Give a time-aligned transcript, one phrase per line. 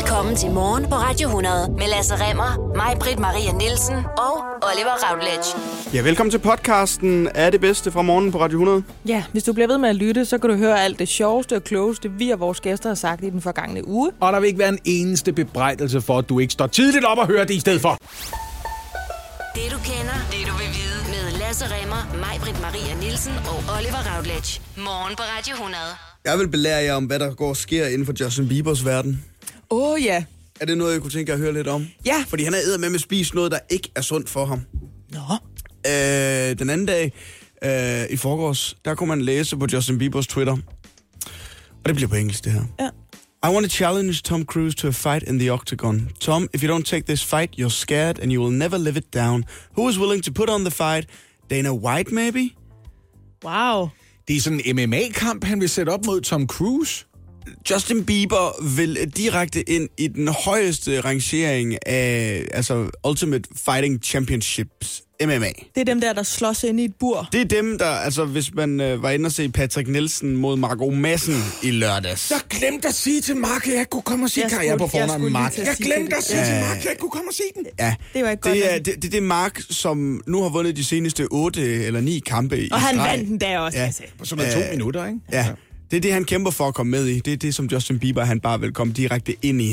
[0.00, 4.34] Velkommen til Morgen på Radio 100 med Lasse Remmer, mig, Britt Maria Nielsen og
[4.70, 5.48] Oliver Routledge.
[5.94, 8.82] Ja, velkommen til podcasten Er det bedste fra morgen på Radio 100.
[9.06, 11.56] Ja, hvis du bliver ved med at lytte, så kan du høre alt det sjoveste
[11.56, 14.10] og klogeste, vi og vores gæster har sagt i den forgangne uge.
[14.20, 17.18] Og der vil ikke være en eneste bebrejdelse for, at du ikke står tidligt op
[17.18, 17.96] og hører det i stedet for.
[19.54, 23.58] Det du kender, det du vil vide med Lasse Remmer, mig, Britt Maria Nielsen og
[23.76, 24.60] Oliver Routledge.
[24.76, 25.76] Morgen på Radio 100.
[26.24, 29.24] Jeg vil belære jer om, hvad der går og sker inden for Justin Biebers verden.
[29.70, 30.24] Åh oh, ja.
[30.60, 31.86] Er det noget, jeg kunne tænke at høre lidt om?
[32.06, 32.24] Ja.
[32.28, 34.60] Fordi han er med med at spise noget, der ikke er sundt for ham.
[35.10, 35.20] Nå.
[35.86, 37.12] Øh, den anden dag
[37.64, 40.56] øh, i forgårs, der kunne man læse på Justin Biebers Twitter.
[41.68, 42.62] Og det bliver på engelsk, det her.
[42.80, 42.88] Ja.
[43.44, 46.08] I want to challenge Tom Cruise to a fight in the octagon.
[46.20, 49.14] Tom, if you don't take this fight, you're scared and you will never live it
[49.14, 49.44] down.
[49.78, 51.06] Who is willing to put on the fight?
[51.50, 52.50] Dana White, maybe?
[53.44, 53.88] Wow.
[54.28, 57.06] Det er sådan en MMA-kamp, han vil sætte op mod Tom Cruise.
[57.70, 65.36] Justin Bieber vil direkte ind i den højeste rangering af altså Ultimate Fighting Championships, MMA.
[65.74, 67.28] Det er dem der, der slås ind i et bur.
[67.32, 70.56] Det er dem, der, altså hvis man øh, var inde og se Patrick Nielsen mod
[70.56, 72.30] Marco Madsen i lørdags.
[72.30, 74.78] Jeg glemte at sige til Mark, at jeg ikke kunne komme og se Jeg karriere
[74.78, 75.58] på jeg fornavn skulle lige Mark.
[75.58, 76.16] Jeg glemte det.
[76.16, 76.44] at sige Ja.
[76.46, 77.66] til Mark, at jeg ikke kunne komme og se den.
[77.78, 80.42] Ja, Det var ikke godt det af er, det, det, det er Mark, som nu
[80.42, 83.10] har vundet de seneste otte eller ni kampe i Og han streg.
[83.10, 83.78] vandt den der også.
[83.78, 83.84] Ja.
[83.84, 84.02] Altså.
[84.18, 85.18] På sådan noget to Øh, minutter, ikke?
[85.32, 85.46] Ja,
[85.90, 87.20] det er det, han kæmper for at komme med i.
[87.20, 89.70] Det er det, som Justin Bieber han bare vil komme direkte ind i.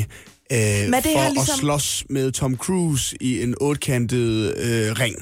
[0.52, 5.16] Øh, for det her at ligesom- slås med Tom Cruise i en otkantet øh, ring.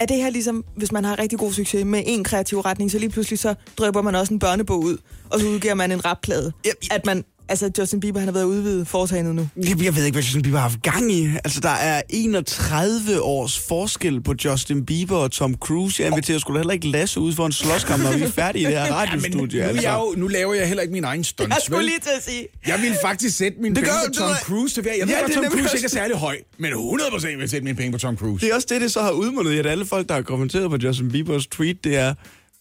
[0.00, 2.98] Er det her ligesom, hvis man har rigtig god succes med en kreativ retning, så
[2.98, 4.96] lige pludselig så drøber man også en børnebog ud,
[5.30, 6.52] og så udgiver man en rapplade.
[6.64, 9.48] Ja, At man, altså Justin Bieber, han har været udvidet foretagendet nu.
[9.56, 11.28] Jeg, jeg ved ikke, hvad Justin Bieber har haft gang i.
[11.44, 16.02] Altså, der er 31 års forskel på Justin Bieber og Tom Cruise.
[16.02, 18.62] Jeg inviterer sgu da heller ikke Lasse ud for en slåskamp, når vi er færdige
[18.62, 19.60] i det her nu, radiostudie.
[19.60, 19.82] er altså.
[19.82, 21.84] jeg jo, nu laver jeg heller ikke min egen stunts, Jeg skulle vel?
[21.86, 22.46] lige til at sige.
[22.66, 24.82] Jeg vil faktisk sætte Det penge på Tom Cruise.
[24.84, 24.84] Jeg.
[24.84, 27.76] Ved Ja, godt, Tom Cruise ikke er særlig høj, men 100% vil jeg sætte mine
[27.76, 28.46] penge på Tom Cruise.
[28.46, 30.70] Det er også det, det så har udmundet i, at alle folk, der har kommenteret
[30.70, 32.14] på Justin Biebers tweet, det er...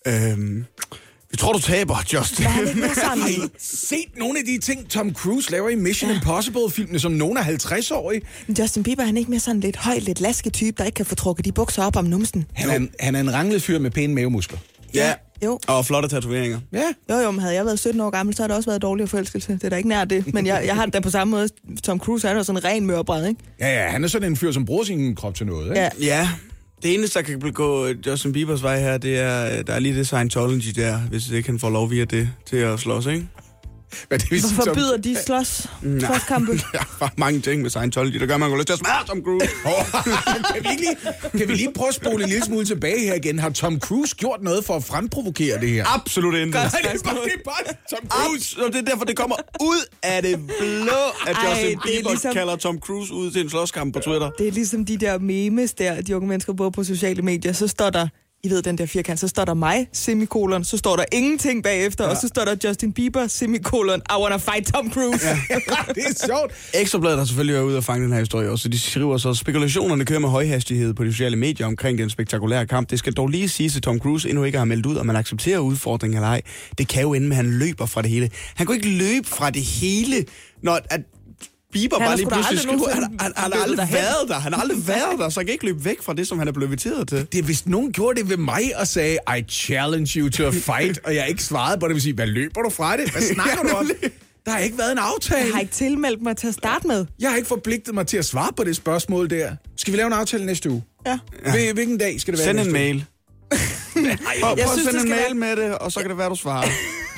[0.07, 0.65] Øhm,
[1.33, 2.45] vi tror, du taber, Justin.
[2.45, 2.67] Er han?
[3.21, 7.37] Har I set nogle af de ting, Tom Cruise laver i Mission Impossible-filmene, som nogen
[7.37, 8.21] er 50-årige?
[8.59, 11.15] Justin Bieber, han er ikke mere sådan lidt høj, lidt lasketype, der ikke kan få
[11.15, 12.45] trukket de bukser op om numsen.
[12.53, 14.57] Han er, en, han er en ranglet fyr med pæne mavemuskler.
[14.93, 15.13] ja.
[15.43, 15.59] Jo.
[15.67, 16.59] Og flotte tatoveringer.
[16.73, 16.83] Ja.
[17.09, 19.09] Jo, jo, men havde jeg været 17 år gammel, så har det også været dårlig
[19.09, 19.53] forelskelse.
[19.53, 20.33] Det er da ikke nær det.
[20.33, 21.49] Men jeg, jeg har det da på samme måde.
[21.83, 23.39] Tom Cruise er da sådan en ren mørbræd, ikke?
[23.59, 25.79] Ja, ja, han er sådan en fyr, som bruger sin krop til noget, ikke?
[25.81, 25.89] Ja.
[25.99, 26.29] Ja,
[26.83, 29.79] det eneste, der kan gå øh, Justin Biebers vej her, det er, øh, der er
[29.79, 33.27] lige det Scientology der, hvis det kan få lov via det til at slås, ikke?
[34.07, 35.67] Hvad det vil sige, Hvorfor Tom- byder de slås?
[35.99, 36.51] Slåskampe?
[36.73, 39.21] Der er mange ting med Scientology, der gør, man går lyst til at smadre Tom
[39.23, 39.47] Cruise.
[40.53, 40.95] kan, vi ikke lige,
[41.39, 43.39] kan vi lige prøve at spole en lille smule tilbage her igen?
[43.39, 45.85] Har Tom Cruise gjort noget for at fremprovokere det her?
[45.95, 46.53] Absolut intet.
[46.53, 48.35] Nej, det er bare, det er bare Tom Cruise.
[48.35, 52.09] Absolut, det er derfor, det kommer ud af det blå, at Ej, Justin er Bieber
[52.09, 54.29] ligesom- kalder Tom Cruise ud til en slåskamp på Twitter.
[54.29, 57.53] Det er ligesom de der memes der, de unge mennesker bruger på sociale medier.
[57.53, 58.07] Så står der,
[58.45, 62.03] I ved den der firkant, så står der mig, semikolon, så står der ingenting bagefter,
[62.03, 62.09] ja.
[62.09, 65.27] og så står der Justin Bieber, semikolon, I wanna fight Tom Cruise.
[65.27, 65.55] Ja.
[65.95, 66.53] det er sjovt.
[66.73, 69.33] Ekstrabladet har selvfølgelig været ude og fange den her historie også, så de skriver så,
[69.33, 72.89] spekulationerne kører med højhastighed på de sociale medier omkring den spektakulære kamp.
[72.89, 75.15] Det skal dog lige sige, at Tom Cruise endnu ikke har meldt ud, om man
[75.15, 76.41] accepterer udfordringen eller ej.
[76.77, 78.29] Det kan jo ende med, at han løber fra det hele.
[78.55, 80.25] Han kunne ikke løbe fra det hele,
[80.61, 81.01] når at
[81.73, 83.93] Bieber Han har bare lige pludselig aldrig skriver, han, nogensinde han, han, har aldrig derhen.
[83.95, 84.33] været der.
[84.39, 86.47] Han har aldrig været der, så han kan ikke løbe væk fra det, som han
[86.47, 87.27] er blevet inviteret til.
[87.31, 90.49] Det er, hvis nogen gjorde det ved mig og sagde, I challenge you to a
[90.49, 93.11] fight, og jeg ikke svarede på det, vil sige, hvad løber du fra det?
[93.11, 93.91] Hvad snakker du om?
[94.45, 95.45] Der har ikke været en aftale.
[95.45, 97.05] Jeg har ikke tilmeldt mig til at starte med.
[97.19, 99.51] Jeg har ikke forpligtet mig til at svare på det spørgsmål der.
[99.77, 100.83] Skal vi lave en aftale næste uge?
[101.05, 101.19] Ja.
[101.45, 103.05] Hvil- Hvilken dag skal det være Send en mail.
[103.93, 106.17] Prøv, Jeg prøv at synes, sende det en mail med det, og så kan det
[106.17, 106.67] være, du svarer.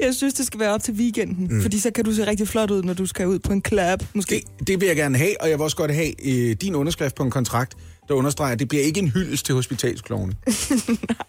[0.06, 1.62] Jeg synes, det skal være op til weekenden, mm.
[1.62, 4.02] fordi så kan du se rigtig flot ud, når du skal ud på en club.
[4.14, 4.44] Måske.
[4.58, 7.14] Det, det vil jeg gerne have, og jeg vil også godt have øh, din underskrift
[7.14, 7.76] på en kontrakt,
[8.08, 10.34] der understreger, at det bliver ikke en hyldest til hospitalsklovene.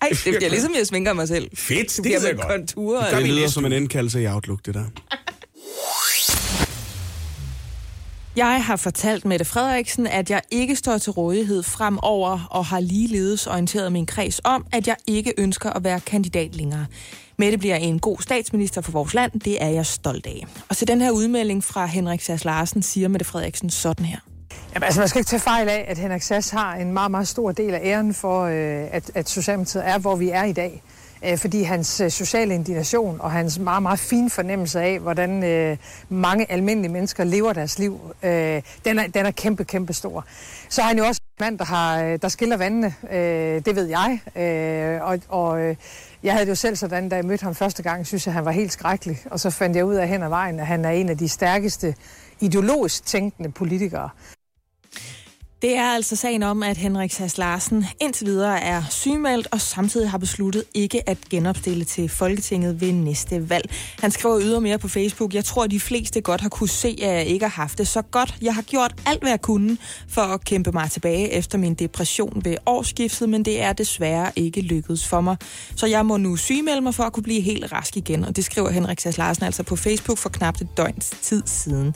[0.02, 1.50] Ej, det bliver ligesom, jeg svinker mig selv.
[1.58, 2.48] Fedt, Det det bliver med godt.
[2.48, 3.10] konturer.
[3.16, 4.84] Det vi lyder næste som en indkaldelse i Outlook, det der.
[8.36, 13.48] Jeg har fortalt Mette Frederiksen, at jeg ikke står til rådighed fremover, og har ligeledes
[13.48, 16.86] orienteret min kreds om, at jeg ikke ønsker at være kandidat længere.
[17.38, 20.46] Mette bliver en god statsminister for vores land, det er jeg stolt af.
[20.70, 24.18] Og til den her udmelding fra Henrik Sass Larsen siger Mette Frederiksen sådan her.
[24.74, 27.28] Jamen, altså, man skal ikke tage fejl af, at Henrik Sass har en meget, meget
[27.28, 30.84] stor del af æren for, øh, at, at Socialdemokratiet er, hvor vi er i dag.
[31.26, 35.78] Øh, fordi hans øh, sociale indignation og hans meget, meget fine fornemmelse af, hvordan øh,
[36.10, 40.26] mange almindelige mennesker lever deres liv, øh, den, er, den er kæmpe, kæmpe stor.
[40.70, 42.94] Så er han jo også en mand, der, har, øh, der skiller vandene.
[43.12, 44.20] Øh, det ved jeg.
[44.36, 45.76] Øh, og og øh,
[46.24, 48.46] jeg havde det jo selv sådan, da jeg mødte ham første gang, synes jeg, han
[48.46, 49.18] var helt skrækkelig.
[49.32, 51.30] Og så fandt jeg ud af hen ad vejen, at han er en af de
[51.30, 51.96] stærkeste
[52.40, 54.10] ideologisk tænkende politikere.
[55.64, 60.10] Det er altså sagen om, at Henrik Sass Larsen indtil videre er sygemeldt og samtidig
[60.10, 63.70] har besluttet ikke at genopstille til Folketinget ved næste valg.
[64.00, 67.16] Han skriver ydermere på Facebook, jeg tror, at de fleste godt har kunne se, at
[67.16, 68.36] jeg ikke har haft det så godt.
[68.42, 69.78] Jeg har gjort alt, hvad jeg kunne
[70.08, 74.62] for at kæmpe mig tilbage efter min depression ved årsskiftet, men det er desværre ikke
[74.62, 75.38] lykkedes for mig.
[75.76, 78.46] Så jeg må nu sygemelde mig for at kunne blive helt rask igen, og det
[78.46, 81.96] skriver Henrik Sass Larsen altså på Facebook for knap et døgns tid siden.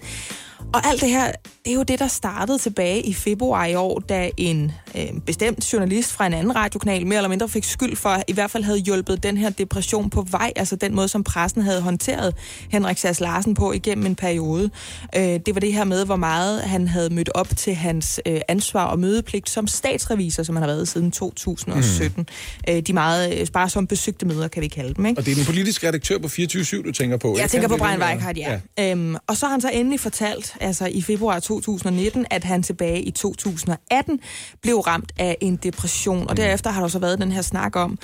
[0.74, 1.32] Og alt det her,
[1.66, 5.74] det er jo det, der startede tilbage i februar i år, da en øh, bestemt
[5.74, 8.80] journalist fra en anden radiokanal mere eller mindre fik skyld for, i hvert fald havde
[8.80, 12.36] hjulpet den her depression på vej, altså den måde, som pressen havde håndteret
[12.72, 14.70] Henrik Sass Larsen på igennem en periode.
[15.16, 18.42] Øh, det var det her med, hvor meget han havde mødt op til hans øh,
[18.48, 22.26] ansvar og mødepligt som statsrevisor, som han har været siden 2017.
[22.68, 22.74] Mm.
[22.74, 25.06] Øh, de meget øh, sparsomt besøgte møder, kan vi kalde dem.
[25.06, 25.20] Ikke?
[25.20, 27.52] Og det er den politiske redaktør på 24-7, du tænker på, Jeg ikke?
[27.52, 28.60] tænker på Brian Weikhardt, ja.
[28.78, 28.92] ja.
[28.92, 33.02] Øhm, og så har han så endelig fortalt, altså i februar 2019, at han tilbage
[33.02, 34.20] i 2018
[34.62, 36.30] blev ramt af en depression.
[36.30, 38.00] Og derefter har der så været den her snak om,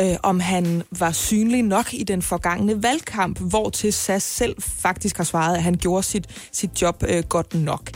[0.00, 5.16] øh, om han var synlig nok i den forgangne valgkamp, hvor til SAS selv faktisk
[5.16, 7.90] har svaret, at han gjorde sit, sit job øh, godt nok.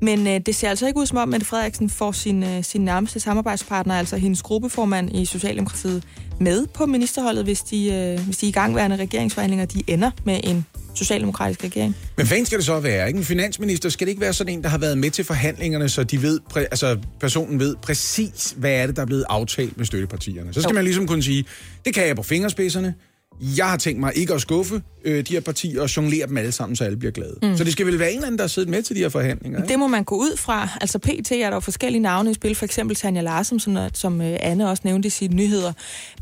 [0.00, 2.80] Men øh, det ser altså ikke ud som om, at Frederiksen får sin, øh, sin
[2.80, 6.04] nærmeste samarbejdspartner, altså hendes gruppeformand i Socialdemokratiet,
[6.40, 10.66] med på ministerholdet, hvis de, øh, hvis de igangværende regeringsforhandlinger de ender med en
[10.98, 11.96] socialdemokratisk regering.
[12.16, 13.06] Men hvad skal det så være?
[13.06, 13.18] Ikke?
[13.18, 16.04] En finansminister skal det ikke være sådan en, der har været med til forhandlingerne, så
[16.04, 19.86] de ved, præ- altså personen ved præcis, hvad er det, der er blevet aftalt med
[19.86, 20.54] støttepartierne.
[20.54, 20.74] Så skal Jo.
[20.74, 21.44] man ligesom kunne sige,
[21.84, 22.94] det kan jeg på fingerspidserne.
[23.40, 26.52] Jeg har tænkt mig ikke at skuffe øh, de her partier og jonglere dem alle
[26.52, 27.36] sammen, så alle bliver glade.
[27.42, 27.56] Mm.
[27.56, 29.08] Så det skal vel være en eller anden, der har siddet med til de her
[29.08, 29.58] forhandlinger.
[29.58, 29.68] Ikke?
[29.68, 30.68] Det må man gå ud fra.
[30.80, 34.20] Altså PT er der jo forskellige navne i spil, for eksempel Tanja Larsen, som, som
[34.20, 35.72] øh, Anne også nævnte i sine nyheder.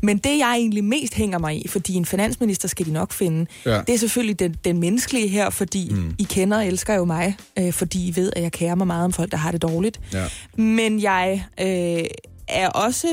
[0.01, 3.45] Men det, jeg egentlig mest hænger mig i, fordi en finansminister skal de nok finde,
[3.65, 3.75] Ja.
[3.75, 3.81] ja.
[3.87, 6.15] det er selvfølgelig den, den menneskelige her, fordi mm.
[6.19, 9.05] I kender og elsker jo mig, øh, fordi I ved, at jeg kærer mig meget
[9.05, 9.99] om folk, der har det dårligt.
[10.13, 10.25] Ja.
[10.57, 12.03] Men jeg øh,
[12.47, 13.07] er også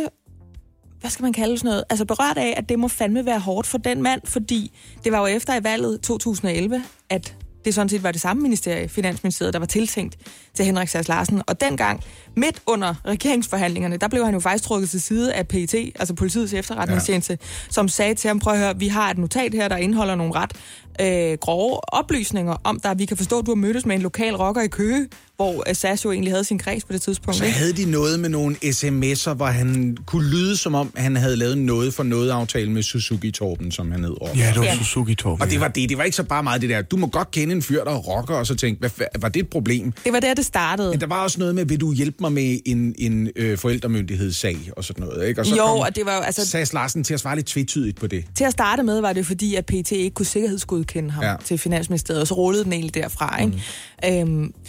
[1.05, 3.67] hvad skal man kalde sådan noget, altså berørt af, at det må fandme være hårdt
[3.67, 4.73] for den mand, fordi
[5.05, 8.89] det var jo efter i valget 2011, at det sådan set var det samme ministerie,
[8.89, 10.19] Finansministeriet, der var tiltænkt
[10.55, 11.43] til Henrik Sass Larsen.
[11.47, 12.01] Og dengang,
[12.37, 16.53] midt under regeringsforhandlingerne, der blev han jo faktisk trukket til side af PET, altså politiets
[16.53, 17.47] efterretningstjeneste, ja.
[17.71, 20.33] som sagde til ham, prøv at høre, vi har et notat her, der indeholder nogle
[20.35, 20.53] ret
[21.01, 22.99] øh, grove oplysninger om dig.
[22.99, 25.75] Vi kan forstå, at du har mødtes med en lokal rocker i Køge, hvor øh,
[25.77, 27.39] Sass jo egentlig havde sin kreds på det tidspunkt.
[27.39, 27.59] Så ikke?
[27.59, 31.59] havde de noget med nogle sms'er, hvor han kunne lyde som om, han havde lavet
[31.59, 34.15] noget for noget aftale med Suzuki Torben, som han hed.
[34.37, 34.77] Ja, det var Ja.
[34.79, 35.43] Suzuki Torben.
[35.43, 35.89] Og det var det.
[35.89, 36.83] Det var ikke så bare meget det der.
[36.83, 39.41] Du må godt kende en fyr, der er rocker, og så tænke, hvad, var det
[39.41, 39.93] et problem?
[40.05, 40.91] Det var der, det startede.
[40.91, 44.57] Men der var også noget med, vil du hjælpe mig med en, en øh, forældremyndighedssag
[44.77, 45.41] og sådan noget, ikke?
[45.41, 47.47] Og så Jo, kom og det var jo, altså- Sass Larsen til at svare lidt
[47.47, 48.25] tvetydigt på det.
[48.35, 51.35] Til at starte med var det fordi, at PT ikke kunne sikkerhedsgodkende ham Ja.
[51.45, 53.41] til Finansministeriet, og så rullede den egentlig derfra.
[53.43, 53.53] Ikke?
[53.53, 54.09] Mm.
[54.09, 54.29] Øhm,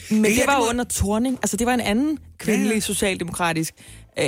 [0.09, 1.37] men det, det var må- under Torning.
[1.41, 2.79] Altså, det var en anden kvindelig Ja, ja.
[2.79, 3.73] socialdemokratisk
[4.19, 4.25] øh,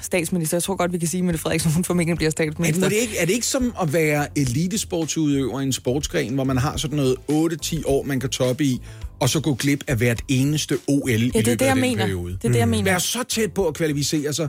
[0.00, 0.56] statsminister.
[0.56, 2.80] Jeg tror godt, vi kan sige, at Mette Frederiksen hun formentlig bliver statsminister.
[2.80, 6.58] må det ikke, er det ikke som at være elitesportsudøver i en sportsgren, hvor man
[6.58, 8.80] har sådan noget 8-10 år, man kan toppe i,
[9.20, 11.74] og så gå glip af hvert eneste OL i Ja, det er løbet det, af
[11.74, 12.02] den mener.
[12.04, 12.32] periode?
[12.32, 12.84] Det er det, jeg mener.
[12.84, 14.48] Være så tæt på at kvalificere sig,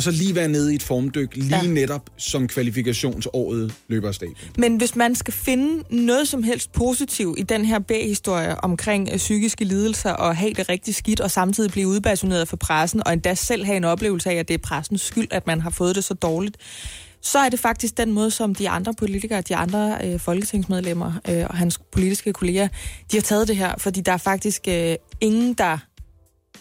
[0.00, 1.66] og så lige være nede i et formdyk, lige ja.
[1.66, 4.36] Netop som kvalifikationsåret løber af stadion.
[4.58, 9.16] Men hvis man skal finde noget som helst positivt i den her B-historie omkring øh,
[9.16, 13.34] psykiske lidelser og have det rigtig skidt, og samtidig blive udbasuneret for pressen, og endda
[13.34, 16.04] selv have en oplevelse af, at det er pressens skyld, at man har fået det
[16.04, 16.56] så dårligt,
[17.22, 21.44] så er det faktisk den måde, som de andre politikere, de andre øh, folketingsmedlemmer øh,
[21.48, 22.68] og hans politiske kolleger,
[23.12, 25.78] de har taget det her, fordi der er faktisk øh, ingen, der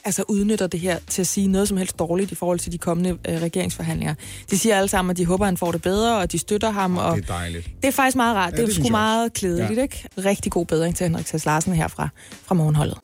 [0.05, 2.77] altså udnytter det her til at sige noget som helst dårligt i forhold til de
[2.77, 4.13] kommende øh, regeringsforhandlinger.
[4.51, 6.69] De siger alle sammen, at de håber, at han får det bedre, og de støtter
[6.69, 6.97] ham.
[6.97, 7.69] Og Det er dejligt.
[7.81, 8.51] det er faktisk meget rart.
[8.51, 9.81] Ja, det er det sgu meget klædeligt, Ja.
[9.81, 10.09] ikke?
[10.17, 12.09] Rigtig god bedring til Henrik Sass Larsen herfra
[12.45, 12.97] fra morgenholdet.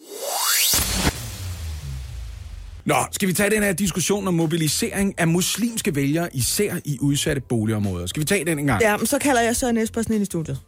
[2.85, 7.41] Nå, skal vi tage den her diskussion om mobilisering af muslimske vælgere, især i udsatte
[7.41, 8.05] boligområder?
[8.05, 8.81] Skal vi tage den en gang?
[8.81, 10.59] Ja, men så kalder jeg Søren Espersen ind i studiet.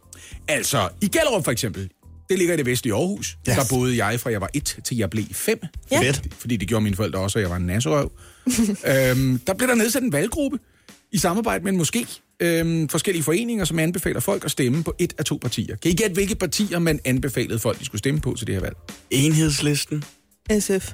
[0.48, 1.90] Altså, i Gellerup for eksempel,
[2.28, 3.38] det ligger i det vestlige Aarhus.
[3.48, 3.56] Yes.
[3.56, 5.60] Der boede jeg fra jeg var et til jeg blev fem.
[5.90, 6.00] Ja.
[6.02, 6.34] Fedt.
[6.38, 8.12] Fordi det gjorde mine forældre også, og jeg var en nasserøv.
[8.92, 10.58] øhm, der blev der nedsat en valggruppe
[11.12, 12.20] i samarbejde med en moské.
[12.40, 15.76] Øhm, forskellige foreninger, som anbefaler folk at stemme på et af to partier.
[15.76, 18.62] Kan I gætte, hvilke partier man anbefalede folk, de skulle stemme på til det her
[18.62, 18.76] valg?
[19.10, 20.04] Enhedslisten.
[20.60, 20.92] SF.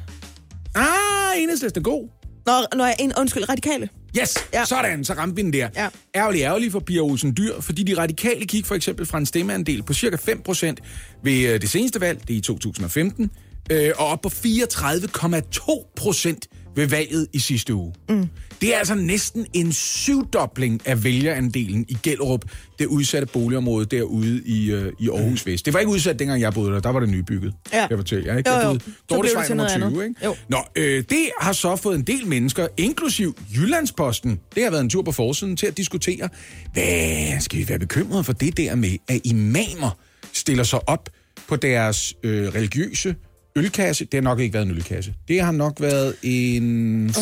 [0.75, 2.09] Ah, enhedslisten er god.
[2.47, 3.89] Nå, når jeg en, undskyld, radikale.
[4.21, 4.65] Yes, ja.
[4.65, 5.69] Sådan, så ramte vi den der.
[5.77, 5.89] Ja.
[6.15, 9.83] Ærgerlig, ærgerlig for Pia Olsen Dyr, fordi de radikale gik for eksempel fra en stemmeandel
[9.83, 10.75] på cirka 5%
[11.23, 13.31] ved øh, det seneste valg, det er i 2015,
[13.71, 17.95] øh, og op på 34,2% ved valget i sidste uge.
[18.09, 18.29] Mm.
[18.61, 22.45] Det er altså næsten en syvdobling af vælgerandelen i Gellerup,
[22.79, 25.67] det udsatte boligområde derude i, øh, i Aarhus Vest.
[25.67, 26.81] Det var ikke udsat, dengang jeg boede der.
[26.81, 27.55] Der var det nybygget.
[27.73, 27.87] Ja.
[27.91, 28.51] Jeg fortælle jer, ikke?
[28.51, 28.73] Jo, Jeg jo.
[28.73, 30.05] det Dortesvej nummer noget 20, andet.
[30.09, 30.25] ikke?
[30.25, 30.37] Jo.
[30.49, 34.91] Nå, øh, det har så fået en del mennesker, inklusiv Jyllandsposten, det har været en
[34.91, 36.29] tur på forsiden til at diskutere,
[36.73, 39.99] hvad skal vi være bekymrede for det der med, at imamer
[40.33, 41.09] stiller sig op
[41.49, 43.15] på deres øh, religiøse
[43.57, 44.05] ølkasse.
[44.05, 45.15] Det har nok ikke været en ølkasse.
[45.29, 47.15] Det har nok været en øh,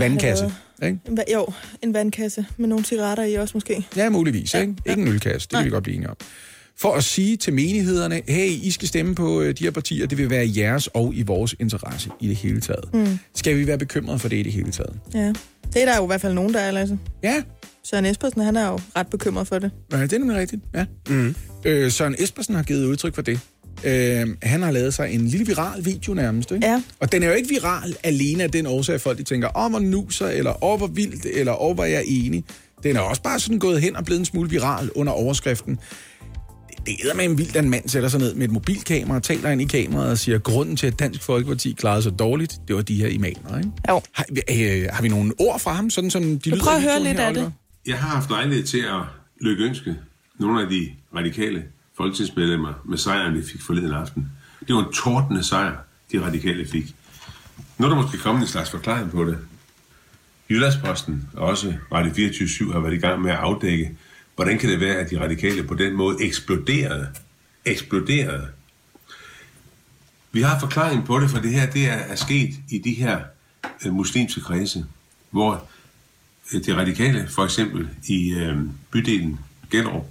[0.00, 0.52] vandkasse.
[0.82, 0.98] Ikke?
[1.32, 1.46] Jo,
[1.82, 3.86] en vandkasse med nogle cigaretter i også måske.
[3.96, 4.54] Ja, muligvis.
[4.54, 4.74] Ja, ikke?
[4.86, 5.48] ikke en ølkasse.
[5.48, 6.16] Det kan vi godt blive enige om.
[6.78, 10.18] For at sige til menighederne, hey, I skal stemme på øh, de her partier, det
[10.18, 12.94] vil være i jeres og i vores interesse i det hele taget.
[12.94, 13.18] Mm.
[13.34, 14.96] Skal vi være bekymrede for det i det hele taget?
[15.14, 15.32] Ja.
[15.72, 16.98] Det er der jo i hvert fald nogen, der er, Lasse.
[17.22, 17.42] Ja,
[17.84, 19.70] Søren Espersen, han er jo ret bekymret for det.
[19.92, 20.62] ja det er nemlig rigtigt.
[20.74, 20.84] Ja.
[21.08, 21.34] Mm.
[21.64, 23.40] Øh, Søren Espersen har givet udtryk for det.
[23.84, 26.50] Øh, han har lavet sig en lille viral video nærmest.
[26.50, 26.66] Ikke?
[26.66, 26.82] Ja.
[27.00, 29.70] Og den er jo ikke viral alene af den årsag, at folk de tænker, åh,
[29.70, 32.44] hvor nuser, eller åh, hvor vildt, eller åh, hvor jeg er enig.
[32.82, 35.78] Den er også bare sådan gået hen og blevet en smule viral under overskriften.
[36.86, 39.50] Det er med en vildt, at en mand sætter sig ned med et mobilkamera, taler
[39.50, 42.82] ind i kameraet og siger, grunden til, at Dansk Folkeparti klarede sig dårligt, det var
[42.82, 43.58] de her imamer.
[43.58, 43.70] Ikke?
[43.88, 44.00] Jo.
[44.12, 47.02] Har, øh, har vi nogle ord fra ham, sådan som de lyder prøv at høre
[47.02, 47.52] lidt her, af det.
[47.86, 49.02] Jeg har haft lejlighed til at
[49.40, 49.96] lykkeønske
[50.38, 51.62] nogle af de radikale
[52.00, 54.30] folketingsmedlemmer med sejren, de fik forleden aften.
[54.68, 55.76] Det var en tordende sejr,
[56.12, 56.94] de radikale fik.
[57.78, 59.38] Nu er der måske kommet en slags forklaring på det.
[60.50, 63.96] Jyllandsposten og også Radio 24 har været i gang med at afdække,
[64.34, 67.08] hvordan kan det være, at de radikale på den måde eksploderede.
[67.64, 68.48] Eksploderede.
[70.32, 73.20] Vi har forklaring på det, for det her det er, er sket i de her
[73.86, 74.84] øh, muslimske kredse,
[75.30, 75.68] hvor
[76.54, 78.56] øh, de radikale, for eksempel i øh,
[78.90, 79.40] bydelen
[79.70, 80.06] Gellerup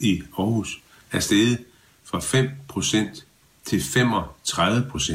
[0.00, 0.83] i Aarhus,
[1.14, 1.58] er steget
[2.04, 3.22] fra 5%
[3.64, 5.12] til 35%.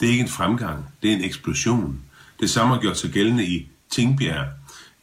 [0.00, 2.00] Det er ikke en fremgang, det er en eksplosion.
[2.40, 4.46] Det samme har gjort sig gældende i Tingbjerg,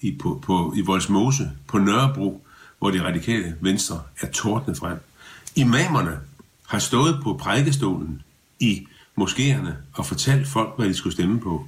[0.01, 2.45] i, på, på, i Voldsmose, på Nørrebro,
[2.79, 4.97] hvor de radikale venstre er tordne frem.
[5.55, 6.19] Imamerne
[6.67, 8.21] har stået på prædikestolen
[8.59, 8.87] i
[9.21, 11.67] moskéerne og fortalt folk, hvad de skulle stemme på.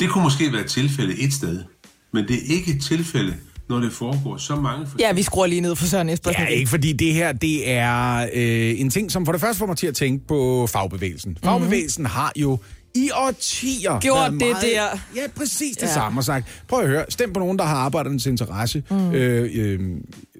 [0.00, 1.64] Det kunne måske være et tilfælde et sted,
[2.12, 3.36] men det er ikke et tilfælde,
[3.68, 6.42] når det foregår så mange Ja, vi skruer lige ned for Søren Espersen.
[6.42, 9.66] Ja, ikke fordi det her, det er øh, en ting, som for det første får
[9.66, 11.38] mig til at tænke på fagbevægelsen.
[11.44, 12.12] Fagbevægelsen mm-hmm.
[12.14, 12.58] har jo
[12.94, 14.00] i årtier Mhm.
[14.00, 14.98] Gjort det meget, der.
[15.16, 15.88] Ja, præcis det Ja.
[15.88, 15.94] ja.
[15.94, 19.10] samme og sagt, prøv at høre, stem på nogen, der har arbejdernes interesse mm.
[19.12, 19.80] øh, øh,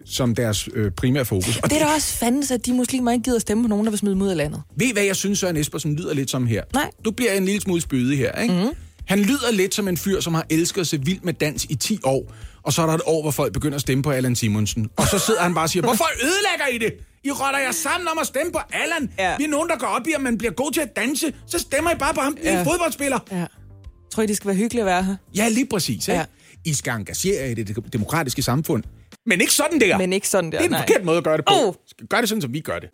[0.05, 1.57] som deres øh, primære fokus.
[1.57, 3.91] Og Det er da også fandens, at de muslimer ikke gider stemme på nogen, der
[3.91, 4.63] vil smide dem ud af landet.
[4.77, 6.63] Ved I, hvad jeg synes, Søren Espersen lyder lidt som her?
[6.75, 6.91] Nej.
[7.05, 8.55] Du bliver en lille smule spydig her, ikke?
[8.55, 8.71] Mm.
[9.07, 11.99] Han lyder lidt som en fyr, som har elsket se vild med dans i 10
[12.05, 12.33] år,
[12.63, 14.91] og så er der et år, hvor folk begynder at stemme på Allan Simonsen.
[14.97, 16.95] Og så sidder han bare og siger, hvorfor ødelægger I det?
[17.25, 19.11] I rotter jer sammen om at stemme på Allan.
[19.19, 19.37] Ja.
[19.37, 21.33] Vi er nogen, der går op i, at man bliver god til at danse.
[21.47, 22.37] Så stemmer I bare på ham.
[22.43, 22.59] Ja.
[22.59, 23.19] en fodboldspiller.
[23.33, 23.47] Ja.
[24.13, 25.17] Tror I, det skal være hyggeligt at være her?
[25.37, 26.09] Ja, lige præcis.
[26.09, 26.19] Ikke?
[26.19, 26.25] Ja.
[26.65, 28.85] I skal engagere jer i det demokratiske samfund.
[29.27, 29.99] Men ikke sådan der.
[29.99, 30.81] Men ikke sådan der, Det er en nej.
[30.81, 31.55] forkert måde at gøre det på.
[31.55, 31.75] Oh.
[32.11, 32.89] Gør det sådan, som vi gør det.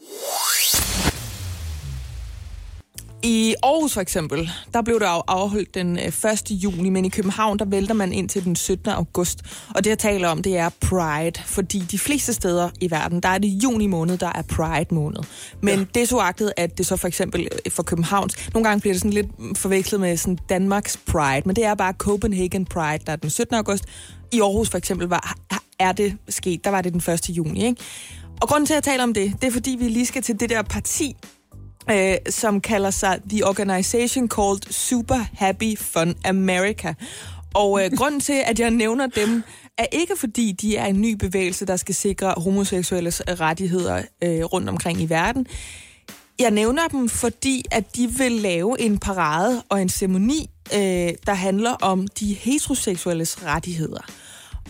[3.25, 6.51] I Aarhus for eksempel, der blev der jo afholdt den øh, 1.
[6.51, 8.89] juni, men i København, der vælter man ind til den 17.
[8.93, 9.43] august.
[9.75, 13.29] Og det, jeg taler om, det er Pride, fordi de fleste steder i verden, der
[13.29, 15.21] er det juni måned, der er Pride måned.
[15.61, 15.85] Men ja.
[15.95, 18.95] det er så agtet, at det så for eksempel øh, for Københavns, nogle gange bliver
[18.95, 23.13] det sådan lidt forvekslet med sådan Danmarks Pride, men det er bare Copenhagen Pride, der
[23.13, 23.57] er den 17.
[23.57, 23.85] august.
[24.33, 25.37] I Aarhus for eksempel var,
[25.79, 27.29] er det sket, der var det den 1.
[27.29, 27.83] juni, ikke?
[28.41, 30.41] Og grunden til, at jeg taler om det, det er fordi, vi lige skal til
[30.41, 31.17] det der parti,
[31.91, 36.95] øh, som kalder sig The Organization Called Super Happy Fun America.
[37.55, 39.43] Og øh, grunden til, at jeg nævner dem,
[39.79, 44.69] er ikke fordi, de er en ny bevægelse, der skal sikre homoseksuelles rettigheder øh, rundt
[44.69, 45.47] omkring i verden.
[46.39, 51.35] Jeg nævner dem, fordi at de vil lave en parade og en ceremoni, øh, der
[51.35, 54.01] handler om de heteroseksuelles rettigheder.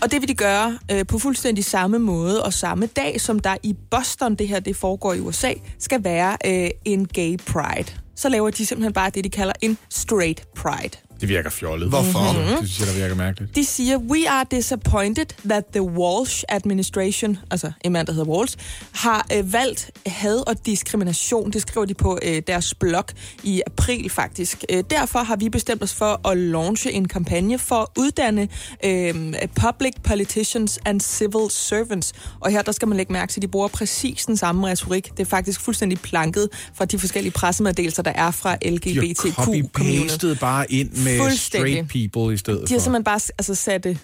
[0.02, 3.56] Og det vil de gøre øh, på fuldstændig samme måde og samme dag, som der
[3.62, 7.92] i Boston, det her det foregår i USA, skal være øh, en gay pride.
[8.16, 10.98] Så laver de simpelthen bare det, de kalder en straight pride.
[11.22, 11.88] Det virker fjollet.
[11.88, 12.32] Hvorfor?
[12.32, 12.60] Mm-hmm.
[12.60, 13.56] Det synes jeg, der virker mærkeligt.
[13.56, 18.56] De siger, we are disappointed that the Walsh administration, altså en mand, der hedder Walsh,
[18.92, 21.50] har øh, valgt had og diskrimination.
[21.50, 23.04] Det skriver de på øh, deres blog
[23.42, 24.64] i april faktisk.
[24.70, 28.48] Øh, derfor har vi bestemt os for at launche en kampagne for at uddanne
[28.84, 29.14] øh,
[29.54, 32.12] public politicians and civil servants.
[32.40, 35.10] Og her der skal man lægge mærke til, at de bruger præcis den samme retorik.
[35.16, 40.40] Det er faktisk fuldstændig planket fra de forskellige pressemeddelelser, der er fra De har LGBTQ-community.
[40.40, 41.72] bare ind med Fuldstændig.
[41.86, 42.82] straight people i stedet De har for.
[42.82, 43.98] simpelthen bare altså, sat det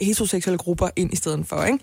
[0.00, 1.64] heteroseksuelle grupper ind i stedet for.
[1.64, 1.78] Ikke?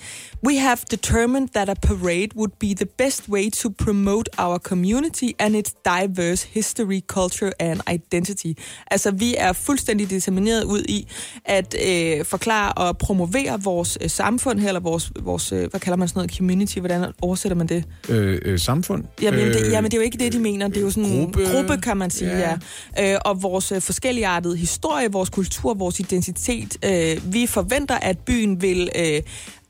[0.47, 5.31] We have determined that a parade would be the best way to promote our community
[5.39, 8.53] and its diverse history, culture and identity.
[8.91, 11.07] Altså, vi er fuldstændig determineret ud i
[11.45, 15.97] at øh, forklare og promovere vores øh, samfund her, eller vores, vores øh, hvad kalder
[15.97, 17.83] man sådan noget, community, hvordan oversætter man det?
[18.09, 19.03] Øh, øh, samfund.
[19.21, 20.67] Jamen, det, Øh, jamen, det er jo ikke det, de mener.
[20.67, 21.45] Det er jo sådan en gruppe.
[21.51, 22.37] gruppe, kan man sige.
[22.37, 22.57] Ja.
[22.97, 23.13] ja.
[23.13, 26.77] Øh, og vores øh, forskelligartede historie, vores kultur, vores identitet.
[26.85, 29.21] Øh, vi forventer, at byen vil øh,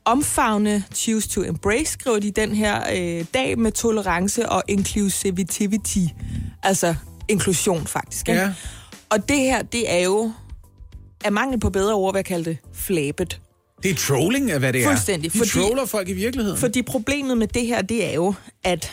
[0.04, 5.98] omfavne Choose to Embrace, skriver de den her øh, dag med tolerance og inclusivity.
[6.62, 6.94] Altså
[7.28, 8.28] inklusion, faktisk.
[8.28, 8.40] Ikke?
[8.40, 8.52] Ja.
[9.10, 10.32] Og det her, det er jo
[11.24, 13.40] af mangel på bedre ord, hvad jeg kalde det, flabet.
[13.82, 14.88] Det er trolling af, hvad det er.
[14.88, 16.58] Fuldstændig, De fordi- troller folk i virkeligheden.
[16.58, 18.34] Fordi problemet med det her, det er jo,
[18.64, 18.92] at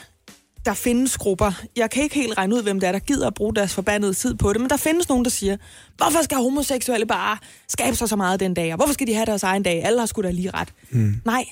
[0.65, 1.51] der findes grupper.
[1.75, 4.13] Jeg kan ikke helt regne ud, hvem det er, der gider at bruge deres forbandede
[4.13, 5.57] tid på det, men der findes nogen, der siger,
[5.97, 7.37] hvorfor skal homoseksuelle bare
[7.67, 9.83] skabe sig så meget den dag, og hvorfor skal de have deres egen dag?
[9.85, 10.69] Alle har sgu da lige ret.
[10.89, 11.15] Mm.
[11.25, 11.45] Nej,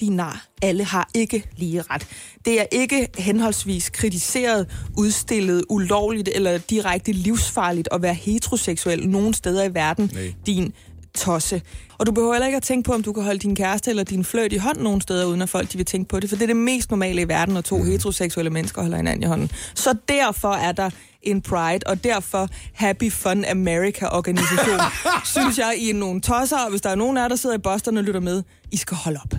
[0.00, 0.46] de nar.
[0.62, 2.06] Alle har ikke lige ret.
[2.44, 9.64] Det er ikke henholdsvis kritiseret, udstillet, ulovligt eller direkte livsfarligt at være heteroseksuel nogen steder
[9.64, 10.32] i verden, Nej.
[10.46, 10.72] din
[11.14, 11.62] tosse.
[11.98, 14.04] Og du behøver heller ikke at tænke på, om du kan holde din kæreste eller
[14.04, 16.36] din fløjt i hånden nogen steder, uden at folk de vil tænke på det, for
[16.36, 17.86] det er det mest normale i verden, når to mm.
[17.86, 19.50] heteroseksuelle mennesker holder hinanden i hånden.
[19.74, 20.90] Så derfor er der
[21.22, 24.80] en Pride, og derfor Happy Fun America-organisation,
[25.34, 27.56] synes jeg, I er nogle tosser, og hvis der er nogen af jer, der sidder
[27.56, 29.38] i Boston og lytter med, I skal holde op.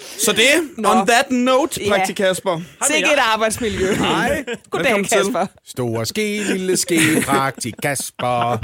[0.00, 0.44] Så det,
[0.78, 0.88] Nå.
[0.88, 1.88] on that note, Ja.
[1.88, 2.60] praktik Kasper.
[2.90, 3.94] Sikke et arbejdsmiljø.
[3.94, 4.44] Hej.
[4.70, 5.18] Goddag, Velkommen til.
[5.18, 5.46] Kasper.
[5.66, 8.58] Store ske, lille ske, praktik Kasper.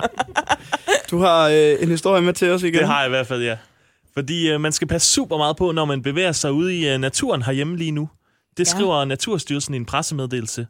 [1.10, 2.74] Du har øh, en historie med til os igen.
[2.74, 3.56] Det har jeg i hvert fald, ja.
[4.14, 6.98] Fordi øh, man skal passe super meget på, når man bevæger sig ude i øh,
[6.98, 8.08] naturen herhjemme lige nu.
[8.56, 8.70] Det Ja.
[8.70, 10.66] skriver Naturstyrelsen i en pressemeddelelse.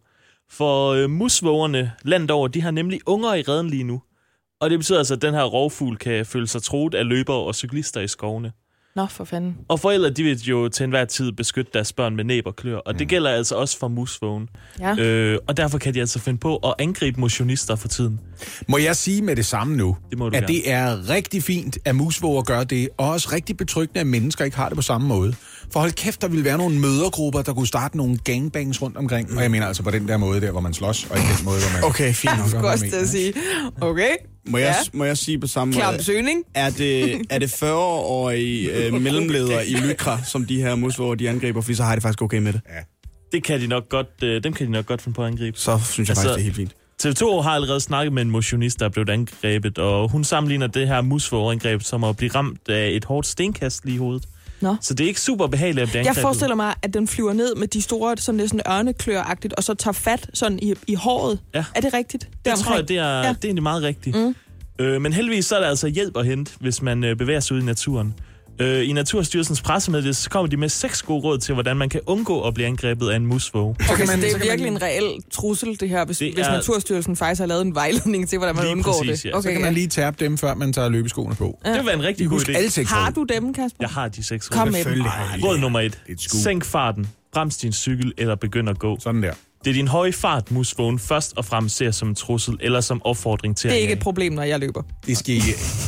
[0.50, 4.02] For øh, musvågerne landet over, de har nemlig unger i redden lige nu.
[4.60, 7.54] Og det betyder altså, at den her rovfugl kan føle sig troet af løbere og
[7.54, 8.52] cyklister i skovene.
[8.96, 9.56] Nå, for fanden.
[9.68, 12.76] Og forældre, de vil jo til enhver tid beskytte deres børn med næb og klør.
[12.76, 14.48] Og det gælder altså også for musvågen.
[14.80, 14.96] Ja.
[14.96, 18.20] Øh, og derfor kan de altså finde på at angribe motionister for tiden.
[18.68, 20.46] Må jeg sige med det samme nu, Det må du at gerne.
[20.46, 24.56] det er rigtig fint, at musvåger gør det, og også rigtig betryggende, at mennesker ikke
[24.56, 25.34] har det på samme måde.
[25.72, 29.36] For hold kæft, der ville være nogle mødergrupper, der kunne starte nogle gangbangs rundt omkring.
[29.36, 31.44] Og jeg mener altså på den der måde der, hvor man slås, og ikke den
[31.44, 31.90] måde, hvor man...
[31.90, 32.42] Okay, fint nok.
[32.42, 33.32] Jeg skulle også til at sige,
[33.80, 34.12] okay,
[34.48, 34.98] Må jeg, Ja.
[34.98, 36.04] må jeg sige på samme måde?
[36.04, 36.44] søgning.
[36.54, 41.60] Er det, er det 40-årige øh, mellemledere i Lykra, som de her musvåger, de angriber?
[41.60, 42.60] Fordi så har de faktisk okay med det.
[43.32, 45.58] Det kan de nok godt, øh, dem kan de nok godt finde på at angribe.
[45.58, 46.74] Så synes jeg Altså, faktisk, det er helt fint.
[47.02, 50.88] TV2 har allerede snakket med en motionist, der er blevet angrebet, og hun sammenligner det
[50.88, 54.24] her musvågerangreb som at blive ramt af et hårdt stenkast lige i hovedet.
[54.60, 54.76] Nå.
[54.80, 56.22] Så det er ikke super behageligt at blive Jeg angrebet.
[56.22, 59.74] forestiller mig, at den flyver ned med de store, sådan lidt sådan ørneklør-agtigt, og så
[59.74, 61.38] tager fat sådan i, i håret.
[61.54, 61.64] Ja.
[61.74, 62.22] Er det rigtigt?
[62.22, 62.66] Det Deromkring?
[62.66, 63.28] tror jeg, det er, ja.
[63.28, 64.16] det er egentlig meget rigtigt.
[64.16, 64.34] Mm.
[64.78, 67.56] Øh, men heldigvis så er der altså hjælp at hente, hvis man øh, bevæger sig
[67.56, 68.14] ud i naturen.
[68.60, 72.00] Øh, I Naturstyrelsens pressemeddelelse så kommer de med seks gode råd til, hvordan man kan
[72.06, 73.76] undgå at blive angrebet af en musvåge.
[73.80, 76.52] Okay, kan så det er virkelig en reel trussel, det her, hvis, Det hvis er-
[76.52, 79.28] Naturstyrelsen faktisk har lavet en vejledning til, hvordan man Lige undgår præcis, det.
[79.30, 79.36] ja.
[79.36, 81.58] Okay, Så kan man lige tabe dem, før man tager løbeskoene på.
[81.64, 82.56] Det vil være en rigtig god idé.
[82.56, 83.76] alle seks Har du dem, Kasper?
[83.80, 84.72] Jeg har de seks Kom råd.
[84.72, 85.04] med dem.
[85.44, 85.60] Råd det.
[85.60, 86.00] nummer et.
[86.06, 86.20] Det et.
[86.20, 87.08] Sænk farten.
[87.32, 88.98] Brems din cykel eller begynd at gå.
[89.00, 89.32] Sådan der.
[89.64, 93.02] Det er din høje fart, musvågen først og fremmest ser som en trussel eller som
[93.04, 94.82] opfordring til Det er at ikke et problem, når jeg løber.
[95.06, 95.40] Det skal I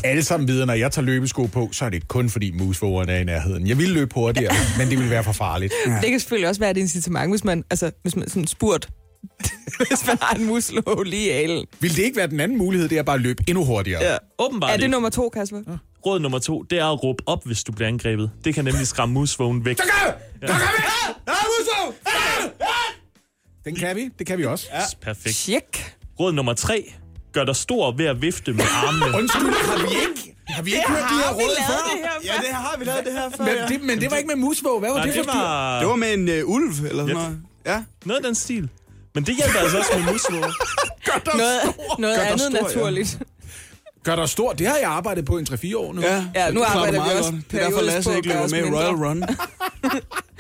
[0.04, 3.18] alle sammen vide, når jeg tager løbesko på, så er det kun fordi musvågerne er
[3.20, 3.66] i nærheden.
[3.66, 5.72] Jeg ville løbe hurtigere, men det ville være for farligt.
[6.02, 8.88] Det kan selvfølgelig også være et incitament, hvis man, altså, hvis man sådan spurgt,
[9.88, 11.66] hvis man har en muslå lige i alen.
[11.80, 14.04] Vil det ikke være den anden mulighed, det er bare at løbe endnu hurtigere?
[14.04, 14.16] Ja.
[14.38, 14.92] Åbenbart Er det ikke.
[14.92, 15.58] nummer to, Kasper?
[16.06, 18.30] Råd nummer to, det er at råbe op, hvis du bliver angrebet.
[18.44, 19.78] Det kan nemlig skræmme musvågen væk.
[23.64, 24.11] Den kan vi.
[24.18, 24.66] Det kan vi også.
[24.72, 24.81] Ja.
[25.03, 25.37] Perfekt.
[25.37, 25.94] Tjek.
[26.20, 26.92] Råd nummer tre,
[27.33, 29.05] gør dig stor ved at vifte med armene.
[29.18, 31.98] Undskyld, har vi ikke, har vi ikke hørt de her råd før?
[32.25, 33.44] Ja, det har vi lavet det her før.
[33.44, 34.81] Men det, men det var ikke med musvåg.
[34.81, 35.38] Hvad var Nej, det for det dyr?
[35.38, 37.12] var Det var med en øh, ulv, eller sådan Ja.
[37.14, 37.38] noget.
[37.66, 37.83] Ja.
[38.05, 38.68] noget af den stil.
[39.14, 40.53] Men det hjælper altså også med musvåger.
[41.37, 41.61] Noget,
[41.98, 42.62] noget Gør dig andet stor, ja.
[42.62, 43.18] naturligt.
[44.05, 44.53] Gør dig stor.
[44.53, 46.01] Det har jeg arbejdet på i 3-4 år nu.
[46.03, 47.33] Ja, Ja, nu det arbejder vi også.
[47.51, 48.94] Det er derfor, Lasse på ikke løber med i Royal.
[48.94, 49.22] Run.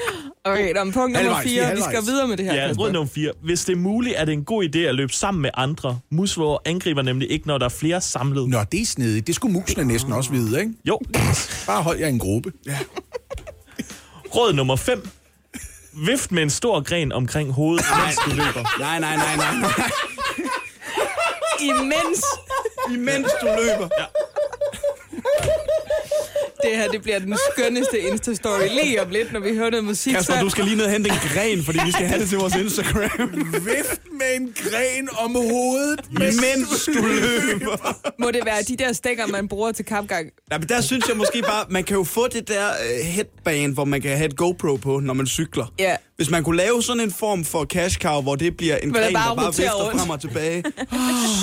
[0.44, 1.74] Okay, der er punkt nummer Halvvejs, vi fire.
[1.76, 2.82] Vi skal videre med det her, Ja, Kasper.
[2.84, 3.32] råd nummer 4.
[3.42, 5.98] Hvis det er muligt, er det en god idé at løbe sammen med andre.
[6.10, 8.48] Musvåger angriber nemlig ikke, når der er flere samlet.
[8.48, 9.26] Nå, det er snedigt.
[9.26, 10.72] Det skulle musene næsten også vide, ikke?
[10.84, 11.00] Jo.
[11.66, 12.52] Bare hold jer i en gruppe.
[12.66, 12.78] Ja.
[14.36, 15.08] Råd nummer 5.
[16.06, 18.78] Vift med en stor gren omkring hovedet, mens du løber.
[18.78, 19.54] Nej, nej, nej, nej.
[19.60, 19.90] nej.
[21.60, 22.24] Imens
[22.94, 23.88] Imens du løber.
[26.64, 30.14] Det her det bliver den skønneste Insta-story lige om lidt, når vi hører noget musik.
[30.14, 32.28] Kasper, så- du skal lige ned og hente en gren, fordi vi skal have det
[32.28, 33.30] til vores Instagram.
[33.52, 37.98] Vift med en gren om hovedet, Mens du løber.
[38.18, 40.30] Må det være de der stikker, man bruger til kampgang?
[40.52, 43.74] Ja, men der synes jeg måske bare, man kan jo få det der uh, headband,
[43.74, 45.72] hvor man kan have et GoPro på, når man cykler.
[45.78, 45.96] Ja.
[46.22, 48.98] Hvis man kunne lave sådan en form for cash cow, hvor det bliver en Hvor
[49.00, 50.64] det gren, bare der bare vifter frem og tilbage,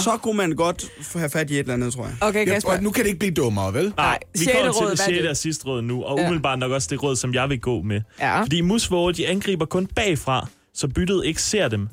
[0.04, 2.14] så kunne man godt få- have fat i et eller andet, tror jeg.
[2.22, 2.72] Okay, Ja, Kasper.
[2.72, 3.94] og nu kan det ikke blive dummere, vel?
[3.98, 5.30] Nej, vi kommer til det sjette det?
[5.30, 6.24] og sidste råd nu, og Ja.
[6.24, 8.02] umiddelbart nok også det råd, som jeg vil gå med.
[8.20, 8.42] Ja.
[8.42, 11.88] Fordi musvåger, de angriber kun bagfra, så byttet ikke ser dem.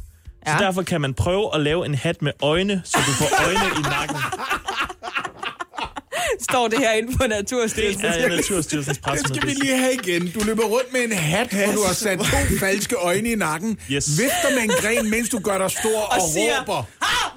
[0.46, 0.58] Så Ja.
[0.58, 3.82] derfor kan man prøve at lave en hat med øjne, så du får øjne i
[3.82, 4.16] nakken.
[6.42, 8.04] Står det her inde på Det Naturstyrelsen?
[8.04, 9.62] er Naturstyrelsens Det skal vi pressemeddelelse.
[9.64, 10.30] lige have igen.
[10.34, 12.24] Du løber rundt med en hat, hvor du har sat to
[12.60, 13.78] falske øjne i nakken.
[13.90, 14.08] Yes.
[14.18, 16.82] Vifter med en gren, mens du gør dig stor og, og siger, råber.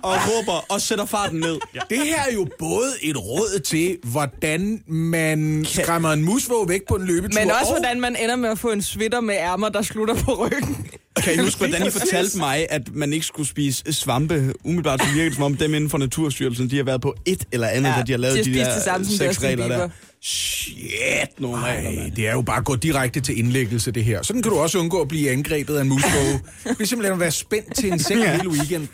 [0.02, 1.60] Og råber og sætter farten ned.
[1.76, 1.80] Ja.
[1.90, 6.96] Det her er jo både et råd til, hvordan man skræmmer en musvåg væk på
[6.96, 7.40] en løbetur.
[7.42, 10.16] Men også, og hvordan man ender med at få en sweater med ærmer, der slutter
[10.16, 10.88] på ryggen.
[11.24, 14.54] Kan I huske, hvordan I fortalte mig, at man ikke skulle spise svampe?
[14.64, 17.44] Umiddelbart så virker det som om dem inden for Naturstyrelsen, de har været på et
[17.52, 19.90] eller andet, Ja, da de har lavet de de, der det samme seks regler der.
[20.24, 24.22] Shit, nogle regler, det er jo bare at gå direkte til indlæggelse, det her.
[24.22, 26.40] Sådan kan du også undgå at blive angrebet af en musvåge.
[26.64, 28.90] Det er simpelthen at være spændt til en seng hele weekenden.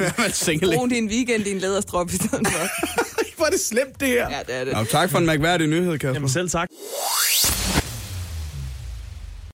[0.76, 2.68] Brug din weekend i en læderstrop i stedet for.
[3.38, 4.30] Hvor er det slemt, det her.
[4.30, 4.74] Ja, det er det.
[4.74, 6.14] Nå, tak for en mærkværdig nyhed, Kasper.
[6.14, 6.70] Jamen selv tak.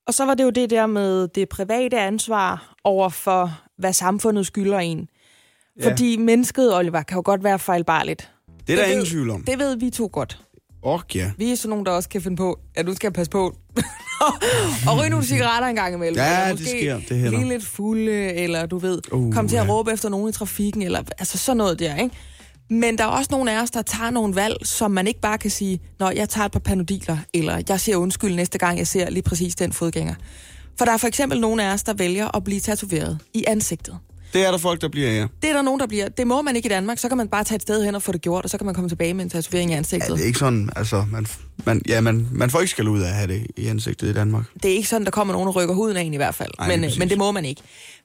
[0.06, 4.46] Og så var det jo det der med det private ansvar over for, hvad samfundet
[4.46, 5.08] skylder en.
[5.80, 5.90] Ja.
[5.90, 8.30] Fordi mennesket, Oliver, kan jo godt være fejlbarligt.
[8.66, 9.44] Det er der ved- ingen tvivl om.
[9.44, 10.40] Det ved vi to godt.
[10.84, 11.30] Ok, ja.
[11.38, 13.56] Vi er sådan nogen, der også kan finde på, at du skal passe på.
[14.88, 16.16] og ryge nogle cigaretter en gang imellem.
[16.16, 17.00] Ja, eller det sker.
[17.08, 17.30] Det hænder.
[17.38, 19.72] blive lidt fulde, eller du ved, Uh, komme til at ja.
[19.72, 22.16] råbe efter nogen i trafikken, eller altså sådan noget der, ikke?
[22.72, 25.38] Men der er også nogle af os, der tager nogle valg, som man ikke bare
[25.38, 28.86] kan sige, når jeg tager et par panodiler, eller jeg siger undskyld næste gang, jeg
[28.86, 30.14] ser lige præcis den fodgænger.
[30.78, 33.98] For der er for eksempel nogle af os, der vælger at blive tatoveret i ansigtet.
[34.32, 35.26] Det er der folk, der bliver, ja.
[35.42, 36.08] Det er der nogen, der bliver.
[36.08, 36.98] Det må man ikke i Danmark.
[36.98, 38.64] Så kan man bare tage et sted hen og få det gjort, og så kan
[38.64, 40.10] man komme tilbage med en tatovering i ja ansigtet.
[40.10, 41.26] det er ikke sådan, altså, man,
[41.66, 44.12] man, ja, man, man får ikke skal ud af at have det i ansigtet i
[44.12, 44.44] Danmark.
[44.62, 46.50] Det er ikke sådan, der kommer nogen og rykker huden af en i hvert fald.
[46.58, 47.62] Nej, men, øh, men det må man ikke.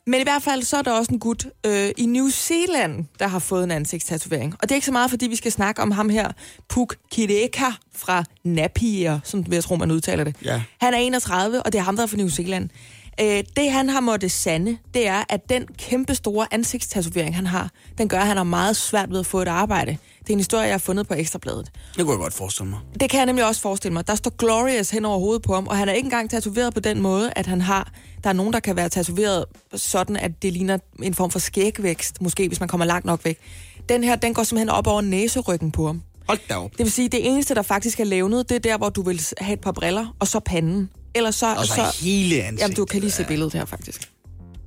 [0.08, 3.28] Men i hvert fald, så er der også en gut øh, i New Zealand, der
[3.28, 4.54] har fået en ansigtstatovering.
[4.54, 6.32] Og det er ikke så meget, fordi vi skal snakke om ham her,
[6.70, 7.66] Puk Kireka
[7.96, 10.36] fra Napier, som jeg tror, man udtaler det.
[10.44, 10.62] Ja.
[10.82, 12.70] Han er 31, og det er ham, der er fra New Zealand.
[13.22, 17.70] Øh, det, han har måttet sande, det er, at den kæmpe store ansigtstatovering, han har,
[17.98, 19.98] den gør, at han har meget svært ved at få et arbejde.
[20.28, 21.72] Det er en historie, jeg har fundet på Ekstrabladet.
[21.96, 22.80] Det kunne jeg godt forestille mig.
[23.00, 24.08] Det kan jeg nemlig også forestille mig.
[24.08, 26.80] Der står Glorious hen over hovedet på ham, og han er ikke engang tatoveret på
[26.80, 27.92] den måde, at han har...
[28.24, 32.22] Der er nogen, der kan være tatoveret sådan, at det ligner en form for skægvækst,
[32.22, 33.38] måske hvis man kommer langt nok væk.
[33.90, 36.02] Den her, den går simpelthen op over næseryggen på ham.
[36.28, 36.72] Hold da op.
[36.72, 39.22] Det vil sige, det eneste, der faktisk er levnet, det er der, hvor du vil
[39.38, 40.90] have et par briller, og så panden.
[41.16, 41.56] Ellers så...
[41.56, 42.62] Og så hele ansigtet.
[42.62, 44.12] Jamen, du kan lige se billedet her, faktisk.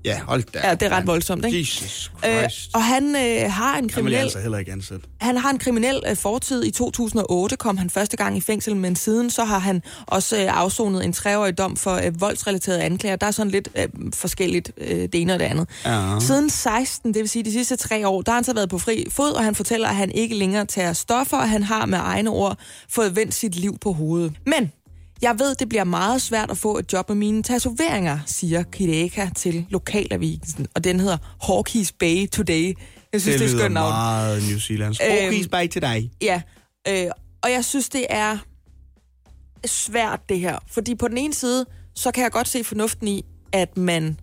[0.04, 0.60] Ja, hold da.
[0.68, 1.58] Ja, det er ret voldsomt, ikke?
[1.58, 2.70] Jesus Øh, Christ.
[2.74, 4.16] og han øh, har en kriminel...
[4.16, 5.06] altså heller ikke ansætte.
[5.20, 6.64] Han har en kriminel øh, fortid.
[6.64, 10.58] I 2008 kom han første gang i fængsel, men siden så har han også øh,
[10.60, 13.16] afsonet en treårig dom for øh, voldsrelaterede anklager.
[13.16, 15.68] Der er sådan lidt øh, forskelligt øh, det ene og det andet.
[15.84, 16.18] Ja.
[16.20, 18.78] Siden 16, det vil sige de sidste tre år, der har han så været på
[18.78, 21.98] fri fod, og han fortæller, at han ikke længere tager stoffer, og han har med
[22.02, 22.58] egne ord
[22.88, 24.32] fået vendt sit liv på hovedet.
[24.46, 24.72] Men
[25.22, 29.28] jeg ved, det bliver meget svært at få et job med mine tatoveringer, siger Kireka
[29.37, 32.74] til Lokalavisen, og den hedder Hawkeys Bay Today.
[33.12, 33.92] Jeg synes, det, det er skønt navn.
[33.92, 34.94] meget New Zealand.
[35.04, 36.11] Øhm, Øhm, til dig.
[36.22, 36.42] Ja,
[36.88, 37.06] øh,
[37.42, 38.38] og jeg synes, det er
[39.66, 40.59] svært, det her.
[40.66, 44.18] Fordi på den ene side, så kan jeg godt se fornuften i, at man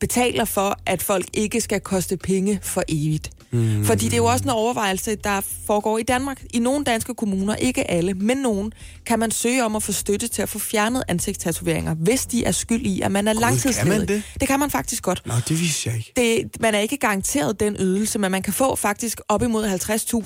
[0.00, 3.30] betaler for, at folk ikke skal koste penge for evigt.
[3.54, 3.84] Mm.
[3.84, 6.44] Fordi det er jo også en overvejelse, der foregår i Danmark.
[6.54, 8.72] I nogle danske kommuner, ikke alle, men nogen,
[9.06, 12.52] kan man søge om at få støtte til at få fjernet ansigtstatoveringer, hvis de er
[12.52, 14.08] skyld i, at man er langtidsledig.
[14.08, 14.22] kan det?
[14.40, 15.22] Det kan man faktisk godt.
[15.26, 16.12] Nå, det vidste jeg ikke.
[16.16, 19.64] Det, man er ikke garanteret den ydelse, men man kan få faktisk op imod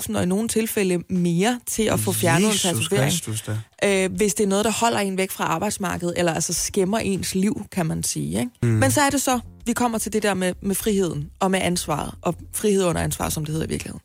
[0.09, 3.11] 50.000, og i nogle tilfælde mere, til at få fjernet en Jesus tatovering.
[3.11, 3.57] Kristus da.
[3.83, 7.35] Øh, hvis det er noget, der holder en væk fra arbejdsmarkedet, eller altså skæmmer ens
[7.35, 8.39] liv, kan man sige.
[8.39, 8.51] Ikke?
[8.63, 8.69] Mm.
[8.69, 9.39] Men så er det så,
[9.69, 13.29] vi kommer til det der med, med friheden, og med ansvaret, og frihed under ansvar,
[13.29, 14.01] som det hedder i virkeligheden.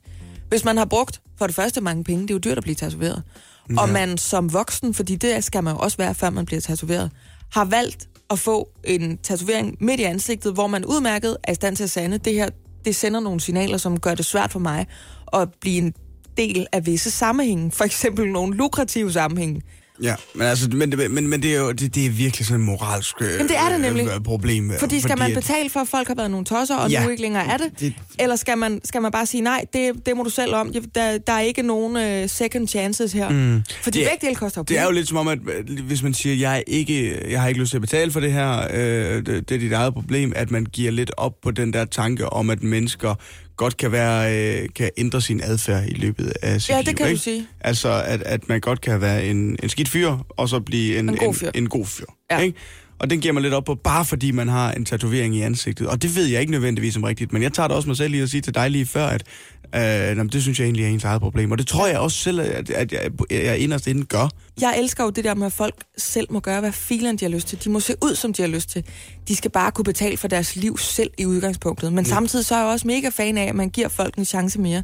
[0.48, 2.74] Hvis man har brugt for det første mange penge, det er jo dyrt at blive
[2.74, 3.22] tatoveret,
[3.70, 3.80] ja.
[3.80, 7.10] og man som voksen, fordi det skal man jo også være, før man bliver tatoveret,
[7.52, 11.76] har valgt at få en tatovering midt i ansigtet, hvor man udmærket er i stand
[11.76, 12.48] til at sande, det her,
[12.84, 14.86] det sender nogle signaler, som gør det svært for mig
[15.32, 15.94] at blive en
[16.36, 19.62] del af visse sammenhænge, for eksempel nogle lukrative sammenhænge,
[20.02, 22.60] Ja, men, altså, men, det- men, men det er jo det, det er virkelig sådan
[22.60, 24.06] et moralsk øh, Jamen, det er det nemlig.
[24.06, 24.70] øh, problem.
[24.70, 27.04] øh, Fordi skal man at- betale for, at folk har været nogle tosser, og Ja.
[27.04, 27.70] nu ikke længere er det?
[27.80, 30.72] Det- Eller skal man, skal man bare sige, nej, det, det må du selv om.
[30.94, 33.28] Der, der er ikke nogen uh, second chances her.
[33.28, 33.62] Mm.
[33.82, 34.98] Fordi Det- begge dele koster jo Det er jo penge.
[35.00, 37.70] lidt som om, at øh, hvis man siger, jeg, er ikke, jeg har ikke lyst
[37.70, 40.64] til at betale for det her, øh, det, det er dit eget problem, at man
[40.66, 43.14] giver lidt op på den der tanke om, at mennesker
[43.56, 46.86] godt kan være øh, kan ændre sin adfærd i løbet af sit Ja, liv.
[46.86, 47.22] det kan du ikke?
[47.22, 47.46] sige.
[47.60, 51.08] Altså, at, at man godt kan være en, en skidt fyr, og så blive en,
[51.08, 51.46] En god fyr.
[51.54, 52.04] En, en god fyr.
[52.30, 52.38] Ja.
[52.38, 52.58] Ikke?
[52.98, 55.86] Og den giver man lidt op på, bare fordi man har en tatovering i ansigtet.
[55.86, 58.14] Og det ved jeg ikke nødvendigvis som rigtigt, men jeg tager det også mig selv
[58.14, 59.22] i at sige til dig lige før, at
[59.74, 61.50] øh, jamen, det synes jeg egentlig er ens eget problem.
[61.52, 64.28] Og det tror jeg også selv, at, at jeg, jeg inderst inden gør.
[64.60, 67.30] Jeg elsker jo det der med, at folk selv må gøre, hvad filen de har
[67.30, 67.64] lyst til.
[67.64, 68.84] De må se ud, som de har lyst til.
[69.28, 71.92] De skal bare kunne betale for deres liv selv i udgangspunktet.
[71.92, 74.60] Men samtidig så er jeg også mega fan af, at man giver folk en chance
[74.60, 74.82] mere.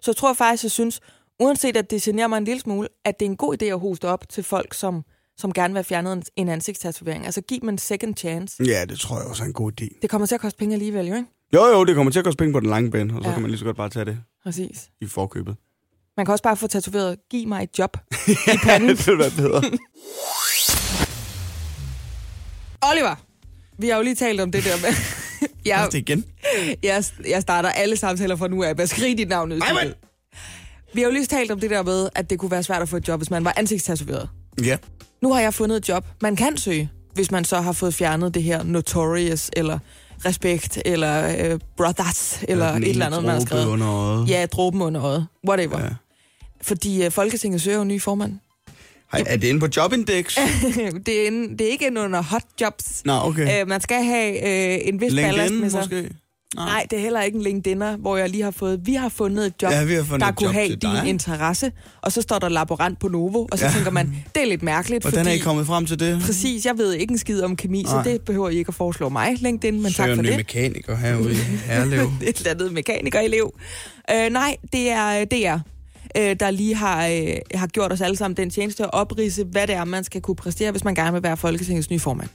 [0.00, 1.00] Så jeg tror faktisk, jeg synes,
[1.40, 3.80] uanset at det generer mig en lille smule, at det er en god idé at
[3.80, 5.04] hoste op til folk, som,
[5.38, 7.24] som gerne vil have fjernet en, ansigtstatovering.
[7.24, 8.64] Altså giv dem en second chance.
[8.64, 9.98] Ja, det tror jeg også er en god idé.
[10.02, 11.28] Det kommer til at koste penge alligevel, jo ikke?
[11.54, 13.32] Jo, jo, det kommer til at koste penge på den lange bane, og så Ja.
[13.34, 14.88] kan man lige så godt bare tage det Præcis.
[15.00, 15.56] i forkøbet.
[16.16, 17.96] Man kan også bare få tatoveret, giv mig et job
[18.54, 18.88] i panden.
[18.88, 19.62] det vil være bedre.
[22.90, 23.14] Oliver,
[23.78, 24.88] vi har jo lige talt om det der med...
[25.70, 26.24] jeg, det igen.
[26.82, 29.56] jeg, jeg starter alle samtaler fra nu af med at skrige dit navn ud.
[29.56, 29.94] i studiet.
[30.94, 32.88] Vi har jo lige talt om det der med, at det kunne være svært at
[32.88, 34.28] få et job, hvis man var ansigtstatoveret.
[34.64, 34.76] Ja.
[35.22, 38.34] Nu har jeg fundet et job, man kan søge, hvis man så har fået fjernet
[38.34, 39.78] det her Notorious, eller
[40.24, 43.66] Respekt, eller øh, Brothers, eller Den et eller andet, man har skrevet.
[43.66, 44.28] Under øjet.
[44.28, 45.26] Ja, dråben under øjet.
[45.48, 45.80] Whatever.
[45.80, 45.88] Ja.
[46.62, 48.38] Fordi øh, Folketinget søger jo en ny formand.
[49.12, 50.34] Hej, er det inde på Jobindex?
[51.06, 53.02] det, er en, det er ikke inde under hot jobs.
[53.04, 53.60] Nå, okay.
[53.60, 54.32] Øh, man skal have
[54.74, 55.80] øh, en vis ballast LinkedIn med sig.
[55.80, 56.10] måske?
[56.56, 59.46] Nej, det er heller ikke en LinkedIn'er, hvor jeg lige har fået, vi har fundet
[59.46, 61.02] et job, Ja, vi har fundet der et kunne job have din dig.
[61.08, 63.72] interesse, og så står der laborant på Novo, og så ja.
[63.72, 65.30] Tænker man, det er lidt mærkeligt, Hvordan fordi...
[65.30, 66.20] er I kommet frem til det?
[66.26, 68.02] Præcis, jeg ved ikke en skid om kemi, så Nej.
[68.04, 70.36] det behøver I ikke at foreslå mig, LinkedIn, men tak Søger for en ny det.
[70.36, 71.34] mekaniker herude i
[71.70, 72.10] Herlev.
[72.22, 73.54] Et eller andet mekanikerelev.
[74.14, 75.58] Øh, nej, det er DR,
[76.20, 79.66] øh, der lige har, øh, har gjort os alle sammen den tjeneste at oprise, hvad
[79.66, 82.28] det er, man skal kunne præstere, hvis man gerne vil være Folketingets nye formand.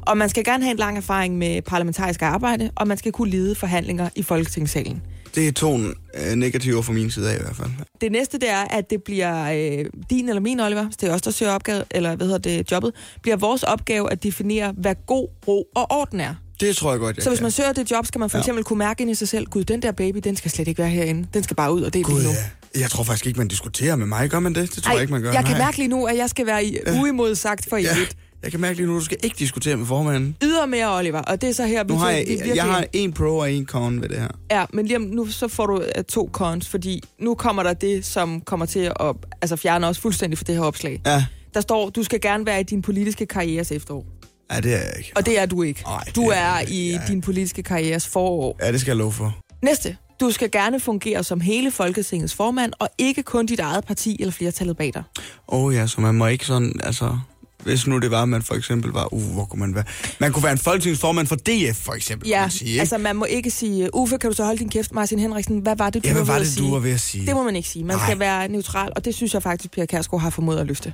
[0.00, 3.30] Og man skal gerne have en lang erfaring med parlamentarisk arbejde, og man skal kunne
[3.30, 5.02] lede forhandlinger i Folketingssalen.
[5.34, 5.94] Det er tonen
[6.26, 7.68] øh, negativer fra min side af i hvert fald.
[8.00, 11.22] Det næste, det er, at det bliver øh, din eller min, Oliver, det er også
[11.24, 15.28] der søger opgave, eller hvad hedder det, jobbet, bliver vores opgave at definere, hvad god
[15.48, 16.34] ro og orden er.
[16.60, 18.40] Det tror jeg godt, jeg Så hvis man søger det job, skal man for Ja.
[18.42, 20.78] eksempel kunne mærke ind i sig selv, gud, den der baby, den skal slet ikke
[20.78, 21.28] være herinde.
[21.34, 22.30] Den skal bare ud, og det er Gud, lige nu.
[22.74, 22.80] ja.
[22.80, 24.30] Jeg tror faktisk ikke, man diskuterer med mig.
[24.30, 24.74] Gør man det?
[24.74, 25.32] Det tror Ej, jeg ikke, man gør.
[25.32, 28.16] jeg kan mærke lige nu, at jeg skal være i uimodsagt for Ja, evigt.
[28.42, 30.36] Jeg kan mærke lige nu, at du skal ikke diskutere med formanden.
[30.42, 33.12] Ydermere, Oliver, og det er så her, vi Nu har jeg, virkelig- jeg har en
[33.12, 34.28] pro og en con ved det her.
[34.50, 37.72] Ja, men lige om, nu så får du uh, to cons, fordi nu kommer der
[37.72, 41.00] det, som kommer til at altså, fjerne os fuldstændig fra det her opslag.
[41.06, 41.24] Ja,
[41.54, 44.06] Der står, du skal gerne være i din politiske karrieres efterår.
[44.52, 45.12] ja det er jeg ikke.
[45.16, 45.82] Og det er du ikke.
[45.86, 46.72] Ej, du er er jeg ikke.
[46.74, 47.00] i Ja.
[47.08, 48.58] din politiske karrieres forår.
[48.62, 49.36] Ja, det skal jeg love for.
[49.62, 49.96] Næste.
[50.20, 54.32] Du skal gerne fungere som hele Folketingets formand, og ikke kun dit eget parti eller
[54.32, 55.02] flertallet bag dig.
[55.48, 57.18] Åh oh, ja, så man må ikke sådan, altså...
[57.62, 59.14] Hvis nu det var, at man for eksempel var...
[59.14, 59.84] Uh, hvor kunne man være?
[60.18, 62.80] Man kunne være en folketingsformand for DF, for eksempel, Ja, man sige, ikke?
[62.80, 65.76] altså man må ikke sige, Uffe, kan du så holde din kæft, Martin Henriksen, hvad
[65.76, 67.26] var det, du ja, hvad var var det, du var ved at sige?
[67.26, 67.84] Det må man ikke sige.
[67.84, 68.06] Man Nej.
[68.06, 70.92] skal være neutral, og det synes jeg faktisk, Pia Kærsgaard har formået at løfte.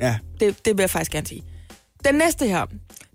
[0.00, 1.42] Ja, Det, det vil jeg faktisk gerne sige.
[2.04, 2.66] Den næste her.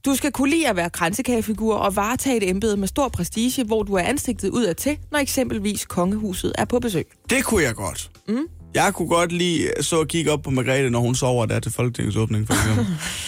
[0.06, 3.84] Du skal kunne lide at være kransekagefigur og varetage et embede med stor prestige, hvor
[3.84, 7.08] du er ansigtet ud af til, når eksempelvis kongehuset er på besøg.
[7.30, 8.10] det kunne jeg godt.
[8.28, 8.38] Mm.
[8.74, 11.72] Jeg kunne godt lige så at kigge op på Margrethe, når hun sover der til
[11.72, 12.86] Folketingets åbning, for eksempel.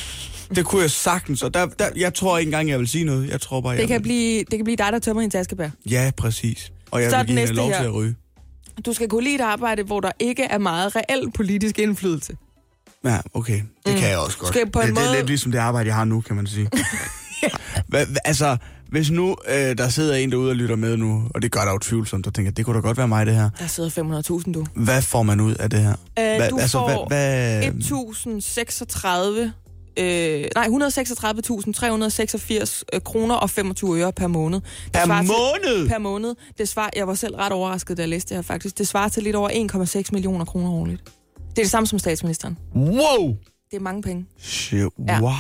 [0.56, 3.30] det kunne jeg sagtens, og der, der, jeg tror ikke engang, jeg vil sige noget.
[3.30, 4.04] Jeg tror bare, jeg Det kan, vil.
[4.04, 5.70] blive, det kan blive dig, der tømmer en taskebær.
[5.90, 6.72] Ja, præcis.
[6.92, 7.78] Og jeg Så er vil give hende næste lov her.
[7.78, 8.16] til at ryge.
[8.86, 12.38] Du skal kunne lide et arbejde, hvor der ikke er meget reel politisk indflydelse.
[13.06, 13.62] Ja, okay.
[13.86, 14.00] Det mm.
[14.00, 14.48] kan jeg også godt.
[14.50, 16.36] Skal på en det, det er måde- lidt ligesom det arbejde, jeg har nu, kan
[16.36, 16.70] man sige.
[17.88, 18.58] hva, hva, altså,
[18.92, 21.72] hvis nu øh, der sidder en derude og lytter med nu, og det gør der
[21.72, 23.50] jo tvivlsomt, og tænker, det kunne da godt være mig, det her.
[23.60, 23.90] Der sidder
[24.46, 24.66] 500.000, du.
[24.76, 25.92] Hvad får man ud af det her?
[25.92, 29.54] Øh, Hva, du altså, får hvad, hvad, 1036...
[30.00, 34.60] Øh, nej, 136.386 øh, kroner og 25 øre per måned.
[34.86, 35.82] Det Per måned?
[35.82, 36.36] Til, per måned.
[36.58, 38.78] Det svarer, jeg var selv ret overrasket, da jeg læste det her faktisk.
[38.78, 39.50] Det svarer til lidt over
[40.04, 41.02] 1,6 millioner kroner årligt.
[41.50, 42.58] Det er det samme som statsministeren.
[42.76, 43.36] Wow!
[43.72, 44.26] Det er mange penge.
[44.40, 45.22] Shit, Ja.
[45.22, 45.32] wow.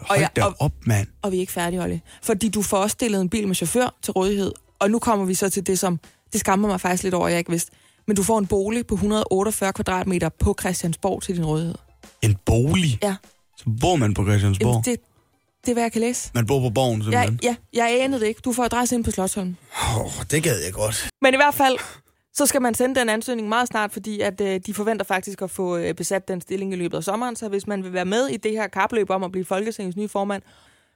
[0.00, 1.06] Hold jeg- da og- op, mand.
[1.22, 2.00] Og vi er ikke færdige, Olli.
[2.22, 4.52] Fordi du får også stillet en bil med chauffør til rådighed.
[4.78, 6.00] Og nu kommer vi så til det, som...
[6.32, 7.70] Det skammer mig faktisk lidt over, jeg ikke vidste.
[8.06, 11.74] Men du får en bolig på 148 kvadratmeter på Christiansborg til din rådighed.
[12.22, 12.98] En bolig?
[13.02, 13.16] Ja.
[13.56, 14.68] Så bor man på Christiansborg?
[14.68, 14.96] Jamen, det,
[15.64, 16.30] det er, hvad jeg kan læse.
[16.34, 17.40] Man bor på borgen, Ja, simpelthen?
[17.42, 18.40] ja, jeg anede det ikke.
[18.44, 19.56] Du får adresse ind på Slottholm.
[19.82, 21.08] Åh, oh, det gad jeg godt.
[21.22, 21.76] Men i hvert fald,
[22.36, 25.50] så skal man sende den ansøgning meget snart, fordi at øh, de forventer faktisk at
[25.50, 27.36] få øh, besat den stilling i løbet af sommeren.
[27.36, 30.08] Så hvis man vil være med i det her kapløb om at blive Folketingets nye
[30.08, 30.42] formand,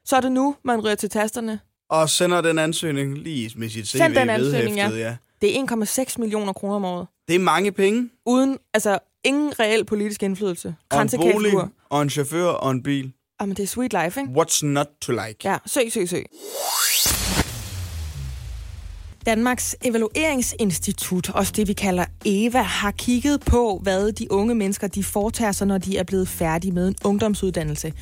[0.05, 1.61] så er det nu, man rører til tasterne.
[1.91, 4.89] Og sender den ansøgning lige med sit CV Send den ansøgning, ja.
[4.89, 5.17] ja.
[5.41, 7.07] Det er 1,6 millioner kroner om året.
[7.29, 8.11] Det er mange penge.
[8.27, 10.75] Uden, altså, ingen reel politisk indflydelse.
[10.91, 11.53] Og en bolig,
[11.91, 13.13] og en chauffør, og en bil.
[13.41, 14.33] Jamen, det er sweet life, ikke?
[14.33, 15.37] What's not to like?
[15.45, 16.25] Ja, søg, søg, søg.
[19.27, 25.05] Danmarks Evalueringsinstitut, også det vi kalder EVA, har kigget på, hvad de unge mennesker de
[25.05, 27.93] foretager sig, når de er blevet færdige med en ungdomsuddannelse.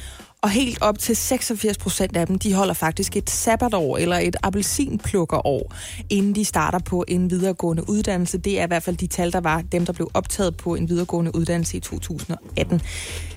[0.43, 4.37] Og helt op til 86 procent af dem, de holder faktisk et sabbatår eller et
[4.43, 5.75] appelsinplukkerår,
[6.11, 8.39] inden de starter på en videregående uddannelse.
[8.39, 10.89] Det er i hvert fald de tal, der var dem, der blev optaget på en
[10.89, 12.81] videregående uddannelse i 2018.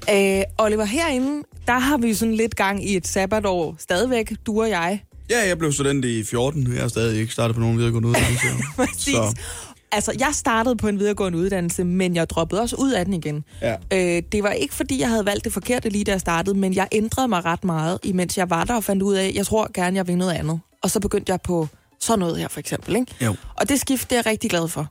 [0.10, 4.70] Øh, Oliver, herinde, der har vi sådan lidt gang i et sabbatår stadigvæk, du og
[4.70, 5.02] jeg.
[5.32, 6.74] Ja, jeg blev student i 14.
[6.74, 8.48] Jeg har stadig ikke startet på nogen videregående uddannelse.
[8.76, 9.14] Præcis.
[9.14, 9.36] Så.
[9.92, 13.44] Altså, jeg startede på en videregående uddannelse, men jeg droppede også ud af den igen.
[13.62, 13.76] Ja.
[13.94, 16.74] Øh, det var ikke, fordi jeg havde valgt det forkerte lige da jeg startede, men
[16.74, 19.72] jeg ændrede mig ret meget, imens jeg var der og fandt ud af, jeg tror
[19.74, 20.60] gerne, jeg vil noget andet.
[20.82, 21.68] Og så begyndte jeg på
[22.00, 22.96] sådan noget her, for eksempel.
[22.96, 23.16] Ikke?
[23.22, 23.36] Jo.
[23.56, 24.88] Og det skift, det er jeg rigtig glad for.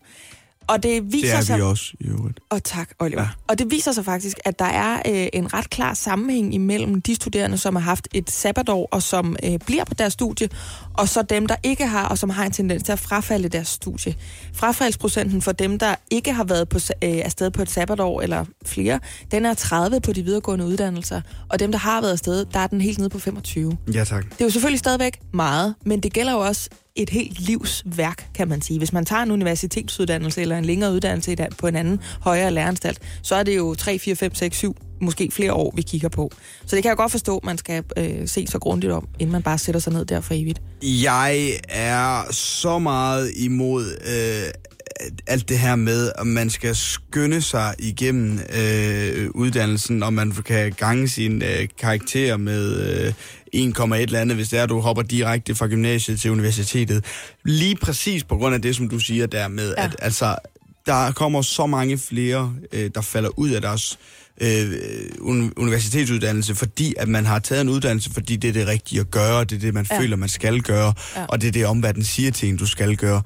[0.70, 1.56] Og det viser Det er sig...
[1.56, 2.40] vi også, i øvrigt.
[2.50, 3.22] Og tak, Oliver.
[3.22, 3.28] Ja.
[3.48, 7.14] Og det viser sig faktisk, at der er øh, en ret klar sammenhæng imellem de
[7.14, 10.48] studerende, som har haft et sabbatår, og som øh, bliver på deres studie,
[10.94, 13.68] og så dem, der ikke har, og som har en tendens til at frafalde deres
[13.68, 14.14] studie.
[14.54, 19.00] Frafaldsprocenten for dem, der ikke har været på, øh, afsted på et sabbatår eller flere,
[19.30, 22.66] den er 30 på de videregående uddannelser, og dem, der har været afsted, der er
[22.66, 23.76] den helt nede på 25.
[23.94, 24.24] Ja, tak.
[24.24, 28.30] Det er jo selvfølgelig stadigvæk meget, men det gælder jo også et helt livs værk,
[28.34, 28.78] kan man sige.
[28.78, 32.98] Hvis man tager en universitetsuddannelse eller en længere uddannelse i på en anden højere læreranstalt,
[33.22, 36.30] så er det jo 3, 4, 5, 6, 7, måske flere år, vi kigger på.
[36.66, 39.32] Så det kan jeg godt forstå, at man skal øh, se så grundigt om, inden
[39.32, 40.62] man bare sætter sig ned der for evigt.
[40.82, 44.52] Jeg er så meget imod øh,
[45.26, 50.72] alt det her med, at man skal skynde sig igennem øh, uddannelsen, og man kan
[50.72, 53.12] gange sin øh, karakter med øh,
[53.56, 57.04] 1,1 eller andet, hvis det er, at du hopper direkte fra gymnasiet til universitetet.
[57.44, 59.84] Lige præcis på grund af det, som du siger der med, Ja.
[59.84, 60.36] at altså,
[60.86, 63.98] der kommer så mange flere, øh, der falder ud af deres
[64.40, 64.70] øh,
[65.18, 69.10] un- universitetsuddannelse, fordi at man har taget en uddannelse, fordi det er det rigtige at
[69.10, 69.98] gøre, det er det, man Ja.
[70.00, 71.24] føler, man skal gøre, Ja.
[71.28, 73.22] og det er det, omverdenen siger til en, du skal gøre.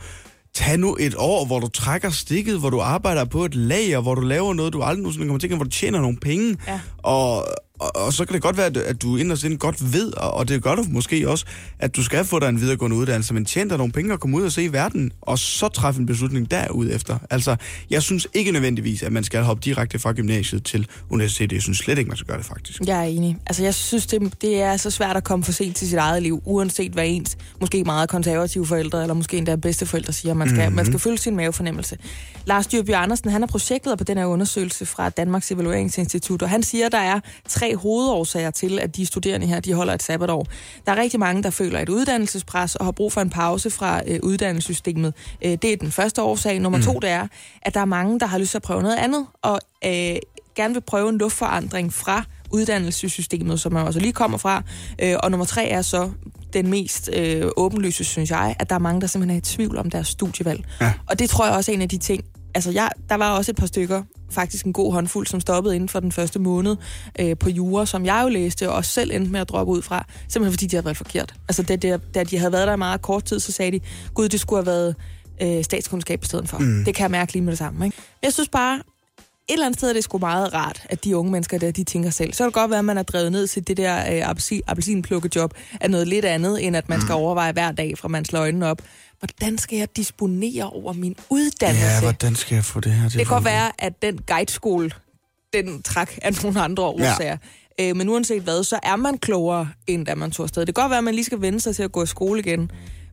[0.54, 4.14] Tag nu et år, hvor du trækker stikket, hvor du arbejder på et lager, hvor
[4.14, 6.56] du laver noget, du aldrig nogensinde kommer til, hvor du tjener nogle penge.
[6.66, 6.80] Ja.
[6.98, 7.46] Og,
[7.80, 10.34] og, og så kan det godt være, at- at du inderst inde godt ved, og,
[10.34, 11.46] og det gør du måske også,
[11.78, 14.36] at du skal få dig en videregående uddannelse, men tjene dig nogle penge og komme
[14.36, 17.18] ud og se verden, og så træffe en beslutning derudefter.
[17.30, 17.56] Altså,
[17.90, 21.52] jeg synes ikke nødvendigvis, at man skal hoppe direkte fra gymnasiet til universitetet.
[21.52, 22.80] Jeg synes slet ikke, man skal gøre det faktisk.
[22.86, 23.36] Jeg er enig.
[23.46, 26.22] Altså, jeg synes, det, det er så svært at komme for sent til sit eget
[26.22, 30.58] liv, uanset hvad ens måske meget konservative forældre, eller måske endda bedsteforældre siger, man skal,
[30.60, 30.76] mm-hmm.
[30.76, 31.96] man skal følge sin mavefornemmelse.
[32.46, 36.62] Lars Dyrby Andersen, han er projektleder på den her undersøgelse fra Danmarks Evalueringsinstitut, og han
[36.62, 40.46] siger, der er tre hovedårsager til, at de studerende her, de holder et sabbatår.
[40.86, 44.00] Der er rigtig mange, der føler et uddannelsespres og har brug for en pause fra
[44.06, 45.14] øh, uddannelsessystemet.
[45.44, 46.60] Øh, det er den første årsag.
[46.60, 46.84] Nummer mm.
[46.84, 47.26] to, det er,
[47.62, 50.16] at der er mange, der har lyst til at prøve noget andet, og øh,
[50.54, 54.62] gerne vil prøve en luftforandring fra uddannelsessystemet, som man også lige kommer fra.
[55.02, 56.10] Øh, og nummer tre er så
[56.52, 59.78] den mest øh, åbenlyse, synes jeg, at der er mange, der simpelthen er i tvivl
[59.78, 60.64] om deres studievalg.
[60.80, 60.92] Ja.
[61.06, 62.24] Og det tror jeg også er en af de ting.
[62.54, 65.88] Altså, jeg, der var også et par stykker, faktisk en god håndfuld, som stoppede inden
[65.88, 66.76] for den første måned
[67.20, 69.82] øh, på jura, som jeg jo læste, og også selv endte med at droppe ud
[69.82, 71.34] fra, simpelthen fordi de havde været forkert.
[71.48, 73.80] Altså, da, da, da de havde været der i meget kort tid, så sagde de,
[74.14, 74.94] gud, det skulle have været
[75.42, 76.58] øh, statskundskab i stedet for.
[76.58, 76.84] Mm.
[76.84, 77.84] Det kan jeg mærke lige med det samme.
[77.84, 77.96] Ikke?
[78.22, 78.80] Jeg synes bare,
[79.48, 81.84] et eller andet sted er det sgu meget rart, at de unge mennesker der, de
[81.84, 82.32] tænker selv.
[82.32, 84.62] Så kan det godt være, at man er drevet ned til det der øh, appelsin,
[84.66, 88.40] appelsinplukkejob af noget lidt andet, end at man skal overveje hver dag, fra man slår
[88.40, 88.82] øjnene op.
[89.18, 91.86] Hvordan skal jeg disponere over min uddannelse?
[91.86, 94.90] Ja, hvordan skal jeg få det her til det kan godt være, at den guideskole,
[95.52, 97.36] den træk af nogle andre årsager.
[97.78, 97.88] Ja.
[97.88, 100.66] Øh, men uanset hvad, så er man klogere, end da man tog afsted.
[100.66, 102.40] Det kan godt være, at man lige skal vende sig til at gå i skole
[102.40, 102.70] igen.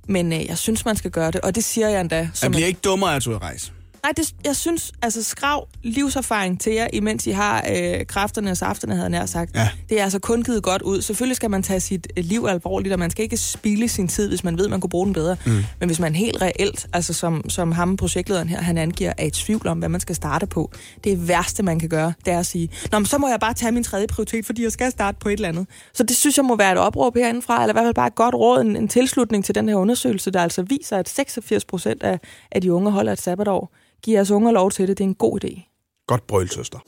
[0.08, 2.16] Men øh, jeg synes, man skal gøre det, og det siger jeg endda.
[2.16, 3.72] Jeg Som bliver ikke dummere af at at rejse.
[4.04, 8.58] Nej, det, jeg synes, altså skrav livserfaring til jer, imens I har øh, kræfterne og
[8.58, 9.56] safterne, havde jeg nær sagt.
[9.56, 9.70] Ja.
[9.90, 11.02] Det er altså kun givet godt ud.
[11.02, 14.30] Selvfølgelig skal man tage sit øh, liv alvorligt, og man skal ikke spille sin tid,
[14.30, 15.38] hvis man ved, man kunne bruge den bedre.
[15.46, 15.52] Mm.
[15.80, 19.32] Men hvis man helt reelt, altså som, som ham projektlederen her, han angiver, er i
[19.32, 20.72] tvivl om, hvad man skal starte på.
[21.04, 23.54] Det værste, man kan gøre, det er at sige, Nå, men så må jeg bare
[23.54, 25.68] tage min tredje prioritet, fordi jeg skal starte på et eller andet.
[25.94, 28.16] Så det synes jeg må være et opråb herindefra, eller i hvert fald bare et
[28.16, 32.04] godt råd, en, en tilslutning til den her undersøgelse, der altså viser, at 86 procent
[32.04, 32.20] af,
[32.52, 33.72] af de unge holder et sabbatår.
[34.04, 34.98] Giv jeres unger lov til det.
[34.98, 35.68] Det er en god idé.
[36.08, 36.80] Godt brøl, søster.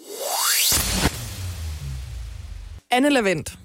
[2.92, 3.60] Anne Lavendt,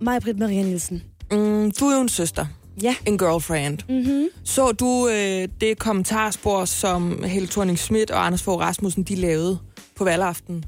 [0.00, 1.02] Mig, Britt Maria Nielsen.
[1.30, 2.46] mm, du er jo en søster.
[2.82, 2.94] Ja.
[3.06, 3.78] en girlfriend.
[3.88, 4.28] Mm-hmm.
[4.44, 9.58] Så du øh, det kommentarspor, som Helle thorning Schmidt og Anders Fogh Rasmussen de lavede
[9.96, 10.64] på valgaften?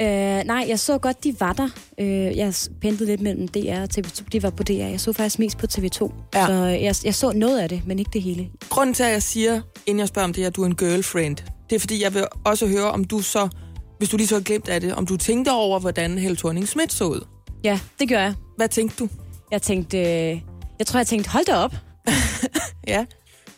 [0.00, 1.68] Øh, nej, jeg så godt, de var der.
[2.00, 4.24] Øh, jeg pendlede lidt mellem DR og TV2.
[4.32, 4.72] De var på DR.
[4.72, 6.12] Jeg så faktisk mest på TV2.
[6.34, 6.46] Ja.
[6.46, 8.48] Så jeg, jeg så noget af det, men ikke det hele.
[8.68, 11.36] Grunden til, at jeg siger, inden jeg spørger om det, at du er en girlfriend,
[11.70, 13.48] det er fordi, jeg vil også høre, om du så,
[13.98, 16.68] hvis du lige så har glemt af det, om du tænkte over, hvordan Helle thorning
[16.68, 17.26] Schmidt så ud.
[17.64, 18.34] Ja, det gør jeg.
[18.56, 19.08] Hvad tænkte du?
[19.50, 19.98] Jeg tænkte...
[19.98, 20.40] Øh,
[20.78, 21.74] jeg tror, jeg tænkte, hold da op.
[22.88, 23.04] Ja.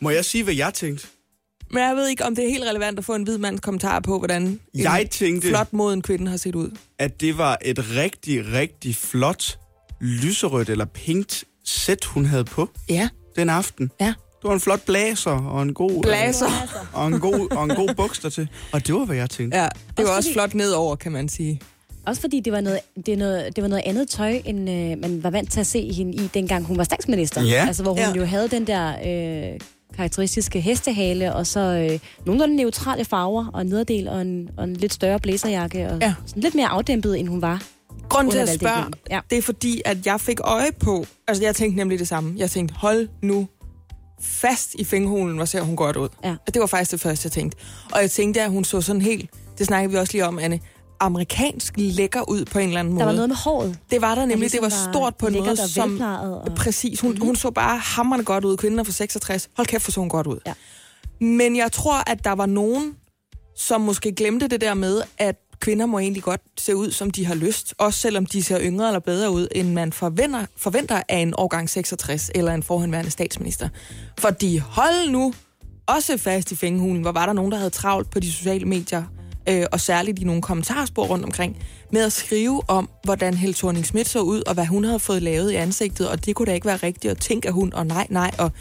[0.01, 1.07] Må jeg sige, hvad jeg tænkte?
[1.73, 4.01] Men jeg ved ikke, om det er helt relevant at få en hvid mands kommentar
[4.01, 6.71] på, hvordan en Jeg tænkte, flot moden kvinde har set ud.
[6.99, 9.59] at det var et rigtig, rigtig flot
[10.01, 13.09] lyserødt eller pinkt sæt, hun havde på Ja.
[13.37, 13.91] den aften.
[14.01, 14.07] Ja.
[14.07, 16.47] Det var en flot blazer og en god, Blazer.
[16.93, 18.49] og en god, og en god bukster til.
[18.73, 19.59] Og det var, hvad jeg tænkte.
[19.59, 21.61] Ja, det var Også også fordi- flot nedover, kan man sige.
[22.07, 24.99] Også fordi det var noget, det er noget, det var noget andet tøj, end øh,
[24.99, 27.43] man var vant til at se hende i, dengang hun var statsminister.
[27.43, 27.65] Ja.
[27.67, 28.13] Altså, hvor hun Ja.
[28.17, 28.89] jo havde den der
[29.53, 29.61] øh,
[30.01, 34.77] karakteristiske hestehale, og så øh, nogenlunde neutrale farver, og en nederdel, og en, og en
[34.77, 36.15] lidt større blæserjakke, og Ja.
[36.27, 37.63] sådan lidt mere afdæmpet, end hun var.
[38.09, 38.85] Grunden til at spørge.
[39.11, 39.21] Ja.
[39.31, 41.05] det er fordi, at jeg fik øje på...
[41.29, 42.35] Altså, jeg tænkte nemlig det samme.
[42.37, 43.49] Jeg tænkte, hold nu
[44.21, 46.09] fast i fingerhulen, hvor ser hun godt ud.
[46.25, 46.35] Ja.
[46.47, 47.59] Og det var faktisk det første, jeg tænkte.
[47.93, 49.31] Og jeg tænkte, at hun så sådan helt...
[49.59, 50.61] Det snakkede vi også lige om, Anne.
[51.01, 53.01] Amerikansk lækker ud på en eller anden måde.
[53.01, 53.79] Der var noget med håret.
[53.91, 54.39] Det var der nemlig.
[54.39, 56.01] ligesom det var stort på en måde, som...
[56.01, 57.01] og- Præcis.
[57.01, 58.57] Hun, hun så bare hammerende godt ud.
[58.57, 59.49] Kvinden for 66.
[59.57, 60.39] Hold kæft, for så hun godt ud.
[60.47, 60.53] Ja.
[61.25, 62.95] Men jeg tror, at der var nogen,
[63.57, 67.27] som måske glemte det der med, at kvinder må egentlig godt se ud, som de
[67.27, 67.75] har lyst.
[67.79, 71.71] Også selvom de ser yngre eller bedre ud, end man forventer, forventer af en årgang
[71.71, 73.69] 66 eller en forhenværende statsminister.
[74.19, 75.35] Fordi hold nu
[75.87, 79.03] også fast i fængehulen, hvor var der nogen, der havde travlt på de sociale medier,
[79.49, 81.57] øh, og særligt i nogle kommentarspor rundt omkring,
[81.93, 85.23] med at skrive om, hvordan Helle thorning Schmidt så ud, og hvad hun havde fået
[85.23, 88.07] lavet i ansigtet, og det kunne da ikke være rigtigt, og at hun, og nej,
[88.11, 88.53] nej, og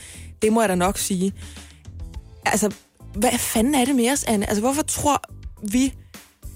[0.41, 1.33] det må jeg da nok sige.
[2.45, 2.71] Altså,
[3.13, 4.49] hvad fanden er det med os, Anne?
[4.49, 5.21] Altså, hvorfor tror
[5.71, 5.93] vi,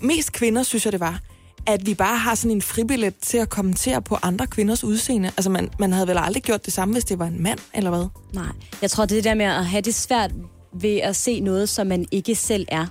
[0.02, 1.20] mest kvinder, synes jeg det var,
[1.68, 5.32] at vi bare har sådan en fribillet til at kommentere på andre kvinders udseende?
[5.38, 7.90] Altså, man, man havde vel aldrig gjort det samme, hvis det var en mand, eller
[7.90, 8.06] hvad?
[8.34, 8.52] Nej,
[8.82, 10.32] jeg tror, det er det der med at have det svært
[10.74, 12.86] ved at se noget, som man ikke selv er.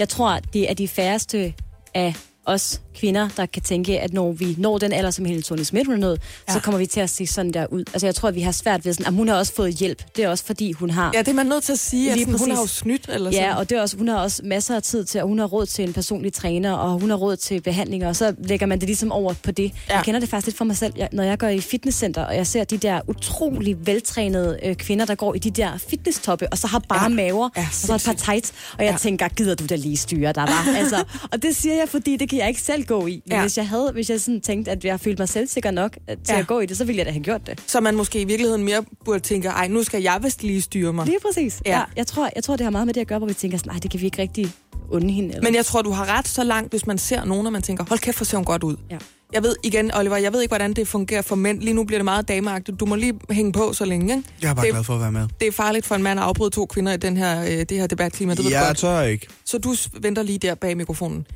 [0.00, 1.54] Jeg tror, det er de færreste
[1.94, 2.14] af
[2.46, 5.88] os kvinder, der kan tænke, at når vi når den alder, som Helle Thorning Schmidt
[6.00, 6.52] nået, ja.
[6.52, 7.84] så kommer vi til at se sådan der ud.
[7.92, 10.02] Altså, jeg tror, at vi har svært ved sådan, at hun har også fået hjælp.
[10.16, 11.10] Det er også fordi, hun har...
[11.14, 13.30] Ja, det er man nødt til at sige, at sådan, hun har jo snydt, eller
[13.30, 13.44] sådan.
[13.46, 15.46] Ja, og det er også, hun har også masser af tid til, og hun har
[15.46, 18.80] råd til en personlig træner, og hun har råd til behandlinger, og så lægger man
[18.80, 19.72] det ligesom over på det.
[19.88, 19.94] Ja.
[19.96, 22.36] Jeg kender det faktisk lidt for mig selv, jeg, når jeg går i fitnesscenter, og
[22.36, 26.58] jeg ser de der utrolig veltrænede øh, kvinder, der går i de der fitnesstoppe, og
[26.58, 27.08] så har bare Ja.
[27.08, 28.96] maver, Ja, og så et par tights, og jeg Ja.
[28.98, 30.74] tænker, gider du da lige styre dig, var?
[30.80, 33.22] altså, og det siger jeg, fordi det kan jeg ikke selv gå i.
[33.26, 33.40] Men Ja.
[33.40, 36.32] hvis jeg havde, hvis jeg sådan tænkte, at jeg følte mig selvsikker nok øh, til
[36.34, 36.38] Ja.
[36.38, 37.62] at gå i det, så ville jeg da have gjort det.
[37.66, 40.92] Så man måske i virkeligheden mere burde tænke, ej, nu skal jeg vist lige styre
[40.92, 41.06] mig.
[41.06, 41.60] Lige præcis.
[41.66, 41.78] Ja.
[41.78, 41.82] Ja.
[41.96, 43.72] Jeg, tror, jeg tror, det har meget med det at gøre, hvor vi tænker sådan,
[43.72, 44.52] nej, det kan vi ikke rigtig
[44.90, 45.28] unde hende.
[45.28, 45.42] Eller?
[45.42, 47.84] Men jeg tror, du har ret så langt, hvis man ser nogen, og man tænker,
[47.88, 48.76] hold kæft, hvor ser hun godt ud.
[48.90, 48.98] Ja.
[49.32, 51.60] Jeg ved igen, Oliver, jeg ved ikke, hvordan det fungerer for mænd.
[51.62, 52.80] Lige nu bliver det meget dameagtigt.
[52.80, 54.28] Du må lige hænge på så længe, ikke?
[54.42, 55.26] Jeg er bare det, glad for at være med.
[55.40, 57.70] det er farligt for en mand at afbryde to kvinder i den her, øh, det
[57.70, 58.34] her debatklima.
[58.34, 58.78] Det ved du Jeg godt.
[58.78, 59.26] tør ikke.
[59.44, 61.26] Så du venter lige der bag mikrofonen.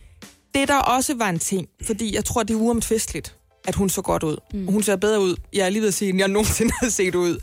[0.55, 4.03] Det der også var en ting, fordi jeg tror, det er uomtvisteligt, at hun så
[4.03, 4.37] godt ud.
[4.55, 4.67] Mm.
[4.67, 7.15] Hun ser bedre ud, jeg er lige ved at sige, end jeg nogensinde har set
[7.15, 7.39] ud.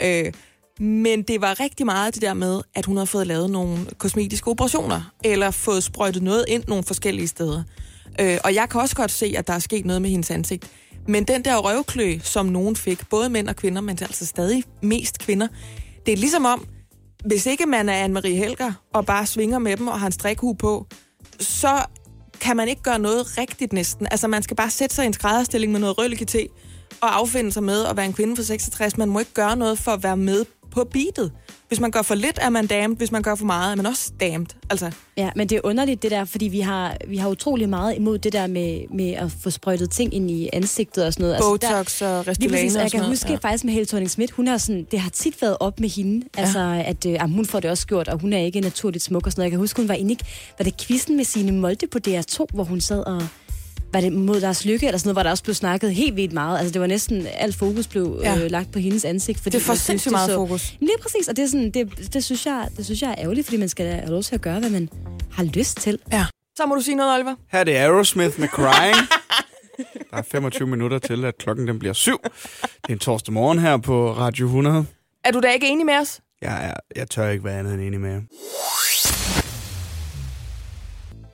[0.00, 0.26] Ja.
[0.26, 0.32] Øh,
[0.80, 4.48] men det var rigtig meget det der med, at hun har fået lavet nogle kosmetiske
[4.48, 7.62] operationer, eller fået sprøjtet noget ind nogle forskellige steder.
[8.20, 10.70] Øh, og jeg kan også godt se, at der er sket noget med hendes ansigt.
[11.08, 15.18] Men den der røvklø, som nogen fik, både mænd og kvinder, men altså stadig mest
[15.18, 15.48] kvinder,
[16.06, 16.66] det er ligesom om,
[17.24, 20.56] hvis ikke man er Anne-Marie Helger, og bare svinger med dem og har en strikhue
[20.56, 20.86] på,
[21.40, 21.84] så
[22.40, 24.06] kan man ikke gøre noget rigtigt næsten.
[24.10, 26.46] Altså, man skal bare sætte sig i en skrædderstilling med noget røllekité
[27.00, 28.96] og affinde sig med at være en kvinde for 66.
[28.96, 30.44] Man må ikke gøre noget for at være med
[30.76, 31.32] på beatet.
[31.68, 32.96] Hvis man gør for lidt, er man damned.
[32.96, 34.46] Hvis man gør for meget, er man også damned.
[34.70, 37.96] Altså, Ja, men det er underligt det der, fordi vi har, vi har utrolig meget
[37.96, 41.38] imod det der med, med at få sprøjtet ting ind i ansigtet og sådan noget.
[41.40, 43.36] Botox og Lige Restylane præcis, og og jeg sådan kan noget, huske ja.
[43.36, 46.26] faktisk med Helle thorning Schmidt, hun har sådan, det har tit været op med hende,
[46.36, 46.40] ja.
[46.40, 49.32] altså at øh, hun får det også gjort, og hun er ikke naturligt smuk og
[49.32, 49.44] sådan noget.
[49.44, 50.16] Jeg kan huske, hun var inde
[50.58, 53.22] var det quizzen med sine Molde på DR2, hvor hun sad og
[53.96, 56.32] var det mod Lars Lykke eller sådan noget, hvor der også blev snakket helt vildt
[56.32, 56.58] meget.
[56.58, 58.36] Altså det var næsten, alt fokus blev Ja.
[58.44, 59.40] øh, lagt på hendes ansigt.
[59.40, 60.74] Fordi Det får sindssygt meget så- fokus.
[60.80, 63.46] Lige præcis, og det, er sådan, det, det, synes jeg, det synes jeg er ærgerligt,
[63.46, 64.88] fordi man skal have lov til at gøre, hvad man
[65.32, 65.98] har lyst til.
[66.12, 66.26] Ja.
[66.56, 67.34] Så må du sige noget, Oliver.
[67.52, 68.96] Her er det Aerosmith med Crying.
[70.10, 72.18] Der er 25 minutter til, at klokken den bliver syv.
[72.22, 74.86] Det er en torsdag morgen her på Radio 100.
[75.24, 76.20] Er du da ikke enig med os?
[76.42, 78.20] Jeg, er, jeg tør ikke være andet end enig med jer.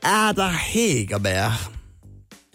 [0.03, 1.72] Er der hækkerbær?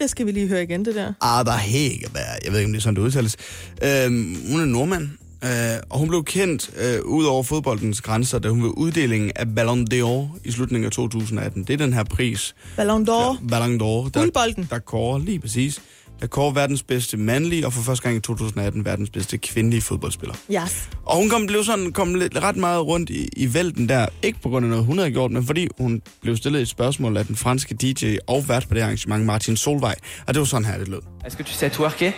[0.00, 1.12] Det skal vi lige høre igen, det der.
[1.20, 2.44] Ada Hækkeberg.
[2.44, 3.36] Jeg ved ikke, om det er sådan, det udtales.
[3.82, 5.08] Øhm, hun er nordmand.
[5.44, 5.50] Øh,
[5.90, 9.86] og hun blev kendt øh, ud over fodboldens grænser, da hun ved uddelingen af Ballon
[9.94, 11.64] d'Or i slutningen af 2018.
[11.64, 13.46] Det er den her pris, Ballon d'Or.
[13.48, 14.66] Ballon d'Or, der, Guldbolden.
[14.70, 15.80] der kårer lige præcis,
[16.20, 20.34] der kårer verdens bedste mandlige, og for første gang i 2018 verdens bedste kvindelige fodboldspiller.
[20.52, 20.88] Yes.
[21.06, 24.40] Og hun kom, blev sådan, kom lidt, ret meget rundt i, i vælten der, ikke
[24.42, 27.26] på grund af noget, hun havde gjort, men fordi hun blev stillet et spørgsmål af
[27.26, 29.94] den franske DJ og vært på det arrangement, Martin Solvej.
[30.26, 31.00] Og det var sådan her, det lød.
[31.26, 32.12] Est-ce que tu sais twerker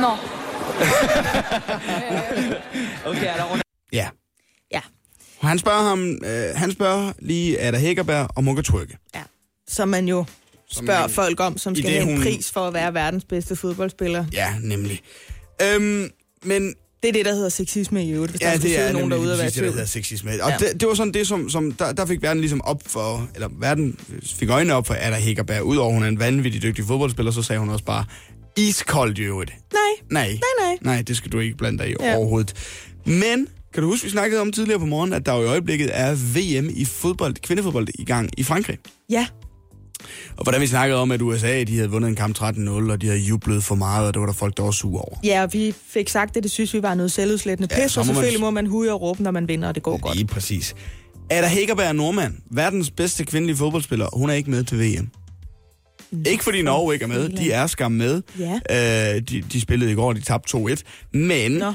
[0.00, 0.18] Non.
[3.06, 3.60] Ok, alors on
[3.92, 4.08] Ja.
[4.72, 4.80] Ja.
[5.40, 8.98] Han spørger ham, øh, han spørger lige Ada Hækkerberg, om hun kan trykke.
[9.14, 9.22] ja.
[9.68, 10.24] Som man jo
[10.70, 13.24] spørger man- folk om, som skal det, have en hun- pris for at være verdens
[13.24, 14.24] bedste fodboldspiller.
[14.32, 15.00] Ja, nemlig.
[15.62, 16.10] Øhm,
[16.44, 19.10] men Det er det, der hedder sexisme i øvrigt, hvis ja, der det er nogen
[19.10, 20.30] derude og være det, der hedder sexisme.
[20.42, 20.56] Og Ja.
[20.56, 23.48] det, det, var sådan det, som, som der, der fik verden ligesom op for, eller
[23.60, 25.62] verden fik øjnene op for Ada Hækkerberg.
[25.62, 28.04] Udover hun er en vanvittig dygtig fodboldspiller, så sagde hun også bare,
[28.56, 29.52] iskoldt i øvrigt.
[29.72, 30.28] Nej, Nej.
[30.28, 30.78] nej, nej.
[30.80, 32.16] Nej, det skal du ikke blande dig i ja.
[32.16, 32.54] overhovedet.
[33.06, 35.90] Men, kan du huske, vi snakkede om tidligere på morgen, at der jo i øjeblikket
[35.92, 38.78] er VM i fodbold, kvindefodbold i gang i Frankrig.
[39.10, 39.26] Ja,
[40.36, 43.06] Og hvordan vi snakkede om, at USA de havde vundet en kamp 13-0, og de
[43.06, 45.16] havde jublet for meget, og det var der folk, der var sure over.
[45.24, 48.00] ja, og vi fik sagt det, det synes vi var noget selvudslættende Ja, pis, så
[48.00, 49.96] og må man- selvfølgelig må man huge og råbe, når man vinder, og det går
[49.98, 50.16] godt.
[50.16, 50.74] Lige præcis.
[51.30, 55.08] Ada Hækkerberg Nordmand, verdens bedste kvindelige fodboldspiller, hun er ikke med til VM.
[56.26, 58.22] Ikke fordi Norge ikke er med, de er skam med.
[58.38, 59.14] Ja.
[59.14, 60.82] Øh, de, de spillede i går, de tabte 2-1.
[61.12, 61.72] Men, Nå,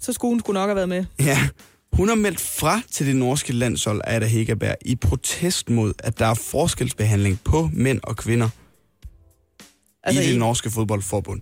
[0.00, 1.04] så skulle hun skulle nok have været med.
[1.20, 1.38] ja,
[1.96, 6.26] hun har meldt fra til det norske landshold, Ada Hækkerberg, i protest mod, at der
[6.26, 8.48] er forskelsbehandling på mænd og kvinder
[10.04, 11.40] Altså, i det i- norske fodboldforbund.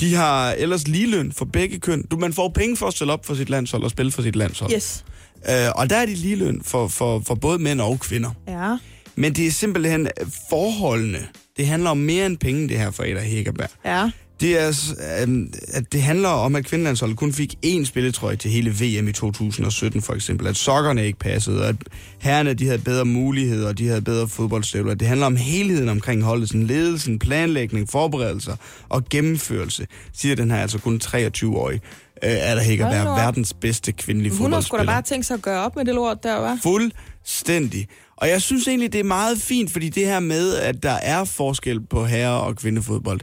[0.00, 2.02] De har ellers ligeløn for begge køn.
[2.10, 4.36] Du, man får penge for at stille op for sit landshold og spille for sit
[4.36, 4.72] landshold.
[4.74, 5.04] Yes.
[5.50, 8.30] Øh, og der er de ligeløn for, for, for både mænd og kvinder.
[8.48, 8.76] Ja.
[9.16, 10.08] Men det er simpelthen
[10.50, 11.28] forholdene.
[11.56, 13.68] Det handler om mere end penge, det her for Ada Hækkerberg.
[13.84, 14.10] Ja.
[14.40, 18.70] Det, er, øhm, at det handler om, at kvindelandsholdet kun fik én spilletrøje til hele
[18.70, 20.46] VM i 2017 for eksempel.
[20.46, 21.76] At sokkerne ikke passede, og at
[22.20, 24.94] herrerne de havde bedre muligheder, og de havde bedre fodboldstøvler.
[24.94, 28.56] Det handler om helheden omkring holdet, sådan ledelsen, planlægning, forberedelser
[28.88, 31.80] og gennemførelse, siger den her altså kun 23-årig.
[32.24, 33.18] Øh, er der Hold nu op.
[33.18, 34.92] verdens bedste kvindelige Hun har sgu da fodboldspiller.
[34.92, 36.58] bare tænkt sig at gøre op med det lort der, var.
[36.62, 37.88] Fuldstændig.
[38.16, 41.24] Og jeg synes egentlig, det er meget fint, fordi det her med, at der er
[41.24, 43.20] forskel på herre- og kvindefodbold,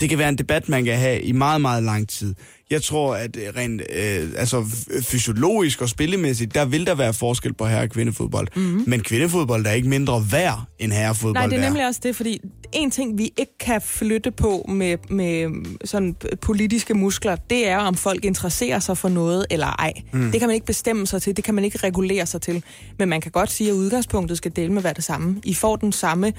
[0.00, 2.34] det kan være en debat, man kan have i meget, meget lang tid.
[2.70, 4.64] Jeg tror, at øh, rent øh, altså,
[5.02, 8.48] fysiologisk og spillemæssigt, der vil der være forskel på herre- og kvindefodbold.
[8.56, 8.84] Mm-hmm.
[8.86, 12.40] Men kvindefodbold er ikke mindre værd end herrefodbold Nej, det er nemlig også det, fordi
[12.72, 17.94] en ting, vi ikke kan flytte på med, med sådan politiske muskler, det er, om
[17.94, 19.92] folk interesserer sig for noget eller ej.
[20.12, 20.30] Mm.
[20.30, 22.64] Det kan man ikke bestemme sig til, det kan man ikke regulere sig til.
[22.98, 25.40] Men man kan godt sige, at udgangspunktet skal dele med være det samme.
[25.44, 26.32] I får den samme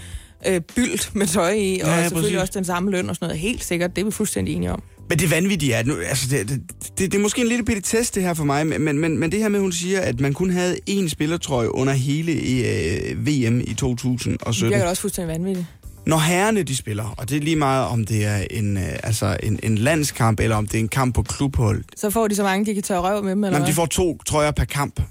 [0.47, 2.49] øh, bylt med tøj i, og Ja, ja, selvfølgelig præcis.
[2.49, 3.39] også den samme løn og sådan noget.
[3.39, 4.83] Helt sikkert, det er vi fuldstændig enige om.
[5.09, 6.61] Men det vanvittige er, nu, altså det, det,
[6.97, 9.31] det, det er måske en lille bitte test det her for mig, men, men, men
[9.31, 13.27] det her med, at hun siger, at man kun havde én spillertrøje under hele øh,
[13.27, 14.69] VM i Det 2017.
[14.69, 15.67] virker da også fuldstændig vanvittigt.
[16.05, 19.37] Når herrerne de spiller, og det er lige meget om det er en, øh, altså
[19.43, 22.43] en, en landskamp, eller om det er en kamp på klubhold, Så får de så
[22.43, 25.01] mange, de kan tørre røv med dem, eller Jamen, de får to trøjer per kamp,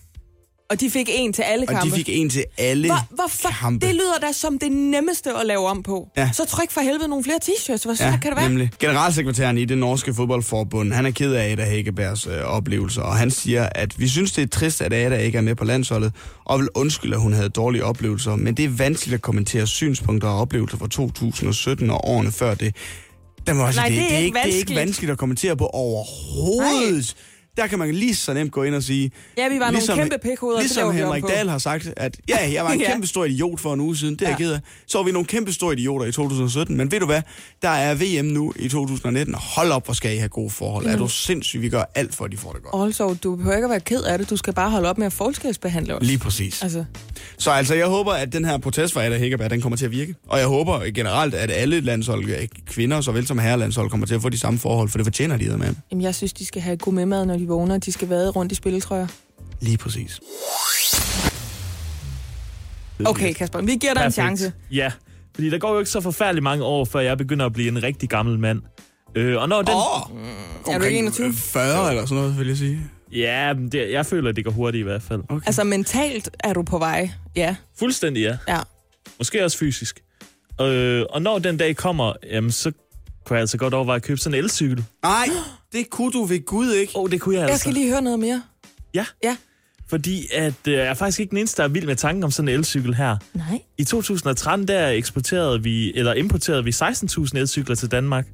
[0.70, 1.90] Og de fik en til alle og kampe.
[1.90, 3.48] de fik en til alle Hvor, hvorfor?
[3.60, 3.86] kampe.
[3.86, 6.08] Det lyder da som det nemmeste at lave om på.
[6.16, 6.30] Ja.
[6.32, 7.82] Så tryk for helvede nogle flere t-shirts.
[7.84, 8.48] Hvor svært kan det være?
[8.48, 8.70] nemlig.
[8.78, 13.30] Generalsekretæren i det norske fodboldforbund, han er ked af Ada Hækkebergs øh, oplevelser, og han
[13.30, 16.12] siger, at vi synes, det er trist, at Ada ikke er med på landsholdet,
[16.44, 20.28] og vil undskylde, at hun havde dårlige oplevelser, men det er vanskeligt at kommentere synspunkter
[20.28, 22.76] og oplevelser fra 2017 og årene før det.
[23.46, 24.78] Der må Nej, det, det er det, er ikke det er ikke vanskeligt.
[24.80, 27.16] vanskeligt at kommentere på overhovedet.
[27.56, 29.10] Der kan man lige så nemt gå ind og sige...
[29.38, 31.24] Ja, vi var nogle kæmpe pikhoveder, Ligesom Henrik.
[31.28, 32.90] Dahl har sagt, at ja, jeg var en Ja.
[32.92, 34.44] kæmpe stor idiot for en uge siden, det er jeg Ja.
[34.44, 34.60] ked af.
[34.86, 37.22] Så var vi nogle kæmpe store idioter i 2017, men ved du hvad,
[37.62, 40.86] der er VM nu i 2019, og hold op, hvor skal I have gode forhold.
[40.86, 42.86] Er du sindssyg, vi gør alt for, at de får det godt.
[42.86, 44.30] Also, du behøver ikke at være ked af det.
[44.30, 46.02] Du skal bare holde op med at forskelsbehandle os.
[46.06, 46.62] Lige præcis.
[46.62, 46.84] Altså,
[47.38, 49.90] Så altså, jeg håber, at den her protest fra Ada Hækkerberg, den kommer til at
[49.90, 50.14] virke.
[50.28, 54.22] Og jeg håber generelt, at alle landshold, øh, kvinder såvel som herrelandshold, kommer til at
[54.22, 55.74] få de samme forhold, for det fortjener de med.
[55.90, 57.78] jamen, jeg synes, de skal have god mad, når de vågner.
[57.78, 59.06] De skal vade rundt i spilletrøjer.
[59.60, 60.20] Lige præcis.
[63.06, 64.52] Okay, Kasper, vi giver dig en chance.
[64.70, 64.92] Ja,
[65.34, 67.82] fordi der går jo ikke så forfærdeligt mange år, før jeg begynder at blive en
[67.82, 68.62] rigtig gammel mand.
[69.14, 69.74] Øh, og når den...
[69.74, 70.74] Åh!
[70.74, 71.32] Er du ikke 21?
[71.32, 72.80] 40 eller sådan noget, vil jeg sige.
[73.12, 75.22] Ja, men det, jeg føler, at det går hurtigt i hvert fald.
[75.28, 75.46] Okay.
[75.46, 77.10] Altså, mentalt er du på vej.
[77.36, 78.36] Ja, Fuldstændig, ja.
[78.48, 78.58] ja.
[79.18, 80.00] Måske også fysisk.
[80.60, 82.72] Øh, og når den dag kommer, jamen, så
[83.26, 84.84] kunne jeg altså godt overveje at købe sådan en elcykel.
[85.02, 85.28] Nej,
[85.72, 86.92] det kunne du ved Gud ikke.
[86.96, 87.52] Åh, oh, det kunne jeg altså.
[87.52, 88.42] Jeg skal lige høre noget mere.
[88.94, 89.36] Ja, Ja.
[89.88, 92.30] fordi at, øh, jeg er faktisk ikke den eneste, der er vild med tanken om
[92.30, 93.16] sådan en elcykel her.
[93.34, 93.62] Nej.
[93.78, 98.26] I 2013 der eksporterede vi, eller importerede vi 16.000 elcykler til Danmark.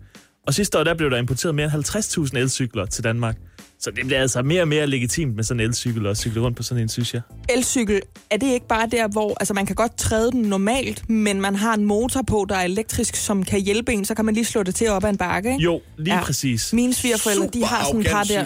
[0.47, 3.37] Og sidste år, der blev der importeret mere end 50.000 elcykler til Danmark.
[3.81, 6.57] Så det bliver altså mere og mere legitimt med sådan en elcykel og cykle rundt
[6.57, 7.23] på sådan en, synes jeg.
[7.49, 8.01] Elcykel,
[8.31, 11.57] er det ikke bare der, hvor altså man kan godt træde den normalt, men man
[11.57, 14.45] har en motor på, der er elektrisk, som kan hjælpe en, så kan man lige
[14.45, 15.65] slå det til op ad en bakke, ikke?
[15.65, 16.23] Jo, lige Ja.
[16.25, 16.73] præcis.
[16.73, 18.45] Mine svigerforældre, de har sådan et par der...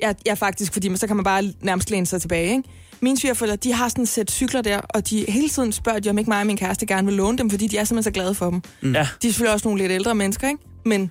[0.00, 2.62] Ja, ja, faktisk, fordi så kan man bare nærmest læne sig tilbage, ikke?
[3.00, 6.10] Mine svigerforældre, de har sådan et sæt cykler der, og de hele tiden spørger de,
[6.10, 8.14] om ikke mig og min kæreste gerne vil låne dem, fordi de er simpelthen så
[8.14, 8.62] glade for dem.
[8.82, 8.88] Ja.
[8.88, 10.60] De er selvfølgelig også nogle lidt ældre mennesker, ikke?
[10.86, 11.10] Men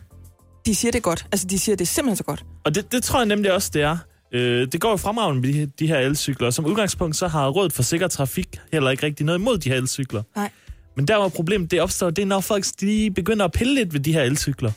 [0.66, 1.26] de siger det er godt.
[1.32, 2.46] Altså, de siger, det simpelthen så godt.
[2.64, 3.98] Og det, det tror jeg nemlig også, det er.
[4.34, 6.50] Øh, det går jo fremragende med de, her- de her elcykler.
[6.50, 9.78] Som udgangspunkt, så har Rådet for Sikker Trafik heller ikke rigtig noget imod de her
[9.78, 10.24] elcykler.
[10.36, 10.50] Nej.
[10.98, 13.94] Men der hvor problemet det opstår, det er, når folk de begynder at pille lidt
[13.94, 14.72] ved de her elcykler.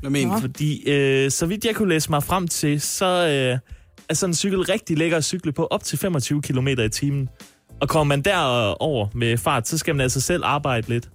[0.00, 0.40] Hvad mener du?
[0.40, 3.58] Fordi, øh, så vidt jeg kunne læse mig frem til, så øh,
[4.08, 7.28] er sådan en cykel rigtig lækker at cykle på op til 25 km i timen.
[7.80, 11.08] Og kommer man derover med fart, så skal man altså selv arbejde lidt.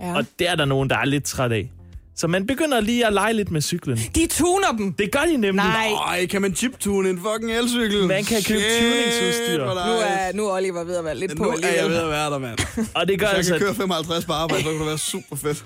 [0.00, 0.16] Ja.
[0.16, 1.70] Og det er der nogen, der er lidt træt af.
[2.18, 3.98] Så man begynder lige at lege lidt med cyklen.
[4.14, 4.92] De tuner dem!
[4.92, 5.54] Det gør de nemlig.
[5.54, 5.88] Nej.
[6.06, 8.06] Ej, kan man chiptune en fucking elcykel?
[8.06, 9.64] Man kan købe Shit, tuningsudstyr.
[9.64, 11.90] Nu er, nu er Oliver ved at være lidt på Nu er jeg alligevel.
[11.92, 12.58] ved at være der, mand.
[12.94, 13.52] Og det gør Hvis jeg altså...
[13.52, 15.64] kan køre 55 på arbejde, så kan det være super fedt.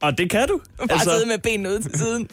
[0.00, 0.60] Og det kan du.
[0.78, 1.10] Bare altså...
[1.10, 2.28] sidde med benene ud til siden.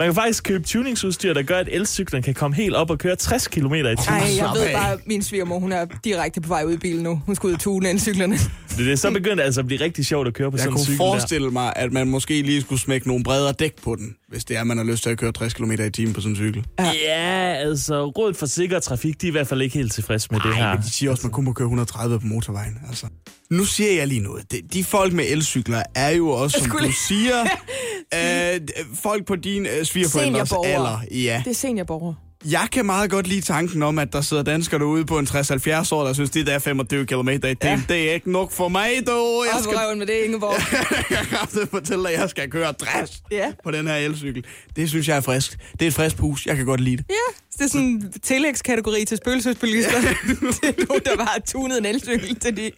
[0.00, 3.16] Man kan faktisk købe tuningsudstyr, der gør, at elcyklen kan komme helt op og køre
[3.16, 3.96] 60 km i timen.
[4.08, 7.02] Ej, jeg ved bare, at min svigermor, hun er direkte på vej ud i bilen
[7.02, 7.22] nu.
[7.26, 8.36] Hun skal ud og tune elcyklerne.
[8.70, 10.72] Det, det, så begynder det altså at blive rigtig sjovt at køre på Jeg sådan
[10.72, 13.96] en kunne cykel forestille mig, at man måske lige skulle smække nogle bredere dæk på
[13.96, 16.20] den, hvis det er, man har lyst til at køre 60 km i timen på
[16.20, 16.64] sådan en cykel.
[16.78, 16.84] der.
[16.84, 20.40] Ja, altså Rådet for Sikker Trafik, de er i hvert fald ikke helt tilfredse med
[20.40, 20.74] det Nej, her.
[20.74, 22.78] men de siger også, at man kun må køre 130 på motorvejen.
[22.88, 23.06] Altså.
[23.50, 24.52] Nu siger jeg lige noget.
[24.52, 27.34] De, de folk med elcykler er jo også, som skulle du siger,
[28.14, 28.60] øh,
[29.02, 30.74] folk på din øh, svigerforældres Seniorborgere.
[30.74, 31.00] alder.
[31.24, 31.42] Ja.
[31.44, 32.14] Det er seniorborger.
[32.50, 35.92] Jeg kan meget godt lide tanken om, at der sidder danskere derude på en 60-70
[35.94, 37.80] år, der synes, det der er 25 km i timen, Ja.
[37.88, 39.44] det er ikke nok for mig, dog.
[39.54, 40.54] Jeg skal røven med det, Ingeborg.
[41.10, 43.52] jeg kan fortælle dig, at jeg skal køre 60 Ja.
[43.64, 44.44] på den her elcykel.
[44.76, 45.58] Det synes jeg er frisk.
[45.72, 46.46] Det er et frisk pus.
[46.46, 47.04] Jeg kan godt lide det.
[47.10, 47.14] Ja,
[47.58, 50.00] det er sådan en tillægskategori til spøgelsesbilister.
[50.00, 52.70] det er nogen, der bare har tunet en elcykel, til de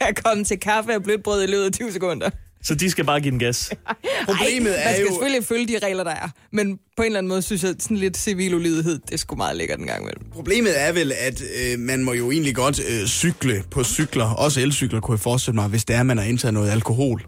[0.00, 2.30] kan komme til kaffe og blødt brød i løbet af 20 sekunder.
[2.64, 3.70] Så de skal bare give den gas.
[4.28, 6.28] Problemet Ej, er man skal jo- selvfølgelig følge de regler, der er.
[6.52, 9.56] Men på en eller anden måde synes jeg, sådan lidt civil ulydighed, det sgu meget
[9.56, 10.24] lækkert en gang imellem.
[10.32, 14.60] Problemet er vel, at øh, man må jo egentlig godt øh, cykle på cykler, også
[14.60, 17.22] elcykler, kunne jeg forestille mig, hvis det er, man har indtaget noget alkohol.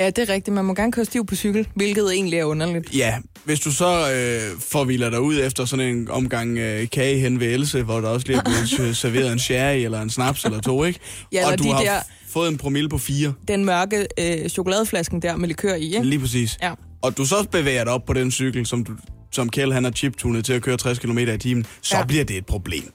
[0.00, 0.54] Ja, det er rigtigt.
[0.54, 2.94] Man må gerne køre stiv på cykel, hvilket egentlig er underligt.
[2.96, 7.40] Ja, hvis du så øh, forviler dig ud efter sådan en omgang øh, kage hen
[7.40, 10.60] ved Else, hvor der også lige er blevet serveret en sherry eller en snaps eller
[10.60, 11.00] to, ikke?
[11.32, 12.00] Ja, eller og du de har der-
[12.36, 16.02] fået en promille på fire, Den mørke øh, chokoladeflasken der med likør i, ikke?
[16.06, 16.58] lige præcis.
[16.62, 16.72] Ja.
[17.02, 18.92] Og du så bevæger dig op på den cykel, som, du,
[19.32, 22.04] som Kjell han har chiptunet til at køre 60 km i timen, så Ja.
[22.04, 22.92] bliver det et problem.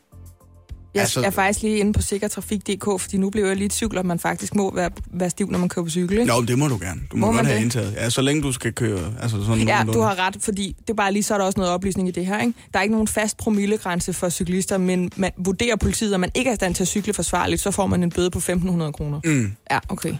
[0.94, 3.98] Jeg Altså- er faktisk lige inde på sikkertrafik.dk, fordi nu blev jeg lige i tvivl,
[3.98, 6.12] om man faktisk må være, være stiv, når man kører på cykel.
[6.20, 6.26] Ikke?
[6.26, 7.02] Nå, men det må du gerne.
[7.12, 7.64] Du må, Må man have det?
[7.64, 7.94] indtaget.
[7.98, 9.14] Ja, så længe du skal køre.
[9.22, 11.60] Altså sådan Ja, du har ret, fordi det er bare lige så er der også
[11.60, 12.40] noget oplysning i det her.
[12.42, 12.54] Ikke?
[12.74, 16.50] Der er ikke nogen fast promillegrænse for cyklister, men man vurderer politiet, at man ikke
[16.50, 19.20] er i stand til at cykle forsvarligt, så får man en bøde på 1.500 kroner.
[19.24, 19.52] Mm.
[19.72, 20.14] Ja, okay.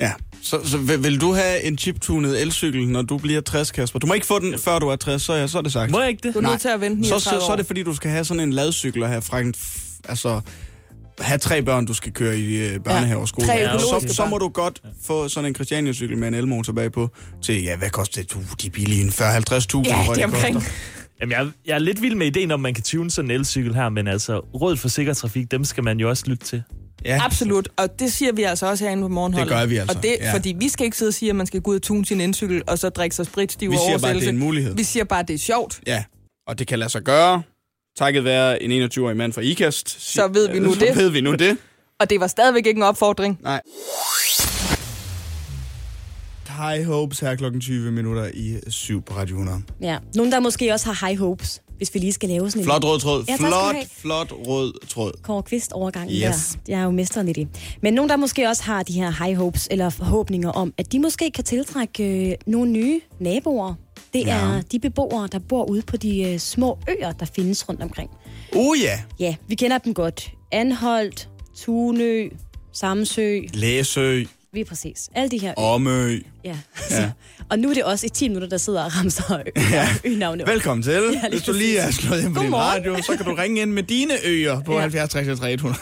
[0.00, 0.12] Ja,
[0.42, 3.98] så, så vil, vil du have en chiptunet elcykel, når du bliver 60, Kasper?
[3.98, 5.90] Du må ikke få den, før du er 60, så, ja, så er det sagt.
[5.90, 6.34] Må jeg ikke det?
[6.34, 8.10] Du er nødt til at vente så, 39 så, så er det fordi, du skal
[8.10, 9.54] have sådan en ladcykel og have fra en,
[10.08, 10.40] altså,
[11.20, 13.52] have tre børn, du skal køre i øh, børnehave og skole.
[13.52, 17.08] Ja, så, så må du godt få sådan en Christiania-cykel med en elmotor bagpå
[17.42, 18.34] til, ja, hvad koster det?
[18.34, 19.18] Uh, de er billige, en 40-50.000.
[19.18, 20.54] Ja, det jeg, er omkring.
[20.54, 20.70] koster.
[21.20, 23.74] Jamen, jeg, jeg er lidt vild med ideen om, man kan tune sådan en elcykel
[23.74, 26.62] her, men altså, Rådet for Sikker Trafik, dem skal man jo også lytte til.
[27.04, 29.50] Ja, Absolut, og det siger vi altså også herinde på morgenholdet.
[29.50, 30.34] Det gør vi altså, Og det, ja.
[30.34, 32.20] Fordi vi skal ikke sidde og sige, at man skal gå ud og tune sin
[32.20, 34.74] elcykel, og så drikke sig spritstiv vi siger bare, det er en mulighed.
[34.74, 35.80] Vi siger bare, det er sjovt.
[35.86, 36.04] Ja,
[36.46, 37.42] og det kan lade sig gøre.
[37.98, 40.14] Takket være en 21-årig mand fra IKAST.
[40.14, 40.96] Så ved vi nu så det.
[40.96, 41.56] ved vi nu det.
[42.00, 43.38] Og det var stadigvæk ikke en opfordring.
[43.42, 43.60] Nej.
[46.58, 49.62] High Hopes her klokken 20 minutter i 7 på Radio 100.
[49.80, 49.98] Ja.
[50.14, 52.84] Nogen, der måske også har high hopes, hvis vi lige skal lave sådan en Flot
[52.84, 53.24] rød tråd.
[53.28, 55.12] Ja, flot, flot rød tråd.
[55.22, 56.20] Kåre Kvist overgang Yes.
[56.66, 56.72] der.
[56.72, 57.48] Jeg er jo mesteren i det.
[57.82, 60.98] Men nogen, der måske også har de her high hopes, eller forhåbninger om, at de
[61.00, 63.74] måske kan tiltrække øh, nogle nye naboer.
[64.16, 64.36] Det Ja.
[64.36, 68.10] er de beboere, der bor ude på de øh, små øer, der findes rundt omkring.
[68.56, 70.30] Uh ja, Ja, vi kender dem godt.
[70.52, 72.28] Anholdt, Tunø,
[72.72, 74.24] Samsø, Læsø,
[74.56, 75.08] vi er præcis.
[75.14, 75.54] Alle de her.
[75.54, 76.18] Omø.
[76.44, 76.56] Ja.
[76.90, 77.10] Ja.
[77.50, 79.40] og nu er det også i 10 minutter, der sidder og ramser
[79.72, 79.88] Ja.
[80.04, 80.46] ønavne.
[80.46, 81.00] Velkommen til.
[81.10, 83.70] lige Hvis du lige er slået ind på din radio, så kan du ringe ind
[83.72, 84.80] med dine øer på Ja.
[84.80, 85.74] 70 60 300.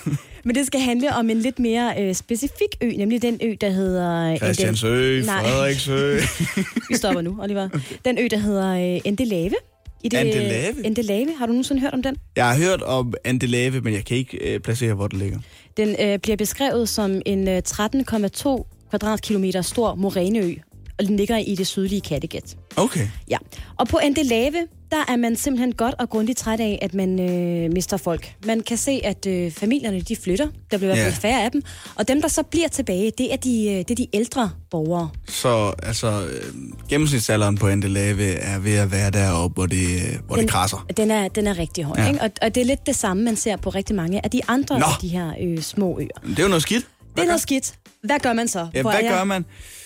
[0.45, 3.71] Men det skal handle om en lidt mere øh, specifik ø, nemlig den ø, der
[3.71, 4.31] hedder...
[4.33, 5.43] øh, Christiansø, Nej.
[5.43, 6.19] Frederiksø.
[6.91, 7.69] Vi stopper nu, Oliver.
[8.05, 9.55] Den ø, der hedder øh, Endelave.
[10.03, 10.87] I det, Endelave?
[10.87, 11.29] Endelave.
[11.39, 12.17] Har du nogensinde hørt om den?
[12.37, 15.39] Jeg har hørt om Andelave, men jeg kan ikke øh, placere, hvor det ligger.
[15.77, 20.55] Den øh, bliver beskrevet som en øh, 13,2 kvadratkilometer stor moræneø.
[20.99, 22.57] og den ligger i det sydlige Kattegat.
[22.77, 23.09] Okay.
[23.31, 23.39] Ja,
[23.79, 27.73] og på Endelave, der er man simpelthen godt og grundigt træt af, at man øh,
[27.73, 28.35] mister folk.
[28.47, 30.47] Man kan se, at øh, familierne de flytter.
[30.71, 31.63] Der bliver i hvert fald færre af dem.
[31.95, 35.11] Og dem, der så bliver tilbage, det er de, øh, det er de ældre borgere.
[35.29, 36.55] Så altså, øh,
[36.89, 40.87] gennemsnitsalderen på Endelave er ved at være deroppe, hvor det, øh, hvor det krasser.
[40.97, 42.09] Den er, den er rigtig høj, Ja.
[42.09, 42.21] ikke?
[42.21, 44.79] Og, og det er lidt det samme, man ser på rigtig mange af de andre
[44.79, 44.85] Nå.
[44.85, 46.29] af de her øh, små øer.
[46.31, 46.87] Det er jo noget skidt.
[47.17, 47.75] Det er noget skidt.
[48.03, 48.69] Hvad gør man så?
[48.75, 49.45] Ja, Hvor hvad jeg- gør man?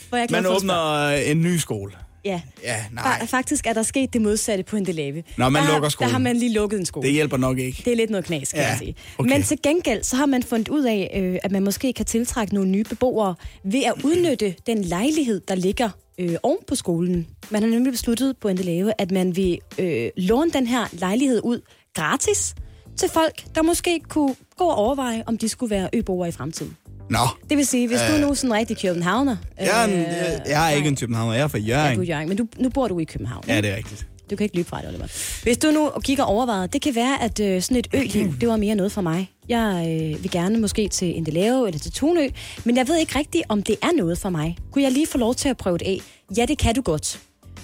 [0.09, 1.93] Hvor jeg Man åbner øh, en ny skole.
[2.29, 2.41] Ja.
[2.63, 3.19] Ja, nej.
[3.21, 5.23] Fa- Faktisk er der sket det modsatte på Endelave.
[5.37, 6.07] Nå, man der, har- lukker skolen.
[6.09, 7.07] Der har man lige lukket en skole.
[7.07, 7.83] Det hjælper nok ikke.
[7.85, 8.95] Det er lidt noget knas, kan Ja, jeg sige.
[9.19, 9.31] okay.
[9.31, 12.55] Men til gengæld, så har man fundet ud af, øh, at man måske kan tiltrække
[12.55, 17.27] nogle nye beboere ved at udnytte den lejlighed, der ligger øh, oven på skolen.
[17.51, 21.61] Man har nemlig besluttet på Endelave, at man vil øh, låne den her lejlighed ud
[21.95, 22.55] gratis
[22.97, 26.77] til folk, der måske kunne gå og overveje, om de skulle være øboere i fremtiden.
[27.11, 27.19] Nå,
[27.51, 29.37] Det vil sige, hvis du er nu sådan rigtig københavner...
[29.57, 31.97] er, en, øh, jeg, jeg er ikke en Københavner, jeg er fra Ja, Jørgen.
[31.97, 33.45] du er Jørgen, men du, nu bor du i København.
[33.49, 34.07] Ja, det er rigtigt.
[34.31, 35.07] Du kan ikke lyve fra det, Oliver.
[35.43, 38.49] Hvis du nu kigger og overvejer, det kan være, at øh, sådan et øliv, det
[38.49, 39.31] var mere noget for mig.
[39.49, 42.29] Jeg øh, vil gerne måske til Endelave eller til Tunø,
[42.65, 44.57] men jeg ved ikke rigtigt, om det er noget for mig.
[44.73, 46.01] Kunne jeg lige få lov til at prøve det af?
[46.37, 47.21] Ja, det kan du godt.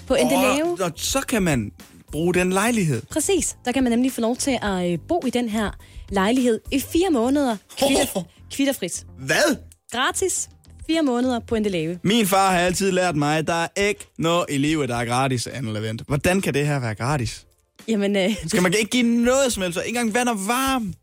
[0.07, 1.71] På Endelave, og så kan man
[2.11, 3.01] bruge den lejlighed.
[3.11, 5.71] præcis, der kan man nemlig få lov til at øh, bo i den her
[6.09, 7.57] lejlighed i fire måneder.
[7.77, 9.05] Kvitter, kvitterfrit.
[9.19, 9.57] Hvad?
[9.91, 10.49] Gratis.
[10.87, 11.99] Fire måneder på Endelave.
[12.03, 15.05] Min far har altid lært mig, at der er ikke noget i livet, der er
[15.05, 16.01] gratis, Anne Levent.
[16.07, 17.45] Hvordan kan det her være gratis?
[17.87, 19.79] Jamen, øh, Skal man ikke give noget som helst?
[19.87, 20.93] Ikke engang vand og varme?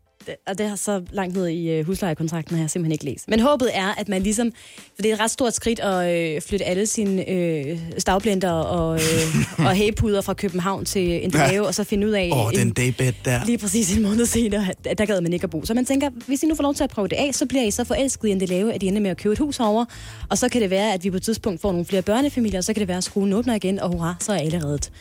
[0.47, 3.29] Og det har så langt ned i øh, huslejekontrakten, har jeg simpelthen ikke læst.
[3.29, 4.51] Men håbet er, at man ligesom,
[4.95, 8.95] for det er et ret stort skridt at øh, flytte alle sine øh, stavblender og,
[8.95, 9.35] øh,
[9.67, 11.61] og hægepuder fra København til Endelave, ja.
[11.61, 12.29] og så finde ud af...
[12.31, 13.45] Åh, oh, en- den daybed der.
[13.45, 15.65] Lige præcis en måned senere, at, der gad man ikke at bo.
[15.65, 17.63] Så man tænker, hvis I nu får lov til at prøve det af, så bliver
[17.63, 19.85] I så forelsket i Endelave, at I ender med at købe et hus herovre.
[20.29, 22.63] Og så kan det være, at vi på et tidspunkt får nogle flere børnefamilier, og
[22.63, 24.91] så kan det være, at skolen åbner igen, og hurra, så er alle reddet.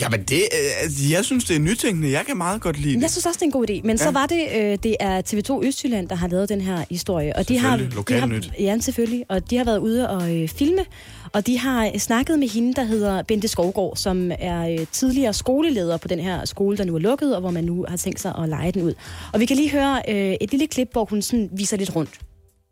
[0.00, 2.10] Jamen, det, øh, altså, jeg synes, det er nytænkende.
[2.10, 3.02] Jeg kan meget godt lide Men det.
[3.02, 3.80] Jeg synes også, det er en god idé.
[3.84, 3.96] Men ja.
[3.96, 4.10] så Ja.
[4.10, 7.36] var det, øh, det er TV2 Østjylland, der har lavet den her historie.
[7.36, 8.08] Og de har, Selvfølgelig.
[8.08, 8.52] de har, Lokalnyt.
[8.60, 9.24] Ja, selvfølgelig.
[9.28, 10.84] Og de har været ude og øh, filme.
[11.32, 15.96] Og de har snakket med hende, der hedder Bente Skovgaard, som er øh, tidligere skoleleder
[15.96, 18.34] på den her skole, der nu er lukket, og hvor man nu har tænkt sig
[18.42, 18.94] at lege den ud.
[19.32, 22.10] Og vi kan lige høre øh, et lille klip, hvor hun sådan viser lidt rundt.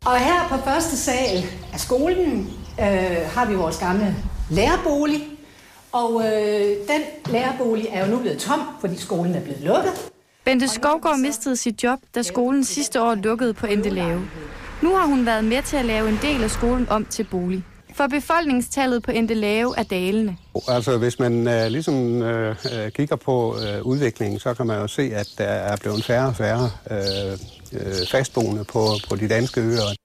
[0.05, 2.49] Og her på første sal af skolen
[2.79, 2.85] øh,
[3.27, 4.15] har vi vores gamle
[4.51, 5.21] lærerbolig.
[5.91, 9.91] Og øh, den lærerbolig er jo nu blevet tom, fordi skolen er blevet lukket.
[10.45, 14.21] Bente Skovgaard mistede sit job, da skolen sidste år lukkede på Endelave.
[14.81, 17.63] Nu har hun været med til at lave en del af skolen om til bolig.
[17.93, 20.35] For befolkningstallet på Endelave er dalende.
[20.67, 22.55] Altså, hvis man uh, ligesom uh, uh,
[22.89, 26.35] kigger på uh, udviklingen, så kan man jo se, at der er blevet færre og
[26.35, 27.39] færre uh,
[27.73, 29.95] uh, fastboende på, på de danske øer.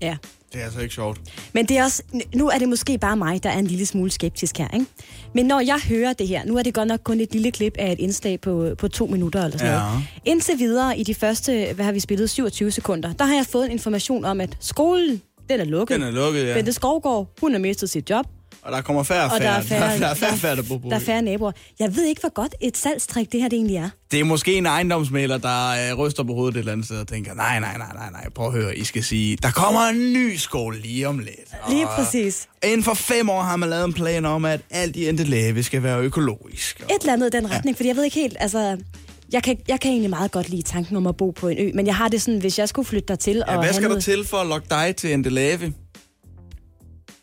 [0.00, 0.16] Ja.
[0.52, 1.20] Det er altså ikke sjovt.
[1.52, 2.02] Men det er også,
[2.34, 4.86] nu er det måske bare mig, der er en lille smule skeptisk her, ikke?
[5.34, 7.74] Men når jeg hører det her, nu er det godt nok kun et lille klip
[7.78, 9.78] af et indslag på, på to minutter eller sådan Ja.
[9.80, 10.02] noget.
[10.24, 13.64] Indtil videre i de første, hvad har vi spillet, 27 sekunder, der har jeg fået
[13.66, 15.94] en information om, at skolen, den er lukket.
[15.94, 16.54] Den er lukket, ja.
[16.54, 18.26] Bente Skovgaard, hun har mistet sit job.
[18.62, 19.52] Og der kommer færre og Og færre.
[19.52, 21.52] der er færre, der er færre, færre, der bor på der er færre naboer.
[21.78, 23.90] Jeg ved ikke, hvor godt et salgstrik det her det egentlig er.
[24.10, 27.08] Det er måske en ejendomsmaler, der øh, ryster på hovedet et eller andet sted og
[27.08, 30.12] tænker, nej, nej, nej, nej, nej, prøv at høre, I skal sige, der kommer en
[30.12, 31.30] ny skole lige om lidt.
[31.70, 32.48] Lige Og præcis.
[32.64, 35.82] Inden for fem år har man lavet en plan om, at alt i Endelave skal
[35.82, 36.80] være økologisk.
[36.80, 38.76] Et eller andet i den retning, fordi jeg ved ikke helt, altså...
[39.32, 41.70] Jeg kan, jeg kan egentlig meget godt lide tanken om at bo på en ø,
[41.74, 43.88] men jeg har det sådan, hvis jeg skulle flytte dertil Ja, og hvad skal der
[43.88, 45.72] noget- til for at lokke dig til Endelave?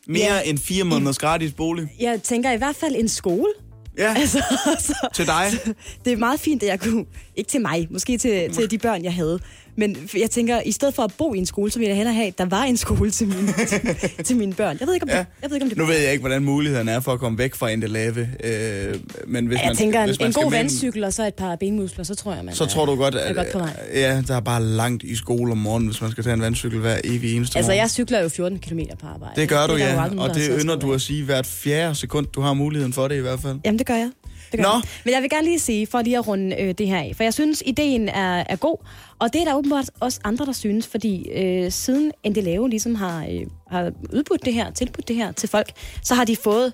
[0.09, 0.41] Mere Ja.
[0.45, 1.87] end fire måneders gratis bolig?
[1.99, 3.49] Jeg tænker i hvert fald en skole.
[3.97, 4.43] Ja, Altså,
[4.79, 5.45] så, til dig.
[6.05, 7.05] det er meget fint, at jeg kunne...
[7.35, 9.39] Ikke til mig, måske til, til de børn, jeg havde.
[9.79, 12.13] Men jeg tænker, i stedet for at bo i en skole, så ville jeg hellere
[12.15, 13.79] have, at der var en skole til mine, til,
[14.25, 14.77] til mine børn.
[14.79, 15.25] Jeg ved ikke, om det, Ja.
[15.41, 17.37] jeg ved ikke, om det Nu ved jeg ikke, hvordan muligheden er for at komme
[17.37, 18.29] væk fra Endelave.
[18.43, 18.95] Øh,
[19.27, 21.33] men hvis jeg man, tænker, hvis en, man en skal god vandcykel og så et
[21.33, 23.59] par benmuskler, så tror jeg, man Så er- tror du godt, er at godt på
[23.59, 23.69] vej.
[23.93, 26.79] ja, der er bare langt i skole om morgenen, hvis man skal tage en vandcykel
[26.79, 27.81] hver evig eneste Altså, morgen.
[27.81, 29.41] jeg cykler jo 14 km på arbejde.
[29.41, 30.03] Det gør du, ja.
[30.17, 33.19] Og det ynder du at sige hvert fjerde sekund, du har muligheden for det i
[33.21, 33.59] hvert fald.
[33.65, 34.09] Jamen, det gør jeg.
[34.51, 34.69] Det Nå.
[35.05, 37.23] Men jeg vil gerne lige sige, for lige at runde øh, det her af, for
[37.23, 38.77] jeg synes, ideen er, er god,
[39.19, 43.27] og det er der åbenbart også andre, der synes, fordi øh, siden Endelave ligesom har,
[43.31, 45.71] øh, har udbudt det her, tilbudt det her til folk,
[46.03, 46.73] så har de fået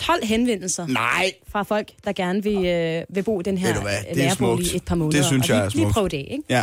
[0.00, 1.32] 12 henvendelser Nej!
[1.52, 4.94] fra folk, der gerne vil, øh, vil bo i den her er lærerbolig et par
[4.94, 5.18] måneder.
[5.18, 5.92] Det synes jeg lige, er Lige smukt.
[5.94, 6.42] prøv det, ikke?
[6.50, 6.62] Ja.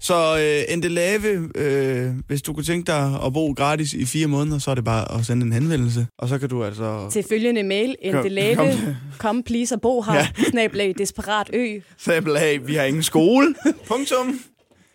[0.00, 4.58] Så øh, Endelave, øh, hvis du kunne tænke dig at bo gratis i fire måneder,
[4.58, 6.06] så er det bare at sende en henvendelse.
[6.18, 7.08] Og så kan du altså...
[7.12, 8.96] Til følgende mail, kom endelave, til.
[9.18, 10.28] kom please og bo her, Ja.
[10.50, 11.78] snablag desperat ø.
[11.98, 13.54] Sabel af, vi har ingen skole.
[13.88, 14.40] Punktum.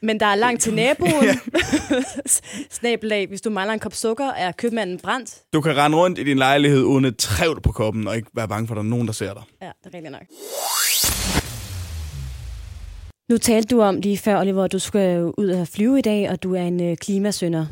[0.08, 1.40] Men der er langt til naboen.
[2.80, 5.42] Snabelag, hvis du mangler en kop sukker, er købmanden brændt.
[5.54, 8.48] Du kan rende rundt i din lejlighed uden et trævl på koppen, og ikke være
[8.48, 9.44] bange for, at der er nogen, der ser dig.
[9.62, 10.24] Ja, det er rigtigt nok.
[13.30, 16.30] Nu talte du om lige før, Oliver, at du skal ud og flyve i dag,
[16.30, 17.66] og du er en øh, klimasønder.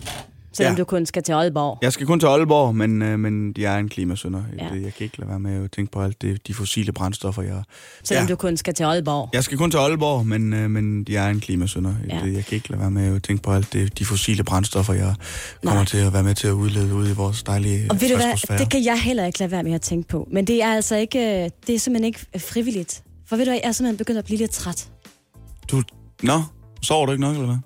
[0.58, 0.78] Selvom Ja.
[0.80, 1.80] du kun skal til Aalborg.
[1.82, 4.43] Jeg skal kun til Aalborg, men, øh, men jeg er en klimasønder.
[4.60, 4.64] Ja.
[4.66, 7.64] Jeg kan ikke lade være med at tænke på alt det, de fossile brændstoffer, jeg...
[8.03, 8.30] Selvom Ja.
[8.32, 9.30] du kun skal til Aalborg.
[9.34, 11.93] Jeg skal kun til Aalborg, men, øh, men jeg er en klimasønder.
[12.10, 12.16] Ja.
[12.16, 15.16] Jeg kan ikke lade være med at tænke på alt det, de fossile brændstoffer, jeg
[15.64, 15.86] kommer Nej.
[15.86, 18.58] til at være med til at udlede ude i vores dejlige Og ved du hvad,
[18.58, 20.28] det kan jeg heller ikke lade være med at tænke på.
[20.32, 23.03] Men det er altså ikke, øh, det er simpelthen ikke frivilligt.
[23.28, 24.89] For ved du hvad, jeg er simpelthen begyndt at blive lidt træt.
[25.72, 25.82] Du,
[26.24, 26.41] nå,
[26.82, 27.58] sover du ikke nok, eller hvad?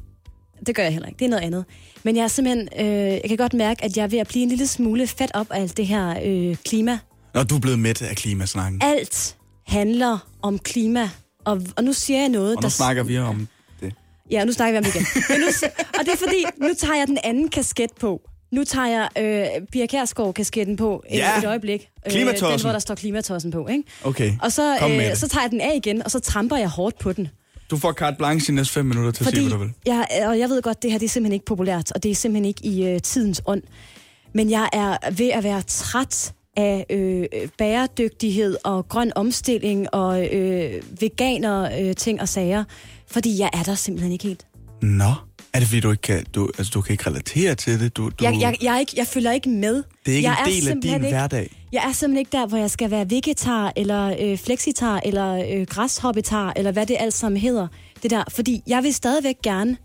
[0.66, 1.20] Det gør jeg heller ikke.
[1.20, 1.66] Det er noget andet.
[2.04, 4.44] Men jeg er simpelthen, øh, jeg kan godt mærke, at jeg er ved at blive
[4.44, 7.00] en lille smule fedt op af alt det her øh, klima.
[7.34, 8.82] Nå, du er blevet mæt af klimasnakken.
[8.84, 9.36] Alt
[9.68, 11.10] handler om klima.
[11.46, 12.70] Og, og nu siger jeg noget, Og nu der...
[12.70, 13.48] snakker vi om
[13.82, 13.94] det.
[14.32, 15.06] Ja, nu snakker vi om det igen.
[15.30, 15.46] Men nu,
[16.00, 18.22] og det er fordi, nu tager jeg den anden kasket på.
[18.52, 19.10] Nu tager jeg
[19.58, 21.38] øh, Pia Kjærsgaard-kasketten på øh, Ja.
[21.38, 21.88] et øjeblik.
[22.08, 22.14] Øh.
[22.14, 22.28] Den,
[22.62, 23.84] hvor der står klimatossen på, ikke?
[24.04, 27.00] Okay, Og så, øh, så tager jeg den af igen, og så tramper jeg hårdt
[27.00, 27.28] på den.
[27.72, 29.74] Du får carte blanche i næste fem minutter til at sige, Fordi hvad du vil.
[29.86, 32.16] jeg, og jeg ved godt, det her det er simpelthen ikke populært, og det er
[32.16, 33.62] simpelthen ikke i øh, tidens ånd.
[34.34, 37.26] Men jeg er ved at være træt af øh,
[37.58, 42.64] bæredygtighed og grøn omstilling og øh, veganer øh, ting og sager,
[43.08, 44.48] fordi jeg er der simpelthen ikke helt.
[44.82, 45.14] Nå,
[45.54, 47.98] er det fordi, du ikke kan, du, altså, du kan ikke relatere til det?
[47.98, 49.84] Du, du, Jeg, jeg, jeg, ikke, jeg følger ikke med.
[50.06, 51.56] det er ikke jeg en del af din ikke, hverdag.
[51.72, 55.66] Jeg er simpelthen ikke der, hvor jeg skal være vegetar, eller øh, flexitar, eller øh,
[55.68, 57.68] græshoppetar, eller hvad det alt sammen hedder.
[58.04, 58.24] Det der.
[58.30, 59.78] Fordi jeg vil stadigvæk gerne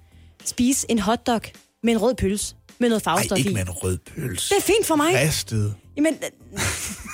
[0.44, 1.40] spise en hotdog
[1.82, 3.54] med en rød pølse, med noget farvestof ikke i.
[3.54, 4.54] med en rød pølse.
[4.54, 5.06] Det er fint for mig.
[5.26, 5.74] Ristet.
[5.96, 6.14] Jamen,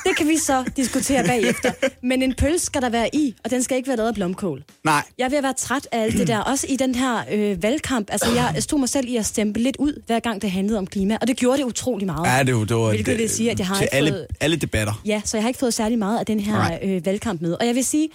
[0.06, 1.72] det kan vi så diskutere bagefter.
[2.02, 4.64] Men en pølse skal der være i, og den skal ikke være lavet af blomkål.
[4.84, 6.38] Nej, Jeg er ved at være træt af alt det der.
[6.38, 8.08] Også i den her øh, valgkamp.
[8.12, 10.86] Altså, jeg stod mig selv i at stemple lidt ud, hver gang det handlede om
[10.86, 11.18] klima.
[11.20, 12.26] Og det gjorde det utrolig meget.
[12.36, 14.56] ja, det, det var Hvilket vil sige, at jeg har til ikke alle, fået- alle
[14.56, 15.02] debatter.
[15.06, 16.78] Ja, så jeg har ikke fået særlig meget af den her Nej.
[16.82, 17.52] øh, valgkamp med.
[17.52, 18.08] Og jeg vil sige,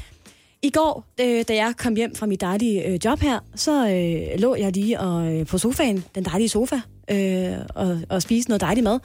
[0.63, 4.39] i går, øh, da jeg kom hjem fra mit dejlige øh, job her, så øh,
[4.39, 6.75] lå jeg lige og, øh, på sofaen, den dejlige sofa,
[7.11, 8.99] øh, og, og spiste noget dejligt mad.